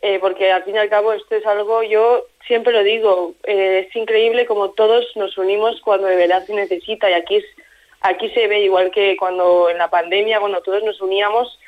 eh, 0.00 0.18
porque 0.20 0.50
al 0.50 0.64
fin 0.64 0.76
y 0.76 0.78
al 0.78 0.88
cabo 0.88 1.12
esto 1.12 1.34
es 1.34 1.44
algo, 1.44 1.82
yo 1.82 2.24
siempre 2.46 2.72
lo 2.72 2.82
digo, 2.82 3.34
es 3.42 3.94
increíble 3.94 4.46
como 4.46 4.70
todos 4.70 5.04
nos 5.16 5.36
unimos 5.36 5.80
cuando 5.82 6.06
de 6.06 6.16
verdad 6.16 6.46
se 6.46 6.54
necesita 6.54 7.10
y 7.10 7.14
aquí 7.14 7.36
es, 7.36 7.44
aquí 8.08 8.30
se 8.30 8.46
ve 8.46 8.60
igual 8.60 8.90
que 8.90 9.16
cuando 9.16 9.70
en 9.70 9.78
la 9.78 9.90
pandemia, 9.90 10.40
cuando 10.40 10.62
todos 10.62 10.82
nos 10.82 11.00
uníamos 11.00 11.58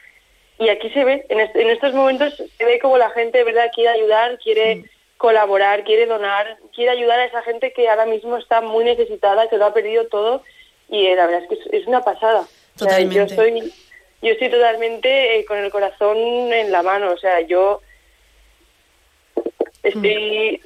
y 0.59 0.69
aquí 0.69 0.91
se 0.91 1.05
ve, 1.05 1.25
en, 1.29 1.41
en 1.41 1.71
estos 1.71 1.95
momentos 1.95 2.35
se 2.37 2.65
ve 2.65 2.79
como 2.81 2.99
la 2.99 3.11
gente 3.11 3.45
verdad 3.45 3.71
quiere 3.75 3.91
ayudar, 3.91 4.39
quiere 4.39 4.85
colaborar, 5.17 5.85
quiere 5.85 6.07
donar, 6.07 6.59
quiere 6.75 6.93
ayudar 6.93 7.19
a 7.19 7.25
esa 7.27 7.43
gente 7.43 7.73
que 7.73 7.89
ahora 7.89 8.07
mismo 8.07 8.37
está 8.37 8.61
muy 8.61 8.85
necesitada, 8.85 9.49
que 9.49 9.59
lo 9.59 9.67
ha 9.67 9.75
perdido 9.75 10.07
todo 10.07 10.43
y 10.89 11.07
eh, 11.07 11.17
la 11.17 11.27
verdad 11.27 11.43
es 11.43 11.49
que 11.49 11.77
es, 11.77 11.87
una 11.87 12.03
pasada. 12.03 12.47
yo 12.77 13.23
estoy 13.23 13.73
yo 14.21 14.33
estoy 14.33 14.51
totalmente 14.51 15.39
eh, 15.39 15.45
con 15.45 15.59
el 15.59 15.71
corazón 15.71 16.17
en 16.17 16.73
la 16.73 16.83
mano, 16.83 17.13
o 17.13 17.19
sea, 17.19 17.41
yo 17.43 17.81
estoy 19.83 20.61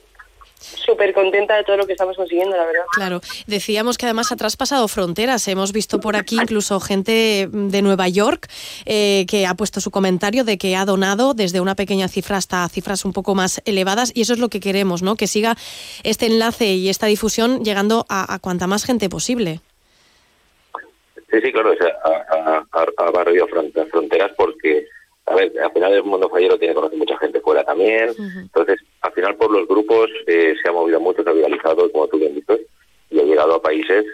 súper 0.62 1.12
contenta 1.12 1.56
de 1.56 1.64
todo 1.64 1.76
lo 1.76 1.86
que 1.86 1.92
estamos 1.92 2.16
consiguiendo, 2.16 2.56
la 2.56 2.64
verdad. 2.64 2.82
Claro, 2.92 3.20
decíamos 3.46 3.98
que 3.98 4.06
además 4.06 4.32
ha 4.32 4.36
traspasado 4.36 4.86
fronteras. 4.88 5.46
Hemos 5.48 5.72
visto 5.72 6.00
por 6.00 6.16
aquí 6.16 6.36
incluso 6.40 6.80
gente 6.80 7.48
de 7.50 7.82
Nueva 7.82 8.08
York 8.08 8.48
eh, 8.86 9.26
que 9.28 9.46
ha 9.46 9.54
puesto 9.54 9.80
su 9.80 9.90
comentario 9.90 10.44
de 10.44 10.58
que 10.58 10.76
ha 10.76 10.84
donado 10.84 11.34
desde 11.34 11.60
una 11.60 11.74
pequeña 11.74 12.08
cifra 12.08 12.36
hasta 12.36 12.68
cifras 12.68 13.04
un 13.04 13.12
poco 13.12 13.34
más 13.34 13.60
elevadas 13.64 14.12
y 14.14 14.22
eso 14.22 14.32
es 14.32 14.38
lo 14.38 14.48
que 14.48 14.60
queremos, 14.60 15.02
¿no? 15.02 15.16
Que 15.16 15.26
siga 15.26 15.56
este 16.02 16.26
enlace 16.26 16.66
y 16.74 16.88
esta 16.88 17.06
difusión 17.06 17.64
llegando 17.64 18.04
a, 18.08 18.38
cuanta 18.40 18.66
más 18.66 18.84
gente 18.84 19.08
posible. 19.08 19.60
Sí, 21.30 21.40
sí, 21.42 21.52
claro, 21.52 21.72
o 21.72 21.76
sea, 21.76 21.88
ha, 22.72 23.10
barrido 23.10 23.46
fronteras 23.48 24.32
porque 24.36 24.86
a 25.32 25.36
ver, 25.36 25.52
al 25.60 25.72
final 25.72 25.92
el 25.94 26.04
mundo 26.04 26.28
fallero 26.28 26.58
tiene 26.58 26.74
que 26.74 26.80
conocer 26.80 26.98
mucha 26.98 27.16
gente 27.18 27.40
fuera 27.40 27.64
también. 27.64 28.10
Entonces, 28.18 28.80
al 29.00 29.12
final 29.12 29.36
por 29.36 29.50
los 29.50 29.66
grupos 29.66 30.10
eh, 30.26 30.54
se 30.62 30.68
ha 30.68 30.72
movido 30.72 31.00
mucho, 31.00 31.22
se 31.22 31.30
ha 31.30 31.32
viralizado, 31.32 31.90
como 31.90 32.06
tú 32.08 32.18
bien 32.18 32.34
dices, 32.34 32.60
y 33.10 33.20
ha 33.20 33.24
llegado 33.24 33.54
a 33.54 33.62
países 33.62 34.04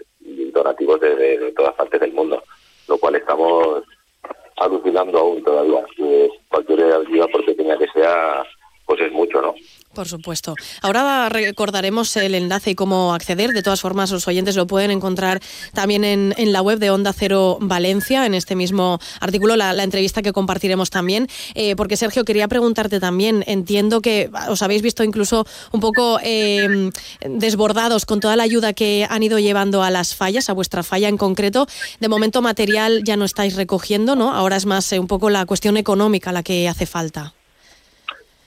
donativos 0.52 1.00
de, 1.00 1.52
todas 1.56 1.74
partes 1.74 2.00
del 2.00 2.12
mundo, 2.12 2.42
lo 2.88 2.98
cual 2.98 3.16
estamos 3.16 3.82
alucinando 4.56 5.18
aún 5.18 5.42
todavía. 5.42 5.84
cualquier 6.48 6.84
ayuda, 6.84 7.26
por 7.28 7.44
pequeña 7.44 7.78
que 7.78 7.88
sea, 7.88 8.44
pues 8.86 9.00
es 9.00 9.12
mucho, 9.12 9.40
¿no? 9.42 9.54
Por 9.95 10.07
supuesto. 10.07 10.55
Ahora 10.82 11.28
recordaremos 11.28 12.14
el 12.16 12.34
enlace 12.34 12.70
y 12.70 12.74
cómo 12.74 13.14
acceder. 13.14 13.53
De 13.53 13.62
todas 13.62 13.80
formas, 13.80 14.11
los 14.11 14.28
oyentes 14.28 14.55
lo 14.55 14.66
pueden 14.66 14.91
encontrar 14.91 15.41
también 15.72 16.05
en, 16.05 16.53
la 16.53 16.62
web 16.62 16.78
de 16.78 16.91
Onda 16.91 17.12
Cero 17.12 17.59
Valencia, 17.61 18.26
en 18.26 18.34
este 18.34 18.55
mismo 18.55 19.01
artículo, 19.20 19.57
la, 19.57 19.82
entrevista 19.82 20.22
que 20.22 20.32
compartiremos 20.32 20.91
también. 20.91 21.26
Eh, 21.55 21.74
porque, 21.74 21.97
Sergio, 21.97 22.24
quería 22.24 22.49
preguntarte 22.49 23.01
también. 23.01 23.43
Entiendo 23.47 24.01
que 24.01 24.30
os 24.49 24.62
habéis 24.62 24.82
visto 24.82 25.03
incluso 25.03 25.47
un 25.72 25.80
poco 25.80 26.20
em, 26.22 26.93
desbordados 27.20 28.07
con 28.07 28.20
toda 28.20 28.36
la 28.36 28.43
ayuda 28.43 28.74
que 28.74 29.07
han 29.09 29.22
ido 29.22 29.39
llevando 29.39 29.82
a 29.82 29.91
las 29.91 30.14
fallas, 30.14 30.51
a 30.51 30.53
vuestra 30.53 30.82
falla 30.82 31.09
en 31.09 31.16
concreto. 31.16 31.66
De 31.99 32.09
momento, 32.09 32.43
material 32.43 33.03
ya 33.05 33.16
no 33.16 33.24
estáis 33.24 33.57
recogiendo, 33.57 34.16
¿no? 34.16 34.32
Ahora 34.32 34.57
es 34.57 34.66
más 34.66 34.93
eh, 34.93 34.99
un 34.99 35.07
poco 35.07 35.30
la 35.30 35.47
cuestión 35.47 35.76
económica 35.76 36.30
la 36.30 36.43
que 36.43 36.68
hace 36.68 36.86
falta. 36.86 37.34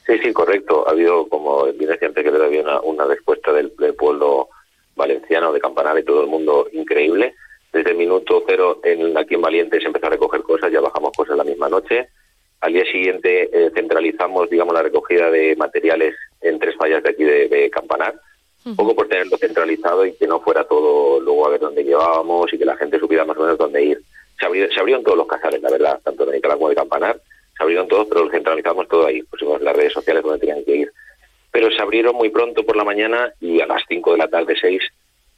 Sí, 0.06 0.18
sí, 0.24 0.34
correcto. 0.34 0.88
Ha 0.88 0.92
habido, 0.92 1.28
como 1.28 1.66
bien 1.66 1.90
decía 1.90 2.08
antes, 2.08 2.24
que 2.24 2.30
había 2.30 2.62
una, 2.62 2.82
una 2.82 3.06
respuesta 3.06 3.54
del, 3.54 3.72
pueblo 3.72 4.50
valenciano, 4.96 5.54
de 5.54 5.60
Campanar 5.60 5.98
y 6.00 6.04
todo 6.04 6.22
el 6.22 6.28
mundo 6.28 6.68
increíble. 6.72 7.36
Desde 7.72 7.92
el 7.92 7.98
minuto 7.98 8.44
cero 8.46 8.82
en, 8.84 9.18
aquí 9.18 9.36
en 9.36 9.42
Valiente 9.42 9.80
se 9.80 9.88
empezó 9.88 10.08
a 10.08 10.12
recoger 10.12 10.42
cosas, 10.42 10.72
ya 10.72 10.82
bajamos 10.82 11.12
cosas 11.16 11.38
la 11.38 11.44
misma 11.44 11.70
noche. 11.70 12.10
Al 12.60 12.74
día 12.74 12.84
siguiente 12.86 13.50
eh, 13.52 13.72
centralizamos, 13.74 14.50
digamos, 14.50 14.74
la 14.74 14.84
recogida 14.84 15.32
de 15.32 15.56
materiales 15.56 16.16
en 16.42 16.60
tres 16.60 16.76
fallas 16.76 17.02
de 17.04 17.10
aquí 17.10 17.24
de, 17.24 17.70
Campanar, 17.72 18.16
un 18.66 18.76
poco 18.76 18.94
por 18.94 19.08
tenerlo 19.08 19.38
centralizado 19.38 20.06
y 20.06 20.14
que 20.14 20.28
no 20.28 20.42
fuera 20.42 20.66
todo 20.66 21.20
luego 21.20 21.48
a 21.48 21.50
ver 21.50 21.62
dónde 21.62 21.84
llevábamos 21.84 22.52
y 22.54 22.58
que 22.58 22.66
la 22.66 22.76
gente 22.76 23.00
supiera 23.00 23.26
más 23.26 23.38
o 23.38 23.42
menos 23.42 23.58
dónde 23.58 23.84
ir. 23.84 24.02
Se, 24.40 24.74
se 24.74 24.80
abrieron 24.80 25.04
todos 25.04 25.18
los 25.18 25.28
casales, 25.28 25.62
la 25.62 25.72
verdad, 25.72 26.00
tanto 26.04 26.26
de 26.26 26.36
Nicaragua 26.36 26.60
como 26.60 26.70
de 26.70 26.76
Campanar 26.76 27.22
se 27.62 27.64
abrieron 27.64 27.88
todos, 27.88 28.08
pero 28.08 28.26
lo 28.26 28.32
centralizamos 28.32 28.88
todo 28.88 29.06
ahí, 29.06 29.22
pusimos 29.22 29.62
las 29.62 29.76
redes 29.76 29.94
sociales 29.94 30.24
donde 30.24 30.40
tenían 30.40 30.66
que 30.66 30.76
ir. 30.78 30.92
Pero 31.52 31.70
se 31.70 31.82
abrieron 31.82 32.16
muy 32.16 32.30
pronto 32.30 32.66
por 32.66 32.76
la 32.76 32.84
mañana 32.84 33.32
y 33.40 33.62
a 33.62 33.68
las 33.68 33.84
5 33.88 34.14
de 34.14 34.18
la 34.18 34.28
tarde, 34.28 34.56
6, 34.60 34.82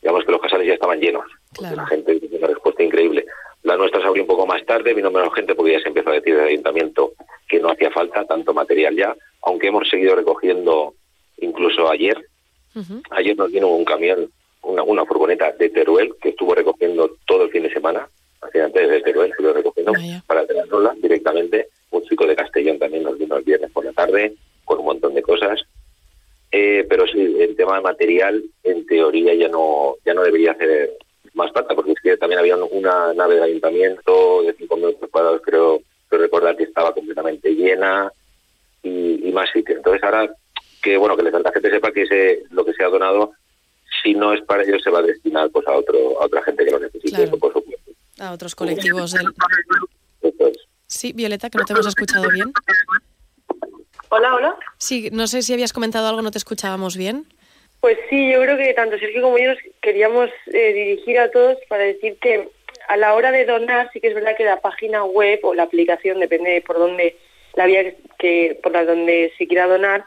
digamos 0.01 0.23
que 0.23 0.31
los 0.31 0.41
casales 0.41 0.67
ya 0.67 0.73
estaban 0.75 1.01
llenos. 1.01 1.25
La 1.59 1.85
gente 1.87 2.19
tiene 2.19 2.37
una 2.37 2.47
respuesta 2.47 2.81
increíble. 2.81 3.25
La 3.63 3.75
nuestra 3.75 3.99
se 4.01 4.07
abrió 4.07 4.23
un 4.23 4.27
poco 4.27 4.45
más 4.45 4.65
tarde, 4.65 4.93
vino 4.93 5.11
menos 5.11 5.33
gente 5.33 5.53
porque 5.53 5.73
ya 5.73 5.81
se 5.81 5.89
empezó 5.89 6.11
a 6.11 6.13
decir 6.13 6.35
del 6.35 6.47
ayuntamiento 6.47 7.13
que 7.47 7.59
no 7.59 7.71
hacía 7.71 7.91
falta 7.91 8.23
tanto 8.25 8.53
material 8.53 8.95
ya, 8.95 9.15
aunque 9.43 9.67
hemos 9.67 9.89
seguido 9.89 10.15
recogiendo 10.15 10.93
incluso 11.37 11.89
ayer. 11.89 12.17
Ayer 13.11 13.37
nos 13.37 13.51
vino 13.51 13.67
un 13.67 13.85
camión, 13.85 14.31
una, 14.61 14.83
una 14.83 15.05
furgoneta 15.05 15.51
de 15.51 15.69
Teruel 15.69 16.13
que 16.21 16.29
estuvo 16.29 16.55
recogiendo 16.55 17.17
todo 17.25 17.43
el 17.43 17.51
fin 17.51 17.63
de 17.63 17.73
semana, 17.73 18.07
antes 18.61 18.89
de 18.89 19.01
Teruel, 19.01 19.31
estuvo 19.31 19.53
recogiendo 19.53 19.93
para 20.27 20.45
tenerla 20.45 20.93
directamente 21.01 21.67
de 22.15 22.35
Castellón 22.35 22.79
también 22.79 23.03
nos 23.03 23.17
vino 23.17 23.35
el 23.35 23.43
viernes 23.43 23.71
por 23.71 23.85
la 23.85 23.93
tarde 23.93 24.33
con 24.65 24.79
un 24.79 24.85
montón 24.85 25.13
de 25.13 25.21
cosas. 25.21 25.61
Eh, 26.51 26.85
pero 26.87 27.07
sí, 27.07 27.35
el 27.39 27.55
tema 27.55 27.77
de 27.77 27.81
material, 27.81 28.43
en 28.63 28.85
teoría 28.85 29.33
ya 29.33 29.47
no 29.47 29.95
ya 30.05 30.13
no 30.13 30.21
debería 30.21 30.51
hacer 30.51 30.97
más 31.33 31.51
falta, 31.51 31.73
porque 31.73 31.93
es 31.93 32.01
que 32.01 32.17
también 32.17 32.39
había 32.39 32.55
una 32.57 33.13
nave 33.13 33.35
de 33.35 33.43
ayuntamiento 33.43 34.43
de 34.43 34.55
5.000 34.55 35.09
cuadrados, 35.09 35.41
creo, 35.43 35.81
creo 36.07 36.21
recordar 36.21 36.55
que 36.55 36.63
estaba 36.65 36.93
completamente 36.93 37.49
llena 37.55 38.11
y, 38.83 39.31
más 39.33 39.49
sitios. 39.51 39.77
Entonces 39.77 40.03
ahora 40.03 40.31
que 40.81 40.95
bueno 40.97 41.17
que 41.17 41.23
la 41.23 41.51
gente 41.51 41.71
sepa 41.71 41.91
que 41.91 42.03
ese, 42.03 42.43
lo 42.51 42.63
que 42.63 42.73
se 42.73 42.83
ha 42.83 42.89
donado, 42.89 43.31
si 44.03 44.13
no 44.13 44.31
es 44.31 44.41
para 44.41 44.61
ellos, 44.61 44.83
se 44.83 44.91
va 44.91 44.99
a 44.99 45.03
destinar 45.03 45.49
pues 45.49 45.65
a 45.67 45.71
otro 45.73 46.21
a 46.21 46.25
otra 46.25 46.43
gente 46.43 46.65
que 46.65 46.71
lo 46.71 46.79
necesite, 46.79 47.27
por 47.29 47.51
supuesto. 47.51 47.91
A 48.19 48.31
otros 48.33 48.53
colectivos 48.53 49.13
del... 49.13 49.25
Sí, 50.93 51.11
Violeta, 51.13 51.49
que 51.49 51.57
no 51.57 51.65
te 51.65 51.73
hemos 51.73 51.87
escuchado 51.87 52.29
bien. 52.29 52.53
Hola, 54.09 54.35
hola. 54.35 54.55
Sí, 54.77 55.09
no 55.11 55.25
sé 55.25 55.41
si 55.41 55.51
habías 55.53 55.73
comentado 55.73 56.07
algo, 56.07 56.21
no 56.21 56.29
te 56.29 56.37
escuchábamos 56.37 56.95
bien. 56.95 57.25
Pues 57.79 57.97
sí, 58.09 58.31
yo 58.31 58.41
creo 58.41 58.57
que 58.57 58.73
tanto 58.75 58.97
Sergio 58.99 59.23
como 59.23 59.39
yo 59.39 59.49
nos 59.49 59.57
queríamos 59.81 60.29
eh, 60.53 60.71
dirigir 60.71 61.19
a 61.19 61.31
todos 61.31 61.57
para 61.67 61.83
decir 61.83 62.17
que 62.21 62.47
a 62.87 62.95
la 62.95 63.15
hora 63.15 63.31
de 63.31 63.45
donar 63.45 63.89
sí 63.91 63.99
que 63.99 64.09
es 64.09 64.13
verdad 64.13 64.37
que 64.37 64.45
la 64.45 64.61
página 64.61 65.03
web 65.03 65.39
o 65.41 65.55
la 65.55 65.63
aplicación, 65.63 66.19
depende 66.19 66.61
por 66.61 66.77
dónde 66.77 67.17
la 67.55 67.65
vía 67.65 67.93
que 68.19 68.59
por 68.61 68.71
la 68.71 68.85
donde 68.85 69.33
se 69.37 69.47
quiera 69.47 69.65
donar, 69.65 70.05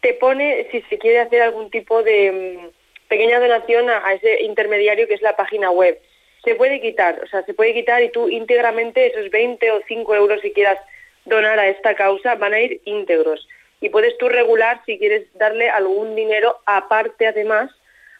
te 0.00 0.14
pone 0.14 0.68
si 0.70 0.80
se 0.82 0.98
quiere 0.98 1.20
hacer 1.20 1.42
algún 1.42 1.70
tipo 1.70 2.04
de 2.04 2.62
mm, 2.62 3.08
pequeña 3.08 3.40
donación 3.40 3.90
a, 3.90 4.12
ese 4.14 4.42
intermediario 4.42 5.08
que 5.08 5.14
es 5.14 5.22
la 5.22 5.36
página 5.36 5.70
web 5.70 6.00
se 6.44 6.54
puede 6.54 6.80
quitar, 6.80 7.20
o 7.22 7.26
sea, 7.26 7.42
se 7.44 7.54
puede 7.54 7.74
quitar 7.74 8.02
y 8.02 8.10
tú 8.10 8.28
íntegramente 8.28 9.06
esos 9.06 9.30
20 9.30 9.70
o 9.72 9.80
5 9.86 10.14
euros 10.14 10.40
si 10.40 10.52
quieras 10.52 10.78
donar 11.24 11.58
a 11.58 11.68
esta 11.68 11.94
causa 11.94 12.34
van 12.36 12.54
a 12.54 12.60
ir 12.60 12.80
íntegros. 12.84 13.46
Y 13.80 13.90
puedes 13.90 14.16
tú 14.18 14.28
regular 14.28 14.80
si 14.86 14.98
quieres 14.98 15.26
darle 15.34 15.68
algún 15.68 16.16
dinero 16.16 16.56
aparte 16.66 17.26
además 17.26 17.70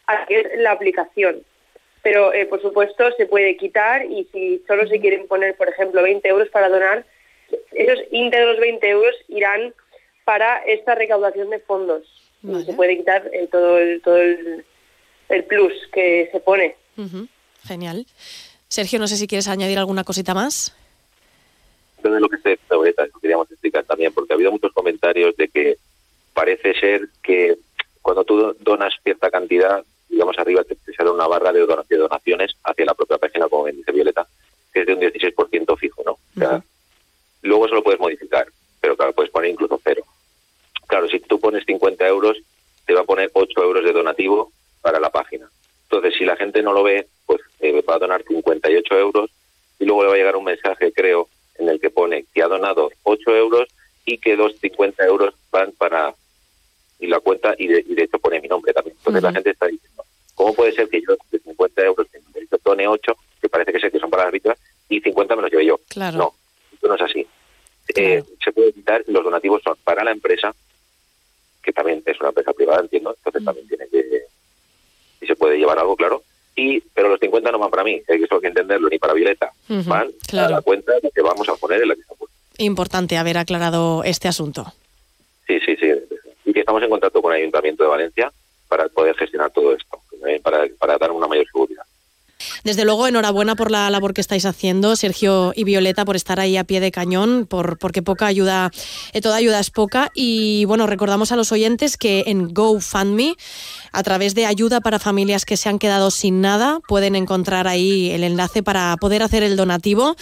a 0.06 0.26
la 0.56 0.72
aplicación. 0.72 1.42
Pero 2.02 2.32
eh, 2.32 2.46
por 2.46 2.62
supuesto 2.62 3.10
se 3.16 3.26
puede 3.26 3.56
quitar 3.56 4.04
y 4.04 4.28
si 4.32 4.62
solo 4.66 4.86
se 4.86 5.00
quieren 5.00 5.26
poner, 5.26 5.56
por 5.56 5.68
ejemplo, 5.68 6.02
20 6.02 6.28
euros 6.28 6.48
para 6.48 6.68
donar, 6.68 7.04
esos 7.72 7.98
íntegros 8.10 8.58
20 8.60 8.88
euros 8.88 9.14
irán 9.28 9.74
para 10.24 10.58
esta 10.58 10.94
recaudación 10.94 11.50
de 11.50 11.58
fondos. 11.58 12.06
Y 12.42 12.62
se 12.62 12.72
puede 12.74 12.96
quitar 12.96 13.28
eh, 13.32 13.48
todo, 13.50 13.78
el, 13.78 14.00
todo 14.00 14.18
el, 14.18 14.64
plus 15.48 15.72
que 15.92 16.28
se 16.30 16.38
pone. 16.38 16.76
Genial. 17.68 18.06
Sergio, 18.68 18.98
no 18.98 19.06
sé 19.06 19.16
si 19.16 19.26
quieres 19.26 19.46
añadir 19.46 19.78
alguna 19.78 20.04
cosita 20.04 20.32
más. 20.32 20.74
De 22.02 22.20
lo 22.20 22.28
que 22.28 22.38
se 22.38 22.58
queríamos 23.20 23.50
explicar 23.50 23.84
también, 23.84 24.12
porque 24.14 24.32
ha 24.32 24.36
habido 24.36 24.50
muchos 24.50 24.72
comentarios 24.72 25.36
de 25.36 25.48
que 25.48 25.76
parece 26.32 26.72
ser 26.80 27.08
que 27.22 27.58
cuando 28.00 28.24
tú 28.24 28.56
donas 28.60 28.94
cierta 29.02 29.30
cantidad, 29.30 29.84
digamos 30.08 30.38
arriba 30.38 30.64
te, 30.64 30.76
sale 30.96 31.10
una 31.10 31.26
barra 31.26 31.52
de 31.52 31.66
donaciones 31.66 32.52
hacia 32.64 32.86
la 32.86 32.94
propia 32.94 33.18
página, 33.18 33.48
como 33.48 33.66
dice 33.66 33.92
Violeta, 33.92 34.26
que 34.72 34.80
es 34.80 34.86
de 34.86 34.94
un 34.94 35.00
16% 35.00 35.78
fijo, 35.78 36.02
¿no? 36.06 36.62
Luego 37.42 37.66
eso 37.66 37.74
lo 37.74 37.82
puedes 37.82 38.00
modificar, 38.00 38.46
pero 38.80 38.96
claro, 38.96 39.12
puedes 39.12 39.30
poner 39.30 39.50
incluso 39.50 39.78
cero. 39.84 40.02
Claro, 40.86 41.08
si 41.08 41.20
tú 41.20 41.38
pones 41.38 41.64
50 41.66 42.06
euros, 42.06 42.38
te 42.86 42.94
va 42.94 43.02
a 43.02 43.04
poner 43.04 43.30
8 43.34 43.62
euros 43.62 43.84
de 43.84 43.92
donativo 43.92 44.52
para 44.80 44.98
la 44.98 45.10
página. 45.10 45.50
Entonces, 45.90 46.18
si 46.18 46.24
la 46.24 46.36
gente 46.36 46.62
no 46.62 46.72
lo 46.72 46.82
ve, 46.82 47.06
pues 47.24 47.40
eh, 47.60 47.82
va 47.88 47.94
a 47.94 47.98
donar 47.98 48.22
58 48.22 48.98
euros 48.98 49.30
y 49.78 49.86
luego 49.86 50.02
le 50.02 50.08
va 50.08 50.14
a 50.14 50.18
llegar 50.18 50.36
un 50.36 50.44
mensaje, 50.44 50.92
creo, 50.92 51.28
en 51.58 51.68
el 51.68 51.80
que 51.80 51.90
pone 51.90 52.26
que 52.34 52.42
ha 52.42 52.48
donado 52.48 52.90
8 53.04 53.36
euros 53.36 53.68
y 54.04 54.18
que 54.18 54.36
los 54.36 54.58
50 54.58 55.04
euros 55.06 55.34
van 55.50 55.72
para 55.72 56.14
y 57.00 57.06
la 57.06 57.20
cuenta 57.20 57.54
y 57.56 57.68
de, 57.68 57.84
y 57.86 57.94
de 57.94 58.04
hecho 58.04 58.18
pone 58.18 58.40
mi 58.40 58.48
nombre 58.48 58.72
también. 58.72 58.96
Entonces 58.98 59.22
la 59.22 59.32
gente 59.32 59.50
está 59.50 59.66
diciendo, 59.66 60.04
¿cómo 60.34 60.54
puede 60.54 60.72
ser 60.72 60.88
que 60.88 61.00
yo 61.00 61.16
de 61.30 61.38
50 61.38 61.82
euros 61.82 62.06
done 62.64 62.86
8, 62.86 63.16
que 63.40 63.48
parece 63.48 63.72
que 63.72 63.80
sé 63.80 63.90
que 63.90 63.98
son 63.98 64.10
para 64.10 64.24
las 64.24 64.32
víctimas, 64.32 64.58
y 64.88 65.00
50 65.00 65.36
me 65.36 65.42
los 65.42 65.50
llevo 65.50 65.62
yo? 65.62 65.80
Claro. 65.88 66.18
No, 66.18 66.34
esto 66.72 66.88
no 66.88 66.94
es 66.96 67.02
así. 67.02 67.26
Eh, 67.94 68.22
se 68.44 68.52
puede 68.52 68.68
evitar, 68.68 69.02
los 69.06 69.24
donativos 69.24 69.62
son 69.62 69.76
para 69.82 70.04
la 70.04 70.10
empresa, 70.10 70.54
que 71.62 71.72
también 71.72 72.02
es 72.04 72.20
una 72.20 72.28
empresa 72.28 72.52
privada, 72.52 72.80
entiendo, 72.80 73.14
entonces 73.16 73.44
también 73.44 73.68
tiene 73.68 73.88
que, 73.88 74.24
y 75.20 75.26
se 75.26 75.36
puede 75.36 75.58
llevar 75.58 75.78
algo, 75.78 75.96
claro, 75.96 76.22
y 76.56 76.80
pero 76.80 77.08
los 77.08 77.20
50 77.20 77.52
no 77.52 77.58
van 77.58 77.70
para 77.70 77.84
mí, 77.84 78.02
hay 78.08 78.18
que 78.18 78.24
eso 78.24 78.34
hay 78.36 78.40
que 78.40 78.48
entenderlo, 78.48 78.88
ni 78.88 78.98
para 78.98 79.14
Violeta, 79.14 79.52
van 79.68 80.08
a 80.08 80.26
claro. 80.26 80.56
la 80.56 80.62
cuenta 80.62 80.92
que 81.14 81.22
vamos 81.22 81.48
a 81.48 81.54
poner 81.54 81.82
en 81.82 81.88
la 81.88 81.94
que 81.94 82.02
puesta. 82.06 82.36
Importante 82.58 83.16
haber 83.16 83.38
aclarado 83.38 84.02
este 84.04 84.26
asunto. 84.26 84.72
Sí, 85.46 85.60
sí, 85.64 85.76
sí. 85.76 85.92
Y 86.44 86.52
que 86.52 86.60
estamos 86.60 86.82
en 86.82 86.90
contacto 86.90 87.22
con 87.22 87.32
el 87.32 87.40
Ayuntamiento 87.40 87.84
de 87.84 87.90
Valencia 87.90 88.32
para 88.68 88.88
poder 88.88 89.14
gestionar 89.16 89.50
todo 89.52 89.74
esto, 89.74 90.00
eh, 90.26 90.40
para, 90.42 90.66
para 90.78 90.98
dar 90.98 91.12
una 91.12 91.28
mayor 91.28 91.46
seguridad. 91.46 91.84
Desde 92.64 92.84
luego, 92.84 93.06
enhorabuena 93.06 93.56
por 93.56 93.70
la 93.70 93.90
labor 93.90 94.14
que 94.14 94.20
estáis 94.20 94.46
haciendo, 94.46 94.96
Sergio 94.96 95.52
y 95.56 95.64
Violeta, 95.64 96.04
por 96.04 96.16
estar 96.16 96.38
ahí 96.40 96.56
a 96.56 96.64
pie 96.64 96.80
de 96.80 96.92
cañón, 96.92 97.46
por, 97.46 97.78
porque 97.78 98.02
poca 98.02 98.26
ayuda, 98.26 98.70
eh, 99.12 99.20
toda 99.20 99.36
ayuda 99.36 99.60
es 99.60 99.70
poca. 99.70 100.10
Y 100.14 100.64
bueno, 100.66 100.86
recordamos 100.86 101.32
a 101.32 101.36
los 101.36 101.52
oyentes 101.52 101.96
que 101.96 102.24
en 102.26 102.52
GoFundMe, 102.52 103.36
a 103.92 104.02
través 104.02 104.34
de 104.34 104.46
ayuda 104.46 104.80
para 104.80 104.98
familias 104.98 105.44
que 105.44 105.56
se 105.56 105.68
han 105.68 105.78
quedado 105.78 106.10
sin 106.10 106.40
nada, 106.40 106.80
pueden 106.86 107.16
encontrar 107.16 107.66
ahí 107.68 108.10
el 108.10 108.24
enlace 108.24 108.62
para 108.62 108.96
poder 108.96 109.22
hacer 109.22 109.42
el 109.42 109.56
donativo, 109.56 110.16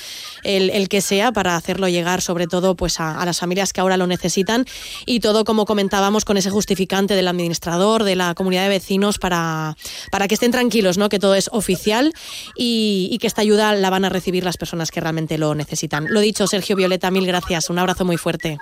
el, 0.44 0.88
que 0.88 1.00
sea, 1.00 1.32
para 1.32 1.56
hacerlo 1.56 1.88
llegar 1.88 2.20
sobre 2.20 2.46
todo 2.46 2.74
pues 2.76 3.00
a, 3.00 3.20
a 3.20 3.24
las 3.24 3.40
familias 3.40 3.72
que 3.72 3.80
ahora 3.80 3.96
lo 3.96 4.06
necesitan. 4.06 4.64
Y 5.04 5.20
todo, 5.20 5.44
como 5.44 5.64
comentábamos, 5.64 6.24
con 6.24 6.36
ese 6.36 6.50
justificante 6.50 7.14
del 7.14 7.28
administrador, 7.28 8.04
de 8.04 8.16
la 8.16 8.34
comunidad 8.34 8.62
de 8.64 8.68
vecinos, 8.68 9.18
para, 9.18 9.76
para 10.10 10.28
que 10.28 10.34
estén 10.34 10.52
tranquilos, 10.52 10.98
¿no? 10.98 11.08
que 11.08 11.18
todo 11.18 11.34
es 11.34 11.48
oficial 11.52 12.12
y, 12.56 13.08
y 13.10 13.18
que 13.18 13.26
esta 13.26 13.42
ayuda 13.42 13.74
la 13.74 13.90
van 13.90 14.04
a 14.04 14.08
recibir 14.08 14.44
las 14.44 14.56
personas 14.56 14.90
que 14.90 15.00
realmente 15.00 15.38
lo 15.38 15.54
necesitan. 15.54 16.06
Lo 16.08 16.20
dicho, 16.20 16.46
Sergio 16.46 16.76
Violeta, 16.76 17.10
mil 17.10 17.26
gracias. 17.26 17.70
Un 17.70 17.78
abrazo 17.78 18.04
muy 18.04 18.16
fuerte. 18.16 18.58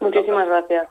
Muchísimas 0.00 0.46
gracias. 0.46 0.88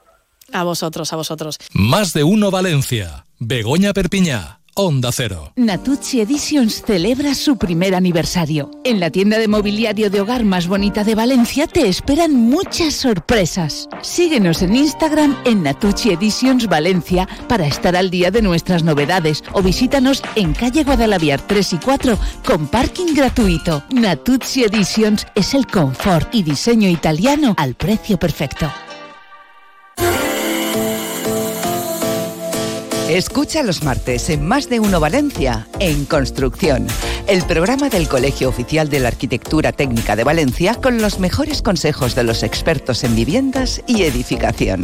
A 0.51 0.63
vosotros, 0.63 1.11
a 1.13 1.15
vosotros. 1.15 1.57
Más 1.73 2.13
de 2.13 2.23
uno 2.23 2.51
Valencia. 2.51 3.25
Begoña 3.39 3.93
Perpiñá. 3.93 4.59
Onda 4.77 5.09
Cero. 5.13 5.53
Natucci 5.55 6.19
Editions 6.19 6.83
celebra 6.85 7.33
su 7.33 7.57
primer 7.57 7.95
aniversario. 7.95 8.71
En 8.83 8.99
la 8.99 9.09
tienda 9.09 9.37
de 9.37 9.47
mobiliario 9.47 10.09
de 10.09 10.19
hogar 10.19 10.43
más 10.43 10.67
bonita 10.67 11.05
de 11.05 11.15
Valencia 11.15 11.65
te 11.65 11.87
esperan 11.87 12.35
muchas 12.35 12.93
sorpresas. 12.93 13.87
Síguenos 14.01 14.61
en 14.61 14.75
Instagram 14.75 15.37
en 15.45 15.63
Natucci 15.63 16.11
Editions 16.11 16.67
Valencia 16.67 17.25
para 17.47 17.65
estar 17.65 17.95
al 17.95 18.09
día 18.09 18.31
de 18.31 18.41
nuestras 18.41 18.83
novedades 18.83 19.45
o 19.53 19.61
visítanos 19.61 20.21
en 20.35 20.51
calle 20.51 20.83
Guadalaviar 20.83 21.39
3 21.47 21.71
y 21.71 21.77
4 21.77 22.19
con 22.45 22.67
parking 22.67 23.15
gratuito. 23.15 23.81
Natucci 23.91 24.65
Editions 24.65 25.25
es 25.35 25.53
el 25.53 25.67
confort 25.67 26.35
y 26.35 26.43
diseño 26.43 26.89
italiano 26.89 27.53
al 27.57 27.75
precio 27.75 28.19
perfecto. 28.19 28.69
Escucha 33.09 33.61
los 33.61 33.83
martes 33.83 34.31
en 34.31 34.47
Más 34.47 34.67
de 34.67 34.79
Uno 34.79 34.99
Valencia, 34.99 35.67
en 35.79 36.05
Construcción, 36.05 36.87
el 37.27 37.43
programa 37.43 37.87
del 37.89 38.07
Colegio 38.07 38.49
Oficial 38.49 38.89
de 38.89 38.99
la 38.99 39.09
Arquitectura 39.09 39.71
Técnica 39.71 40.15
de 40.15 40.23
Valencia 40.23 40.73
con 40.73 40.99
los 40.99 41.19
mejores 41.19 41.61
consejos 41.61 42.15
de 42.15 42.23
los 42.23 42.41
expertos 42.41 43.03
en 43.03 43.15
viviendas 43.15 43.83
y 43.85 44.03
edificación. 44.03 44.81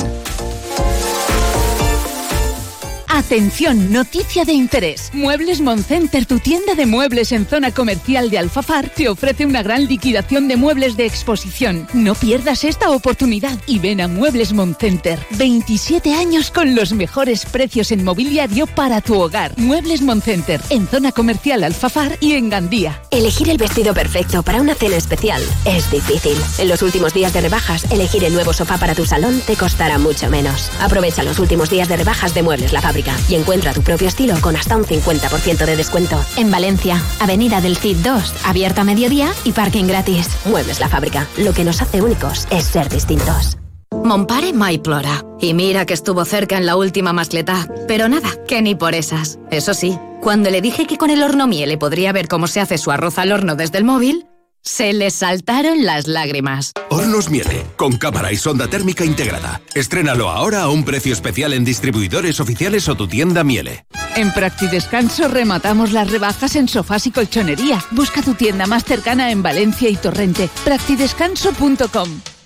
Atención, 3.13 3.91
noticia 3.91 4.45
de 4.45 4.53
interés. 4.53 5.11
Muebles 5.13 5.59
Moncenter, 5.59 6.25
tu 6.25 6.39
tienda 6.39 6.75
de 6.75 6.85
muebles 6.85 7.33
en 7.33 7.45
zona 7.45 7.71
comercial 7.71 8.29
de 8.29 8.37
Alfafar, 8.37 8.87
te 8.87 9.09
ofrece 9.09 9.45
una 9.45 9.61
gran 9.61 9.85
liquidación 9.85 10.47
de 10.47 10.55
muebles 10.55 10.95
de 10.95 11.07
exposición. 11.07 11.89
No 11.93 12.15
pierdas 12.15 12.63
esta 12.63 12.89
oportunidad 12.89 13.59
y 13.67 13.79
ven 13.79 13.99
a 13.99 14.07
Muebles 14.07 14.53
Moncenter. 14.53 15.19
27 15.31 16.13
años 16.13 16.51
con 16.51 16.73
los 16.73 16.93
mejores 16.93 17.45
precios 17.45 17.91
en 17.91 18.05
mobiliario 18.05 18.65
para 18.65 19.01
tu 19.01 19.19
hogar. 19.19 19.57
Muebles 19.57 20.01
Moncenter, 20.01 20.61
en 20.69 20.87
zona 20.87 21.11
comercial 21.11 21.65
Alfafar 21.65 22.17
y 22.21 22.35
en 22.35 22.49
Gandía. 22.49 23.01
Elegir 23.11 23.49
el 23.49 23.57
vestido 23.57 23.93
perfecto 23.93 24.41
para 24.41 24.61
una 24.61 24.73
cena 24.73 24.95
especial 24.95 25.43
es 25.65 25.91
difícil. 25.91 26.37
En 26.59 26.69
los 26.69 26.81
últimos 26.81 27.13
días 27.13 27.33
de 27.33 27.41
rebajas, 27.41 27.91
elegir 27.91 28.23
el 28.23 28.33
nuevo 28.33 28.53
sofá 28.53 28.77
para 28.77 28.95
tu 28.95 29.05
salón 29.05 29.41
te 29.45 29.57
costará 29.57 29.97
mucho 29.97 30.29
menos. 30.29 30.71
Aprovecha 30.79 31.23
los 31.23 31.39
últimos 31.39 31.69
días 31.69 31.89
de 31.89 31.97
rebajas 31.97 32.33
de 32.33 32.43
Muebles 32.43 32.71
La 32.71 32.81
Fábrica 32.81 33.00
y 33.29 33.35
encuentra 33.35 33.73
tu 33.73 33.81
propio 33.81 34.07
estilo 34.07 34.35
con 34.41 34.55
hasta 34.55 34.77
un 34.77 34.85
50% 34.85 35.65
de 35.65 35.75
descuento. 35.75 36.23
En 36.37 36.51
Valencia, 36.51 37.01
Avenida 37.19 37.61
del 37.61 37.77
Cid 37.77 37.97
2, 37.97 38.33
abierto 38.45 38.81
a 38.81 38.83
mediodía 38.83 39.31
y 39.43 39.51
parking 39.51 39.85
gratis. 39.85 40.29
Muebles 40.45 40.79
La 40.79 40.89
Fábrica. 40.89 41.27
Lo 41.37 41.53
que 41.53 41.63
nos 41.63 41.81
hace 41.81 42.01
únicos 42.01 42.47
es 42.51 42.65
ser 42.65 42.89
distintos. 42.89 43.57
Mon 44.03 44.25
mai 44.53 44.79
plora. 44.79 45.23
Y 45.39 45.53
mira 45.53 45.85
que 45.85 45.93
estuvo 45.93 46.25
cerca 46.25 46.57
en 46.57 46.65
la 46.65 46.75
última 46.75 47.13
mascletá. 47.13 47.67
Pero 47.87 48.07
nada, 48.09 48.29
que 48.47 48.61
ni 48.61 48.73
por 48.73 48.95
esas. 48.95 49.37
Eso 49.51 49.73
sí, 49.73 49.97
cuando 50.21 50.49
le 50.49 50.61
dije 50.61 50.87
que 50.87 50.97
con 50.97 51.09
el 51.09 51.21
horno 51.21 51.45
miele 51.45 51.77
podría 51.77 52.11
ver 52.11 52.27
cómo 52.27 52.47
se 52.47 52.61
hace 52.61 52.77
su 52.77 52.91
arroz 52.91 53.17
al 53.19 53.31
horno 53.31 53.55
desde 53.55 53.77
el 53.77 53.83
móvil, 53.83 54.25
se 54.61 54.93
le 54.93 55.09
saltaron 55.11 55.85
las 55.85 56.07
lágrimas. 56.07 56.71
Hornos 56.89 57.29
Miele, 57.29 57.65
con 57.77 57.97
cámara 57.97 58.31
y 58.31 58.37
sonda 58.37 58.67
térmica 58.67 59.05
integrada. 59.05 59.61
Estrénalo 59.73 60.29
ahora 60.29 60.63
a 60.63 60.69
un 60.69 60.83
precio 60.83 61.13
especial 61.13 61.53
en 61.53 61.65
distribuidores 61.65 62.39
oficiales 62.39 62.87
o 62.89 62.95
tu 62.95 63.07
tienda 63.07 63.43
Miele. 63.43 63.85
En 64.15 64.31
Practidescanso 64.31 65.27
rematamos 65.27 65.91
las 65.91 66.11
rebajas 66.11 66.55
en 66.55 66.67
sofás 66.67 67.07
y 67.07 67.11
colchonería. 67.11 67.83
Busca 67.91 68.21
tu 68.21 68.33
tienda 68.33 68.67
más 68.67 68.83
cercana 68.83 69.31
en 69.31 69.41
Valencia 69.41 69.89
y 69.89 69.95
Torrente. 69.95 70.49
Practidescanso.com 70.63 72.40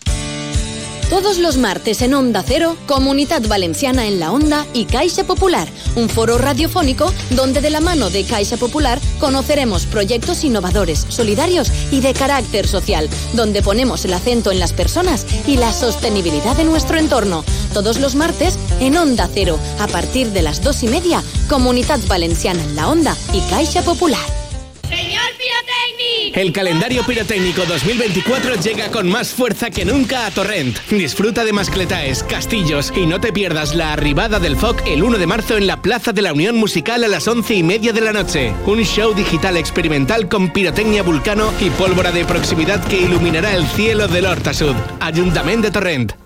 Todos 1.09 1.37
los 1.37 1.57
martes 1.57 2.01
en 2.01 2.15
Onda 2.15 2.43
Cero, 2.45 2.75
Comunidad 2.87 3.43
Valenciana 3.47 4.07
en 4.07 4.19
la 4.19 4.31
Onda 4.31 4.65
y 4.73 4.85
Caixa 4.85 5.23
Popular, 5.23 5.67
un 5.95 6.09
foro 6.09 6.39
radiofónico 6.39 7.13
donde 7.29 7.61
de 7.61 7.69
la 7.69 7.79
mano 7.79 8.09
de 8.09 8.23
Caixa 8.23 8.57
Popular 8.57 8.99
conoceremos 9.19 9.85
proyectos 9.85 10.43
innovadores, 10.43 11.05
solidarios 11.09 11.71
y 11.91 12.01
de 12.01 12.13
carácter 12.13 12.67
social, 12.67 13.07
donde 13.33 13.61
ponemos 13.61 14.03
el 14.03 14.13
acento 14.13 14.51
en 14.51 14.59
las 14.59 14.73
personas 14.73 15.27
y 15.45 15.57
la 15.57 15.73
sostenibilidad 15.73 16.57
de 16.57 16.63
nuestro 16.63 16.97
entorno. 16.97 17.45
Todos 17.71 17.99
los 17.99 18.15
martes 18.15 18.57
en 18.79 18.97
Onda 18.97 19.29
Cero, 19.31 19.59
a 19.79 19.87
partir 19.87 20.31
de 20.31 20.41
las 20.41 20.63
dos 20.63 20.81
y 20.81 20.87
media, 20.87 21.23
Comunidad 21.47 21.99
Valenciana 22.07 22.63
en 22.63 22.75
la 22.75 22.89
Onda 22.89 23.15
y 23.31 23.41
Caixa 23.41 23.83
Popular. 23.83 24.44
El 26.35 26.51
calendario 26.51 27.01
pirotécnico 27.05 27.63
2024 27.65 28.55
llega 28.55 28.91
con 28.91 29.07
más 29.07 29.29
fuerza 29.29 29.69
que 29.69 29.85
nunca 29.85 30.25
a 30.25 30.31
Torrent. 30.31 30.77
Disfruta 30.89 31.45
de 31.45 31.53
mascletaes, 31.53 32.23
castillos 32.23 32.91
y 32.93 33.05
no 33.05 33.21
te 33.21 33.31
pierdas 33.31 33.73
la 33.73 33.93
arribada 33.93 34.37
del 34.37 34.57
FOC 34.57 34.85
el 34.85 35.03
1 35.03 35.17
de 35.17 35.27
marzo 35.27 35.55
en 35.55 35.65
la 35.65 35.81
Plaza 35.81 36.11
de 36.11 36.21
la 36.21 36.33
Unión 36.33 36.57
Musical 36.57 37.05
a 37.05 37.07
las 37.07 37.25
11 37.25 37.55
y 37.55 37.63
media 37.63 37.93
de 37.93 38.01
la 38.01 38.11
noche. 38.11 38.53
Un 38.65 38.83
show 38.83 39.13
digital 39.13 39.55
experimental 39.55 40.27
con 40.27 40.51
pirotecnia 40.51 41.03
vulcano 41.03 41.53
y 41.61 41.69
pólvora 41.69 42.11
de 42.11 42.25
proximidad 42.25 42.85
que 42.85 42.99
iluminará 42.99 43.55
el 43.55 43.65
cielo 43.67 44.09
del 44.09 44.25
Hortasud. 44.25 44.75
Ayuntamiento 44.99 45.67
de 45.67 45.71
Torrent. 45.71 46.24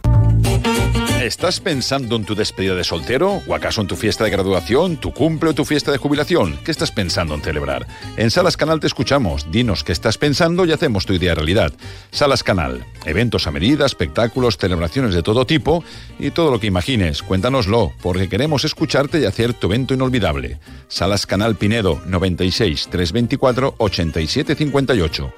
¿Estás 1.21 1.59
pensando 1.59 2.15
en 2.15 2.23
tu 2.23 2.33
despedida 2.33 2.75
de 2.75 2.83
soltero? 2.85 3.43
¿O 3.45 3.53
acaso 3.53 3.81
en 3.81 3.87
tu 3.87 3.97
fiesta 3.97 4.23
de 4.23 4.29
graduación, 4.29 4.97
tu 4.97 5.13
cumple 5.13 5.49
o 5.49 5.53
tu 5.53 5.65
fiesta 5.65 5.91
de 5.91 5.97
jubilación? 5.97 6.57
¿Qué 6.63 6.71
estás 6.71 6.91
pensando 6.91 7.35
en 7.35 7.41
celebrar? 7.41 7.85
En 8.15 8.31
Salas 8.31 8.55
Canal 8.55 8.79
te 8.79 8.87
escuchamos. 8.87 9.51
Dinos 9.51 9.83
qué 9.83 9.91
estás 9.91 10.17
pensando 10.17 10.65
y 10.65 10.71
hacemos 10.71 11.05
tu 11.05 11.13
idea 11.13 11.35
realidad. 11.35 11.73
Salas 12.11 12.41
Canal. 12.41 12.85
Eventos 13.05 13.47
a 13.47 13.51
medida, 13.51 13.85
espectáculos, 13.85 14.57
celebraciones 14.57 15.13
de 15.13 15.21
todo 15.21 15.45
tipo 15.45 15.83
y 16.17 16.31
todo 16.31 16.51
lo 16.51 16.59
que 16.59 16.67
imagines. 16.67 17.21
Cuéntanoslo, 17.21 17.91
porque 18.01 18.29
queremos 18.29 18.63
escucharte 18.63 19.19
y 19.19 19.25
hacer 19.25 19.53
tu 19.53 19.67
evento 19.67 19.93
inolvidable. 19.93 20.57
Salas 20.87 21.25
Canal 21.25 21.57
Pinedo 21.57 22.01
96 22.07 22.87
324 22.89 23.75
87 23.77 24.55
58. 24.55 25.33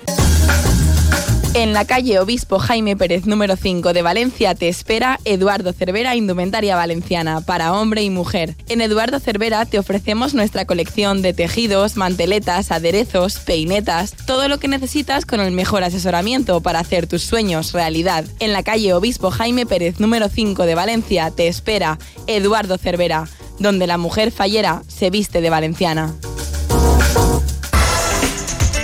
En 1.53 1.73
la 1.73 1.83
calle 1.83 2.17
Obispo 2.19 2.59
Jaime 2.59 2.95
Pérez 2.95 3.25
número 3.25 3.57
5 3.57 3.91
de 3.91 4.01
Valencia 4.01 4.55
te 4.55 4.69
espera 4.69 5.19
Eduardo 5.25 5.73
Cervera 5.73 6.15
Indumentaria 6.15 6.77
Valenciana 6.77 7.41
para 7.41 7.73
hombre 7.73 8.03
y 8.03 8.09
mujer. 8.09 8.55
En 8.69 8.79
Eduardo 8.79 9.19
Cervera 9.19 9.65
te 9.65 9.77
ofrecemos 9.77 10.33
nuestra 10.33 10.63
colección 10.63 11.21
de 11.21 11.33
tejidos, 11.33 11.97
manteletas, 11.97 12.71
aderezos, 12.71 13.39
peinetas, 13.39 14.13
todo 14.25 14.47
lo 14.47 14.59
que 14.59 14.69
necesitas 14.69 15.25
con 15.25 15.41
el 15.41 15.51
mejor 15.51 15.83
asesoramiento 15.83 16.61
para 16.61 16.79
hacer 16.79 17.05
tus 17.05 17.23
sueños 17.23 17.73
realidad. 17.73 18.23
En 18.39 18.53
la 18.53 18.63
calle 18.63 18.93
Obispo 18.93 19.29
Jaime 19.29 19.65
Pérez 19.65 19.99
número 19.99 20.29
5 20.29 20.65
de 20.65 20.75
Valencia 20.75 21.31
te 21.31 21.49
espera 21.49 21.99
Eduardo 22.27 22.77
Cervera, 22.77 23.27
donde 23.59 23.87
la 23.87 23.97
mujer 23.97 24.31
fallera 24.31 24.83
se 24.87 25.09
viste 25.09 25.41
de 25.41 25.49
valenciana. 25.49 26.15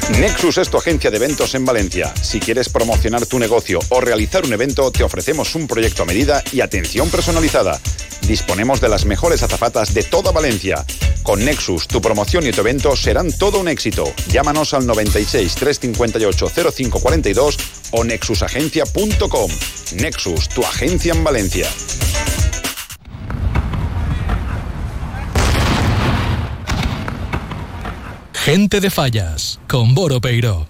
Nexus 0.10 0.58
es 0.58 0.70
tu 0.70 0.78
agencia 0.78 1.12
de 1.12 1.18
eventos 1.18 1.54
en 1.54 1.66
Valencia. 1.66 2.14
Si 2.22 2.40
quieres 2.40 2.70
promocionar 2.70 3.26
tu 3.26 3.38
negocio 3.38 3.80
o 3.90 4.02
realizar 4.02 4.46
un 4.46 4.54
evento, 4.54 4.90
te 4.90 5.04
ofrecemos 5.04 5.54
un 5.54 5.68
proyecto 5.68 6.04
a 6.04 6.06
medida 6.06 6.42
y 6.52 6.62
atención 6.62 7.10
personalizada. 7.10 7.80
Disponemos 8.22 8.82
de 8.82 8.90
las 8.90 9.06
mejores 9.06 9.44
azafatas 9.44 9.94
de 9.94 10.04
toda 10.04 10.32
Valencia. 10.32 10.86
Con 11.24 11.44
Nexus, 11.46 11.88
tu 11.88 12.02
promoción 12.02 12.48
y 12.48 12.52
tu 12.52 12.62
evento 12.62 12.96
serán 12.96 13.32
todo 13.38 13.60
un 13.60 13.68
éxito. 13.68 14.06
Llámanos 14.32 14.74
al 14.74 14.88
96 14.88 15.54
358 15.56 16.48
0542 16.72 17.58
o 17.92 18.04
nexusagencia.com. 18.04 19.52
Nexus, 19.98 20.50
tu 20.50 20.64
agencia 20.64 21.14
en 21.14 21.24
Valencia. 21.24 21.70
Gente 28.48 28.80
de 28.80 28.90
Fallas, 28.90 29.60
con 29.68 29.94
Boro 29.94 30.22
Peiro. 30.22 30.66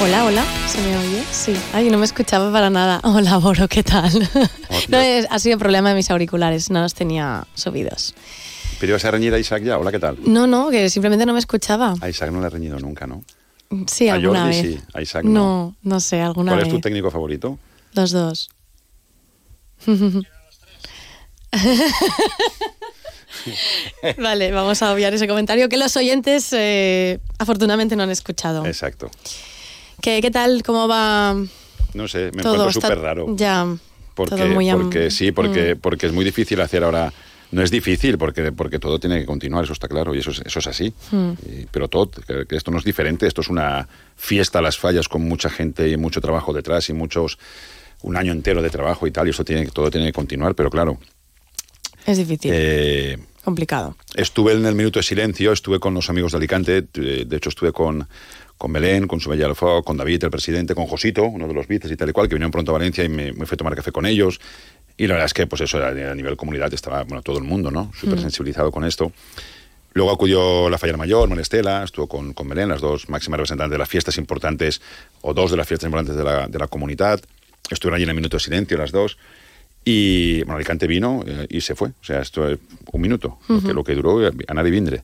Hola, 0.00 0.24
hola, 0.24 0.42
¿se 0.66 0.80
me 0.80 0.96
oye? 0.96 1.22
Sí. 1.30 1.54
Ay, 1.74 1.90
no 1.90 1.98
me 1.98 2.06
escuchaba 2.06 2.50
para 2.50 2.70
nada. 2.70 2.98
Hola, 3.04 3.36
Boro, 3.36 3.68
¿qué 3.68 3.82
tal? 3.82 4.10
no, 4.88 4.98
es, 4.98 5.26
ha 5.28 5.38
sido 5.38 5.58
problema 5.58 5.90
de 5.90 5.96
mis 5.96 6.10
auriculares, 6.10 6.70
no 6.70 6.80
los 6.80 6.94
tenía 6.94 7.46
subidos. 7.52 8.14
¿Pero 8.80 8.92
ibas 8.92 9.04
a 9.04 9.10
reñir 9.10 9.34
a 9.34 9.38
Isaac 9.38 9.64
ya? 9.64 9.76
Hola, 9.76 9.92
¿qué 9.92 9.98
tal? 9.98 10.16
No, 10.24 10.46
no, 10.46 10.70
que 10.70 10.88
simplemente 10.88 11.26
no 11.26 11.34
me 11.34 11.40
escuchaba. 11.40 11.92
A 12.00 12.08
Isaac 12.08 12.30
no 12.30 12.40
le 12.40 12.46
he 12.46 12.50
reñido 12.50 12.78
nunca, 12.78 13.06
¿no? 13.06 13.22
Sí, 13.86 14.08
a 14.08 14.14
alguna 14.14 14.44
Jordi 14.44 14.62
vez. 14.62 14.74
sí, 14.76 14.80
a 14.94 15.02
Isaac 15.02 15.24
no. 15.24 15.32
No, 15.32 15.74
no 15.82 16.00
sé, 16.00 16.20
alguna 16.20 16.52
¿Cuál 16.52 16.60
vez. 16.64 16.68
es 16.68 16.74
tu 16.74 16.80
técnico 16.80 17.10
favorito? 17.10 17.58
Los 17.94 18.12
dos. 18.12 18.48
vale, 24.18 24.50
vamos 24.52 24.82
a 24.82 24.92
obviar 24.92 25.12
ese 25.14 25.28
comentario 25.28 25.68
que 25.68 25.76
los 25.76 25.96
oyentes 25.96 26.48
eh, 26.52 27.20
afortunadamente 27.38 27.96
no 27.96 28.02
han 28.02 28.10
escuchado. 28.10 28.66
Exacto. 28.66 29.10
¿Qué, 30.00 30.20
¿Qué 30.20 30.30
tal? 30.30 30.62
¿Cómo 30.62 30.88
va 30.88 31.34
No 31.94 32.08
sé, 32.08 32.30
me 32.34 32.42
todo? 32.42 32.54
encuentro 32.54 32.80
súper 32.80 32.98
raro. 33.00 33.26
Ya, 33.36 33.66
Porque, 34.14 34.36
todo 34.36 34.46
muy 34.48 34.70
porque 34.72 35.10
sí, 35.10 35.32
porque, 35.32 35.74
Mm. 35.74 35.80
porque 35.80 36.06
es 36.06 36.12
muy 36.12 36.24
difícil 36.24 36.60
hacer 36.60 36.84
ahora. 36.84 37.12
No 37.52 37.62
es 37.62 37.70
difícil 37.70 38.18
porque, 38.18 38.50
porque 38.52 38.78
todo 38.78 38.98
tiene 38.98 39.20
que 39.20 39.26
continuar, 39.26 39.64
eso 39.64 39.72
está 39.72 39.86
claro, 39.88 40.14
y 40.14 40.18
eso 40.18 40.30
es, 40.32 40.42
eso 40.44 40.58
es 40.58 40.66
así. 40.66 40.92
Mm. 41.12 41.30
Y- 41.46 41.66
pero 41.70 41.88
todo, 41.88 42.10
que, 42.10 42.46
que 42.46 42.56
esto 42.56 42.70
no 42.70 42.78
es 42.78 42.84
diferente, 42.84 43.26
esto 43.26 43.40
es 43.40 43.48
una 43.48 43.88
fiesta 44.16 44.58
a 44.58 44.62
las 44.62 44.78
fallas 44.78 45.08
con 45.08 45.22
mucha 45.22 45.48
gente 45.48 45.88
y 45.88 45.96
mucho 45.96 46.20
trabajo 46.20 46.52
detrás 46.52 46.88
y 46.88 46.92
muchos 46.92 47.38
un 48.02 48.16
año 48.16 48.32
entero 48.32 48.62
de 48.62 48.70
trabajo 48.70 49.06
y 49.06 49.10
tal, 49.10 49.26
y 49.26 49.30
eso 49.30 49.44
tiene, 49.44 49.66
todo 49.68 49.90
tiene 49.90 50.06
que 50.08 50.12
continuar, 50.12 50.54
pero 50.54 50.70
claro. 50.70 50.98
Es 52.04 52.18
difícil, 52.18 52.50
eh, 52.54 53.18
complicado. 53.42 53.96
Estuve 54.14 54.52
en 54.52 54.64
el 54.66 54.74
minuto 54.74 54.98
de 54.98 55.02
silencio, 55.02 55.52
estuve 55.52 55.80
con 55.80 55.94
los 55.94 56.08
amigos 56.10 56.32
de 56.32 56.38
Alicante, 56.38 56.84
eh, 56.94 57.24
de 57.26 57.36
hecho 57.36 57.48
estuve 57.48 57.72
con, 57.72 58.06
con 58.56 58.72
Belén, 58.72 59.06
con 59.08 59.18
Sumaya 59.20 59.46
Alfao, 59.46 59.82
con 59.82 59.96
David, 59.96 60.22
el 60.24 60.30
presidente, 60.30 60.74
con 60.74 60.86
Josito, 60.86 61.24
uno 61.24 61.48
de 61.48 61.54
los 61.54 61.66
vices 61.66 61.90
y 61.90 61.96
tal 61.96 62.10
y 62.10 62.12
cual, 62.12 62.28
que 62.28 62.34
vinieron 62.36 62.52
pronto 62.52 62.70
a 62.70 62.74
Valencia 62.78 63.02
y 63.02 63.08
me, 63.08 63.32
me 63.32 63.44
fui 63.46 63.54
a 63.54 63.58
tomar 63.58 63.74
café 63.74 63.90
con 63.92 64.06
ellos. 64.06 64.40
Y 64.98 65.06
la 65.06 65.14
verdad 65.14 65.26
es 65.26 65.34
que, 65.34 65.46
pues 65.46 65.60
eso, 65.62 65.84
a 65.84 65.92
nivel 66.14 66.36
comunidad 66.36 66.72
estaba, 66.72 67.02
bueno, 67.04 67.22
todo 67.22 67.38
el 67.38 67.44
mundo, 67.44 67.70
¿no? 67.70 67.92
Súper 67.98 68.18
Mm. 68.18 68.22
sensibilizado 68.22 68.70
con 68.72 68.84
esto. 68.84 69.12
Luego 69.92 70.10
acudió 70.12 70.68
la 70.68 70.78
Fallera 70.78 70.98
Mayor, 70.98 71.28
Manestela, 71.28 71.82
estuvo 71.84 72.06
con, 72.06 72.32
con 72.34 72.48
Belén, 72.48 72.68
las 72.68 72.80
dos 72.80 73.08
máximas 73.08 73.38
representantes 73.38 73.72
de 73.72 73.78
las 73.78 73.88
fiestas 73.88 74.18
importantes, 74.18 74.80
o 75.22 75.32
dos 75.34 75.50
de 75.50 75.56
las 75.56 75.66
fiestas 75.66 75.86
importantes 75.86 76.16
de 76.16 76.24
la, 76.24 76.46
de 76.48 76.58
la 76.58 76.66
comunidad. 76.68 77.20
Estuvieron 77.70 77.96
allí 77.96 78.04
en 78.04 78.10
el 78.10 78.16
minuto 78.16 78.36
de 78.36 78.42
silencio, 78.42 78.76
las 78.78 78.92
dos. 78.92 79.16
Y 79.84 80.38
bueno, 80.40 80.56
Alicante 80.56 80.86
vino 80.86 81.22
eh, 81.26 81.46
y 81.48 81.60
se 81.60 81.74
fue. 81.74 81.88
O 81.90 82.04
sea, 82.04 82.20
esto 82.20 82.48
es 82.50 82.58
un 82.92 83.00
minuto, 83.00 83.38
lo, 83.48 83.60
que, 83.62 83.72
lo 83.72 83.84
que 83.84 83.94
duró, 83.94 84.18
a 84.48 84.54
nadie 84.54 84.70
vindre. 84.70 85.02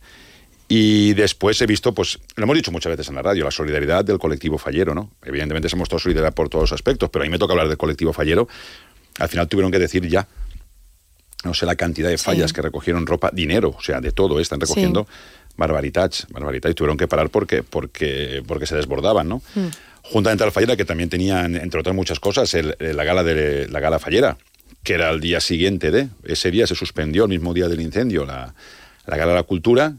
Y 0.69 1.13
después 1.15 1.61
he 1.61 1.67
visto, 1.67 1.93
pues, 1.93 2.19
lo 2.37 2.45
hemos 2.45 2.57
dicho 2.57 2.73
muchas 2.73 2.91
veces 2.91 3.09
en 3.09 3.15
la 3.15 3.23
radio, 3.23 3.45
la 3.45 3.51
solidaridad 3.51 4.05
del 4.05 4.19
colectivo 4.19 4.57
fallero, 4.59 4.95
¿no? 4.95 5.11
Evidentemente 5.25 5.69
se 5.69 5.77
mostró 5.77 5.99
solidaridad 5.99 6.33
por 6.35 6.49
todos 6.49 6.65
los 6.65 6.73
aspectos, 6.73 7.11
pero 7.11 7.25
a 7.25 7.27
mí 7.27 7.31
me 7.31 7.39
toca 7.39 7.53
hablar 7.53 7.69
del 7.69 7.77
colectivo 7.77 8.13
fallero. 8.13 8.49
Al 9.23 9.29
final 9.29 9.49
tuvieron 9.49 9.71
que 9.71 9.79
decir 9.79 10.07
ya. 10.09 10.27
No 11.45 11.55
sé 11.55 11.65
la 11.67 11.77
cantidad 11.77 12.09
de 12.09 12.19
fallas 12.19 12.51
Sí. 12.51 12.55
que 12.55 12.63
recogieron 12.63 13.07
ropa, 13.07 13.31
dinero, 13.33 13.75
o 13.79 13.83
sea, 13.83 14.01
de 14.01 14.13
todo, 14.13 14.39
¿eh? 14.39 14.43
están 14.43 14.61
recogiendo 14.61 15.07
barbaritats, 15.57 16.27
barbaritats, 16.31 16.73
y 16.73 16.75
tuvieron 16.75 16.97
que 16.97 17.07
parar 17.09 17.31
porque, 17.31 17.63
porque, 17.63 18.43
porque 18.47 18.67
se 18.67 18.75
desbordaban, 18.77 19.29
¿no? 19.29 19.43
Mm. 19.55 19.67
Juntamente 20.03 20.43
a 20.45 20.47
la 20.47 20.53
fallera, 20.53 20.77
que 20.77 20.85
también 20.85 21.09
tenían, 21.09 21.55
entre 21.57 21.79
otras 21.81 21.95
muchas 21.95 22.19
cosas, 22.21 22.53
el- 22.55 22.75
el- 22.81 22.97
la 22.97 23.05
gala 23.05 23.23
de 23.23 23.69
la 23.69 23.81
gala 23.81 23.99
fallera, 23.99 24.37
que 24.83 24.95
era 24.95 25.11
el 25.11 25.21
día 25.21 25.41
siguiente 25.41 25.91
de. 25.93 26.09
Ese 26.25 26.51
día 26.51 26.67
se 26.67 26.75
suspendió 26.75 27.25
el 27.25 27.29
mismo 27.29 27.55
día 27.55 27.69
del 27.69 27.81
incendio, 27.81 28.25
la, 28.25 28.55
la 29.07 29.17
gala 29.17 29.33
de 29.33 29.37
la 29.39 29.43
cultura, 29.45 29.95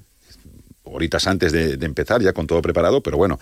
horitas 0.84 1.28
antes 1.28 1.52
de, 1.52 1.78
de 1.78 1.86
empezar, 1.86 2.22
ya 2.22 2.34
con 2.34 2.48
todo 2.48 2.62
preparado, 2.62 3.02
pero 3.02 3.18
bueno, 3.18 3.40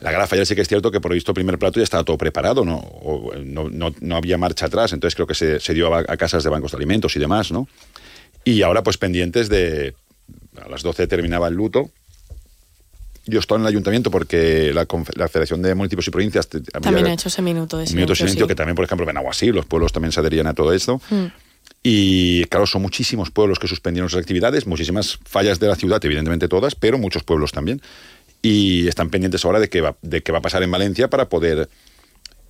la 0.00 0.12
gala 0.12 0.26
fallera 0.26 0.44
sí 0.44 0.54
que 0.54 0.62
es 0.62 0.68
cierto 0.68 0.90
que 0.90 1.00
por 1.00 1.12
visto 1.12 1.32
el 1.32 1.34
primer 1.34 1.58
plato 1.58 1.80
ya 1.80 1.84
estaba 1.84 2.04
todo 2.04 2.18
preparado, 2.18 2.64
no, 2.64 2.76
O, 2.76 3.32
no, 3.36 3.68
no, 3.70 3.94
no 4.00 4.16
había 4.16 4.38
marcha 4.38 4.66
atrás, 4.66 4.92
entonces 4.92 5.14
creo 5.14 5.26
que 5.26 5.34
se, 5.34 5.60
se 5.60 5.74
dio 5.74 5.94
a, 5.94 6.00
a 6.00 6.16
casas 6.16 6.44
de 6.44 6.50
bancos 6.50 6.72
de 6.72 6.76
alimentos 6.76 7.16
y 7.16 7.18
demás, 7.18 7.50
¿no? 7.50 7.68
Y 8.44 8.62
ahora 8.62 8.82
pues 8.82 8.98
pendientes 8.98 9.48
de... 9.48 9.94
A 10.62 10.68
las 10.68 10.82
12 10.82 11.06
terminaba 11.06 11.48
el 11.48 11.54
luto. 11.54 11.90
Yo 13.24 13.38
estoy 13.38 13.56
en 13.56 13.62
el 13.62 13.68
ayuntamiento 13.68 14.10
porque 14.10 14.72
la, 14.74 14.86
la 15.14 15.28
Federación 15.28 15.62
de 15.62 15.74
Municipios 15.74 16.08
y 16.08 16.10
Provincias 16.10 16.48
También 16.48 17.06
ha 17.06 17.12
hecho 17.12 17.28
ese 17.28 17.40
minuto 17.40 17.78
de 17.78 17.84
un 17.84 17.94
minuto 17.94 18.12
de 18.12 18.16
silencio 18.16 18.44
sí. 18.44 18.48
que 18.48 18.54
también, 18.54 18.74
por 18.74 18.84
ejemplo, 18.84 19.06
Benaguasí, 19.06 19.52
los 19.52 19.64
pueblos 19.64 19.92
también 19.92 20.12
se 20.12 20.20
adherían 20.20 20.46
a 20.48 20.54
todo 20.54 20.72
esto. 20.72 21.00
Mm. 21.08 21.26
Y 21.82 22.44
claro, 22.44 22.66
son 22.66 22.82
muchísimos 22.82 23.30
pueblos 23.30 23.58
que 23.58 23.66
suspendieron 23.66 24.08
sus 24.08 24.20
actividades, 24.20 24.66
muchísimas 24.66 25.18
fallas 25.24 25.58
de 25.58 25.66
la 25.66 25.74
ciudad, 25.74 25.98
evidentemente 26.04 26.46
todas, 26.48 26.74
pero 26.76 26.96
muchos 26.98 27.24
pueblos 27.24 27.50
también. 27.52 27.82
Y 28.40 28.86
están 28.88 29.10
pendientes 29.10 29.44
ahora 29.44 29.58
de 29.60 29.68
qué 29.68 29.80
va, 29.80 29.96
de 30.02 30.22
qué 30.22 30.30
va 30.32 30.38
a 30.38 30.42
pasar 30.42 30.62
en 30.62 30.70
Valencia 30.70 31.08
para 31.10 31.28
poder... 31.28 31.68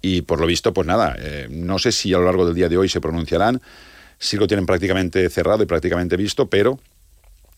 Y 0.04 0.22
por 0.22 0.40
lo 0.40 0.46
visto, 0.48 0.74
pues 0.74 0.86
nada, 0.86 1.14
eh, 1.18 1.46
no 1.48 1.78
sé 1.78 1.92
si 1.92 2.12
a 2.12 2.18
lo 2.18 2.24
largo 2.24 2.44
del 2.44 2.54
día 2.56 2.68
de 2.68 2.76
hoy 2.76 2.88
se 2.88 3.00
pronunciarán, 3.00 3.62
sí 4.18 4.36
lo 4.36 4.48
tienen 4.48 4.66
prácticamente 4.66 5.30
cerrado 5.30 5.62
y 5.62 5.66
prácticamente 5.66 6.16
visto, 6.16 6.46
pero 6.48 6.80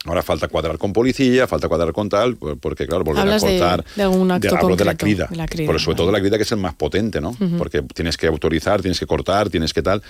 ahora 0.05 0.22
falta 0.22 0.49
cuadrar 0.49 0.77
con 0.77 0.93
policía, 0.93 1.47
falta 1.47 1.68
cuadrar 1.68 1.95
con 1.95 2.11
tal, 2.11 2.37
por- 2.37 2.59
porque 2.59 2.87
claro, 2.87 3.03
volver 3.03 3.27
a 3.27 3.35
de- 3.37 3.41
cortar... 3.41 3.85
de 3.97 4.03
algún 4.03 4.31
acto 4.31 4.55
hablo 4.57 4.77
de 4.77 4.85
la 4.85 4.93
concreto, 4.93 5.05
crida, 5.07 5.27
de 5.31 5.37
la 5.37 5.47
crida, 5.47 5.66
pero 5.68 5.79
sobre 5.79 5.97
todo 5.97 6.12
la 6.12 6.20
crida 6.20 6.37
que 6.37 6.43
es 6.43 6.53
el 6.53 6.59
más 6.59 6.75
potente, 6.75 7.18
¿no? 7.22 7.31
Ujú. 7.31 7.57
Porque 7.57 7.81
tienes 7.81 8.18
que 8.18 8.27
autorizar, 8.27 8.83
tienes 8.83 9.01
que 9.01 9.07
cortar, 9.07 9.49
tienes 9.49 9.72
que 9.72 9.81
tal... 9.83 10.03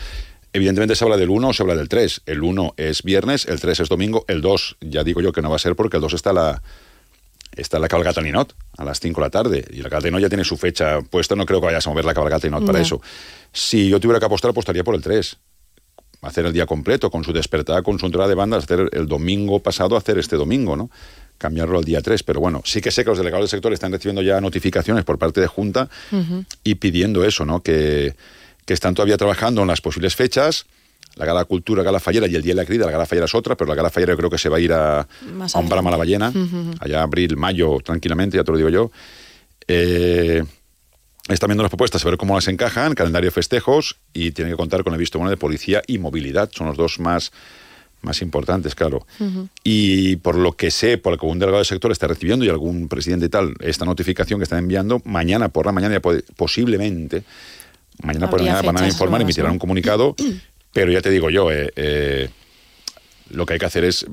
Evidentemente 0.54 0.94
se 0.94 1.04
habla 1.04 1.16
del 1.16 1.30
1 1.30 1.48
o 1.48 1.52
se 1.52 1.64
habla 1.64 1.74
del 1.74 1.88
3. 1.88 2.22
El 2.26 2.44
1 2.44 2.74
es 2.76 3.02
viernes, 3.02 3.44
el 3.46 3.60
3 3.60 3.80
es 3.80 3.88
domingo, 3.88 4.24
el 4.28 4.40
2 4.40 4.76
ya 4.82 5.02
digo 5.02 5.20
yo 5.20 5.32
que 5.32 5.42
no 5.42 5.50
va 5.50 5.56
a 5.56 5.58
ser 5.58 5.74
porque 5.74 5.96
el 5.96 6.00
2 6.00 6.14
está 6.14 6.32
la 6.32 6.62
está 7.56 7.80
la 7.80 7.88
cabalgata 7.88 8.20
Ninot 8.20 8.54
a 8.78 8.84
las 8.84 9.00
5 9.00 9.20
de 9.20 9.26
la 9.26 9.30
tarde 9.30 9.64
y 9.70 9.78
la 9.78 9.88
cabalgata 9.88 10.06
Ninot 10.10 10.22
ya 10.22 10.28
tiene 10.28 10.44
su 10.44 10.56
fecha 10.56 11.00
puesta, 11.02 11.34
no 11.34 11.44
creo 11.44 11.60
que 11.60 11.66
vayas 11.66 11.84
a 11.88 11.90
mover 11.90 12.04
la 12.04 12.14
cabalgata 12.14 12.46
Ninot 12.46 12.64
para 12.64 12.80
eso. 12.80 13.02
Si 13.52 13.88
yo 13.88 13.98
tuviera 13.98 14.20
que 14.20 14.26
apostar, 14.26 14.52
apostaría 14.52 14.84
por 14.84 14.94
el 14.94 15.02
3. 15.02 15.36
Hacer 16.22 16.46
el 16.46 16.52
día 16.52 16.66
completo 16.66 17.10
con 17.10 17.24
su 17.24 17.32
despertar, 17.32 17.82
con 17.82 17.98
su 17.98 18.06
entrada 18.06 18.28
de 18.28 18.36
bandas, 18.36 18.62
hacer 18.62 18.88
el 18.92 19.08
domingo 19.08 19.58
pasado, 19.58 19.96
hacer 19.96 20.18
este 20.18 20.36
domingo, 20.36 20.76
¿no? 20.76 20.88
Cambiarlo 21.36 21.78
al 21.78 21.84
día 21.84 22.00
3. 22.00 22.22
Pero 22.22 22.38
bueno, 22.38 22.62
sí 22.64 22.80
que 22.80 22.92
sé 22.92 23.02
que 23.02 23.10
los 23.10 23.18
delegados 23.18 23.42
del 23.42 23.50
sector 23.50 23.72
están 23.72 23.90
recibiendo 23.90 24.22
ya 24.22 24.40
notificaciones 24.40 25.04
por 25.04 25.18
parte 25.18 25.40
de 25.40 25.48
Junta 25.48 25.90
y 26.62 26.76
pidiendo 26.76 27.24
eso, 27.24 27.44
¿no? 27.44 27.60
Que, 27.60 28.14
que 28.64 28.72
están 28.74 28.94
todavía 28.94 29.16
trabajando 29.16 29.62
en 29.62 29.68
las 29.68 29.80
posibles 29.80 30.14
fechas. 30.16 30.66
La 31.16 31.26
Gala 31.26 31.44
Cultura, 31.44 31.82
Gala 31.84 32.00
Fallera 32.00 32.26
y 32.26 32.34
el 32.34 32.42
Día 32.42 32.54
de 32.54 32.62
la 32.62 32.64
Crida, 32.66 32.86
la 32.86 32.90
Gala 32.92 33.06
Fallera 33.06 33.26
es 33.26 33.34
otra, 33.36 33.56
pero 33.56 33.68
la 33.68 33.76
Gala 33.76 33.90
Fallera 33.90 34.12
yo 34.14 34.16
creo 34.16 34.30
que 34.30 34.38
se 34.38 34.48
va 34.48 34.56
a 34.56 34.60
ir 34.60 34.72
a, 34.72 35.06
Más 35.32 35.54
a 35.54 35.60
un 35.60 35.68
Brahma 35.68 35.90
la 35.92 35.96
Ballena, 35.96 36.32
allá 36.80 37.02
abril, 37.02 37.36
mayo, 37.36 37.78
tranquilamente, 37.84 38.36
ya 38.36 38.42
te 38.42 38.50
lo 38.50 38.56
digo 38.56 38.68
yo. 38.70 38.90
Eh, 39.68 40.42
están 41.28 41.48
viendo 41.48 41.62
las 41.62 41.70
propuestas, 41.70 42.04
a 42.04 42.08
ver 42.08 42.18
cómo 42.18 42.34
las 42.34 42.48
encajan, 42.48 42.94
calendario 42.94 43.28
de 43.28 43.30
festejos 43.30 43.96
y 44.12 44.32
tienen 44.32 44.52
que 44.52 44.56
contar 44.56 44.82
con 44.84 44.92
el 44.92 44.98
visto 44.98 45.18
bueno 45.18 45.30
de 45.30 45.36
policía 45.36 45.82
y 45.86 45.98
movilidad, 45.98 46.50
son 46.52 46.66
los 46.66 46.76
dos 46.76 46.98
más, 46.98 47.32
más 48.02 48.20
importantes, 48.20 48.74
claro. 48.74 49.06
Y 49.62 50.16
por 50.16 50.34
lo 50.36 50.52
que 50.52 50.70
sé, 50.70 50.98
por 50.98 51.12
lo 51.12 51.18
que 51.18 51.26
un 51.26 51.38
delegado 51.38 51.58
del 51.58 51.66
sector 51.66 51.92
está 51.92 52.08
recibiendo 52.08 52.44
y 52.44 52.48
algún 52.50 52.88
presidente 52.88 53.26
y 53.26 53.28
tal, 53.30 53.54
esta 53.60 53.84
notificación 53.86 54.38
que 54.40 54.44
están 54.44 54.58
enviando, 54.58 55.00
mañana 55.04 55.48
por 55.48 55.64
la 55.64 55.72
mañana, 55.72 55.94
ya 55.94 56.00
puede- 56.00 56.24
posiblemente, 56.36 57.22
mañana 58.02 58.30
por 58.30 58.40
la 58.40 58.52
mañana 58.52 58.72
van 58.72 58.84
a 58.84 58.86
informar, 58.86 59.20
nuevas, 59.20 59.22
emitirán 59.22 59.48
¿no? 59.48 59.52
un 59.54 59.58
comunicado, 59.58 60.14
pero 60.72 60.92
ya 60.92 61.00
te 61.00 61.10
digo 61.10 61.30
yo, 61.30 61.50
eh, 61.50 61.72
eh, 61.76 62.28
lo 63.30 63.46
que 63.46 63.54
hay 63.54 63.58
que 63.58 63.66
hacer 63.66 63.84
es, 63.84 64.06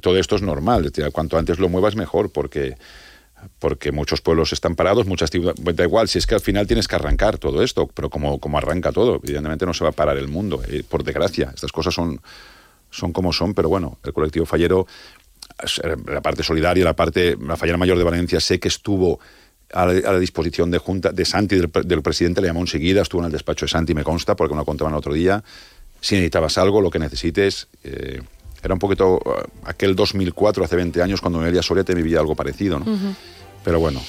todo 0.00 0.18
esto 0.18 0.36
es 0.36 0.42
normal, 0.42 0.92
cuanto 1.12 1.38
antes 1.38 1.58
lo 1.58 1.68
muevas 1.68 1.96
mejor, 1.96 2.30
porque 2.30 2.76
porque 3.58 3.92
muchos 3.92 4.20
pueblos 4.20 4.52
están 4.52 4.74
parados, 4.74 5.06
muchas 5.06 5.30
ciudades, 5.30 5.62
da 5.76 5.84
igual, 5.84 6.08
si 6.08 6.18
es 6.18 6.26
que 6.26 6.34
al 6.34 6.40
final 6.40 6.66
tienes 6.66 6.88
que 6.88 6.96
arrancar 6.96 7.38
todo 7.38 7.62
esto, 7.62 7.86
pero 7.86 8.10
como, 8.10 8.38
como 8.40 8.58
arranca 8.58 8.92
todo, 8.92 9.20
evidentemente 9.22 9.66
no 9.66 9.74
se 9.74 9.84
va 9.84 9.90
a 9.90 9.92
parar 9.92 10.16
el 10.16 10.28
mundo, 10.28 10.60
eh, 10.68 10.82
por 10.88 11.04
desgracia, 11.04 11.52
estas 11.54 11.72
cosas 11.72 11.94
son, 11.94 12.20
son 12.90 13.12
como 13.12 13.32
son, 13.32 13.54
pero 13.54 13.68
bueno, 13.68 13.98
el 14.04 14.12
colectivo 14.12 14.46
fallero, 14.46 14.86
la 16.06 16.20
parte 16.20 16.42
solidaria, 16.42 16.84
la 16.84 16.94
parte, 16.94 17.36
la 17.40 17.56
fallera 17.56 17.78
mayor 17.78 17.98
de 17.98 18.04
Valencia, 18.04 18.40
sé 18.40 18.58
que 18.60 18.68
estuvo 18.68 19.18
a 19.72 19.86
la, 19.86 20.08
a 20.08 20.12
la 20.12 20.18
disposición 20.18 20.70
de 20.70 20.78
Junta, 20.78 21.12
de 21.12 21.24
Santi, 21.24 21.56
del, 21.56 21.70
del 21.84 22.02
presidente, 22.02 22.40
le 22.40 22.48
llamó 22.48 22.60
enseguida, 22.60 23.02
estuvo 23.02 23.20
en 23.20 23.26
el 23.26 23.32
despacho 23.32 23.66
de 23.66 23.70
Santi, 23.70 23.94
me 23.94 24.04
consta, 24.04 24.34
porque 24.36 24.54
me 24.54 24.60
lo 24.60 24.64
contaban 24.64 24.94
el 24.94 24.98
otro 24.98 25.12
día. 25.12 25.42
Si 26.00 26.14
necesitabas 26.14 26.58
algo, 26.58 26.80
lo 26.80 26.90
que 26.90 26.98
necesites. 26.98 27.68
eh, 27.84 28.20
era 28.62 28.74
un 28.74 28.80
poquito 28.80 29.20
eh, 29.24 29.44
aquel 29.64 29.94
2004, 29.94 30.64
hace 30.64 30.76
20 30.76 31.00
años, 31.02 31.20
cuando 31.20 31.40
Noelia 31.40 31.62
Soria 31.62 31.84
te 31.84 31.94
vivía 31.94 32.18
algo 32.18 32.34
parecido, 32.34 32.78
¿no? 32.80 32.86
Pero 33.64 33.78
bueno, 33.80 34.00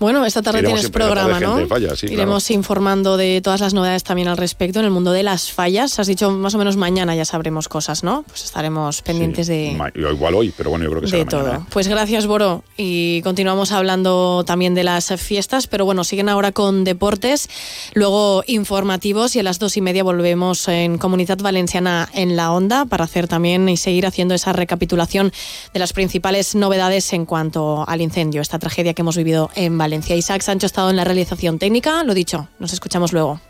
Bueno, 0.00 0.24
esta 0.24 0.40
tarde 0.40 0.60
Iremos 0.60 0.80
tienes 0.80 0.90
programa, 0.90 1.38
tarde 1.38 1.62
¿no? 1.62 1.68
falla, 1.68 1.94
sí, 1.94 2.06
Iremos 2.10 2.50
informando 2.50 3.18
de 3.18 3.40
todas 3.42 3.60
las 3.60 3.74
novedades 3.74 4.02
también 4.02 4.28
al 4.28 4.38
respecto 4.38 4.78
en 4.78 4.86
el 4.86 4.90
mundo 4.90 5.12
de 5.12 5.22
las 5.22 5.52
fallas. 5.52 5.98
Has 5.98 6.06
dicho 6.06 6.30
más 6.30 6.54
o 6.54 6.58
menos 6.58 6.76
mañana 6.78 7.14
ya 7.14 7.26
sabremos 7.26 7.68
cosas, 7.68 8.02
¿no? 8.02 8.24
Pues 8.26 8.42
estaremos 8.44 9.02
pendientes 9.02 9.46
de, 9.46 9.74
ma- 9.76 9.92
igual 9.94 10.34
hoy, 10.34 10.52
pero 10.56 10.70
bueno, 10.70 10.86
yo 10.86 10.90
creo 10.90 11.00
que 11.02 11.06
de 11.06 11.10
será 11.10 11.28
todo. 11.28 11.42
mañana. 11.42 11.64
¿eh? 11.64 11.68
Pues 11.70 11.86
gracias, 11.86 12.26
Boro. 12.26 12.64
Y 12.78 13.20
continuamos 13.22 13.72
hablando 13.72 14.42
también 14.46 14.74
de 14.74 14.84
las 14.84 15.12
fiestas, 15.20 15.66
pero 15.66 15.84
bueno, 15.84 16.02
siguen 16.02 16.30
ahora 16.30 16.52
con 16.52 16.82
deportes, 16.84 17.50
luego 17.92 18.42
informativos 18.46 19.36
y 19.36 19.40
a 19.40 19.42
las 19.42 19.58
dos 19.58 19.76
y 19.76 19.82
media 19.82 20.02
volvemos 20.02 20.66
en 20.68 20.96
Comunidad 20.96 21.38
Valenciana 21.38 22.08
en 22.14 22.36
la 22.36 22.52
Onda 22.52 22.86
para 22.86 23.04
hacer 23.04 23.28
también 23.28 23.68
y 23.68 23.76
seguir 23.76 24.06
haciendo 24.06 24.34
esa 24.34 24.54
recapitulación 24.54 25.30
de 25.74 25.78
las 25.78 25.92
principales 25.92 26.54
novedades 26.54 27.12
en 27.12 27.26
cuanto 27.26 27.84
al 27.86 28.00
incendio, 28.00 28.40
esta 28.40 28.58
tragedia 28.58 28.94
que 28.94 29.02
hemos 29.02 29.18
vivido 29.18 29.50
en 29.54 29.76
Valencia. 29.90 30.14
Isaac 30.14 30.42
Sancho 30.42 30.66
ha 30.66 30.68
estado 30.68 30.90
en 30.90 30.96
la 30.96 31.04
realización 31.04 31.58
técnica, 31.58 32.04
lo 32.04 32.14
dicho, 32.14 32.48
nos 32.60 32.72
escuchamos 32.72 33.12
luego. 33.12 33.40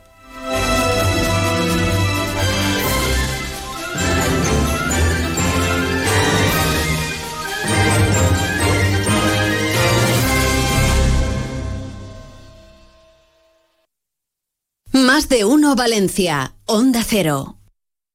Más 14.93 15.29
de 15.29 15.45
uno 15.45 15.77
Valencia, 15.77 16.55
Onda 16.65 17.03
Cero. 17.07 17.60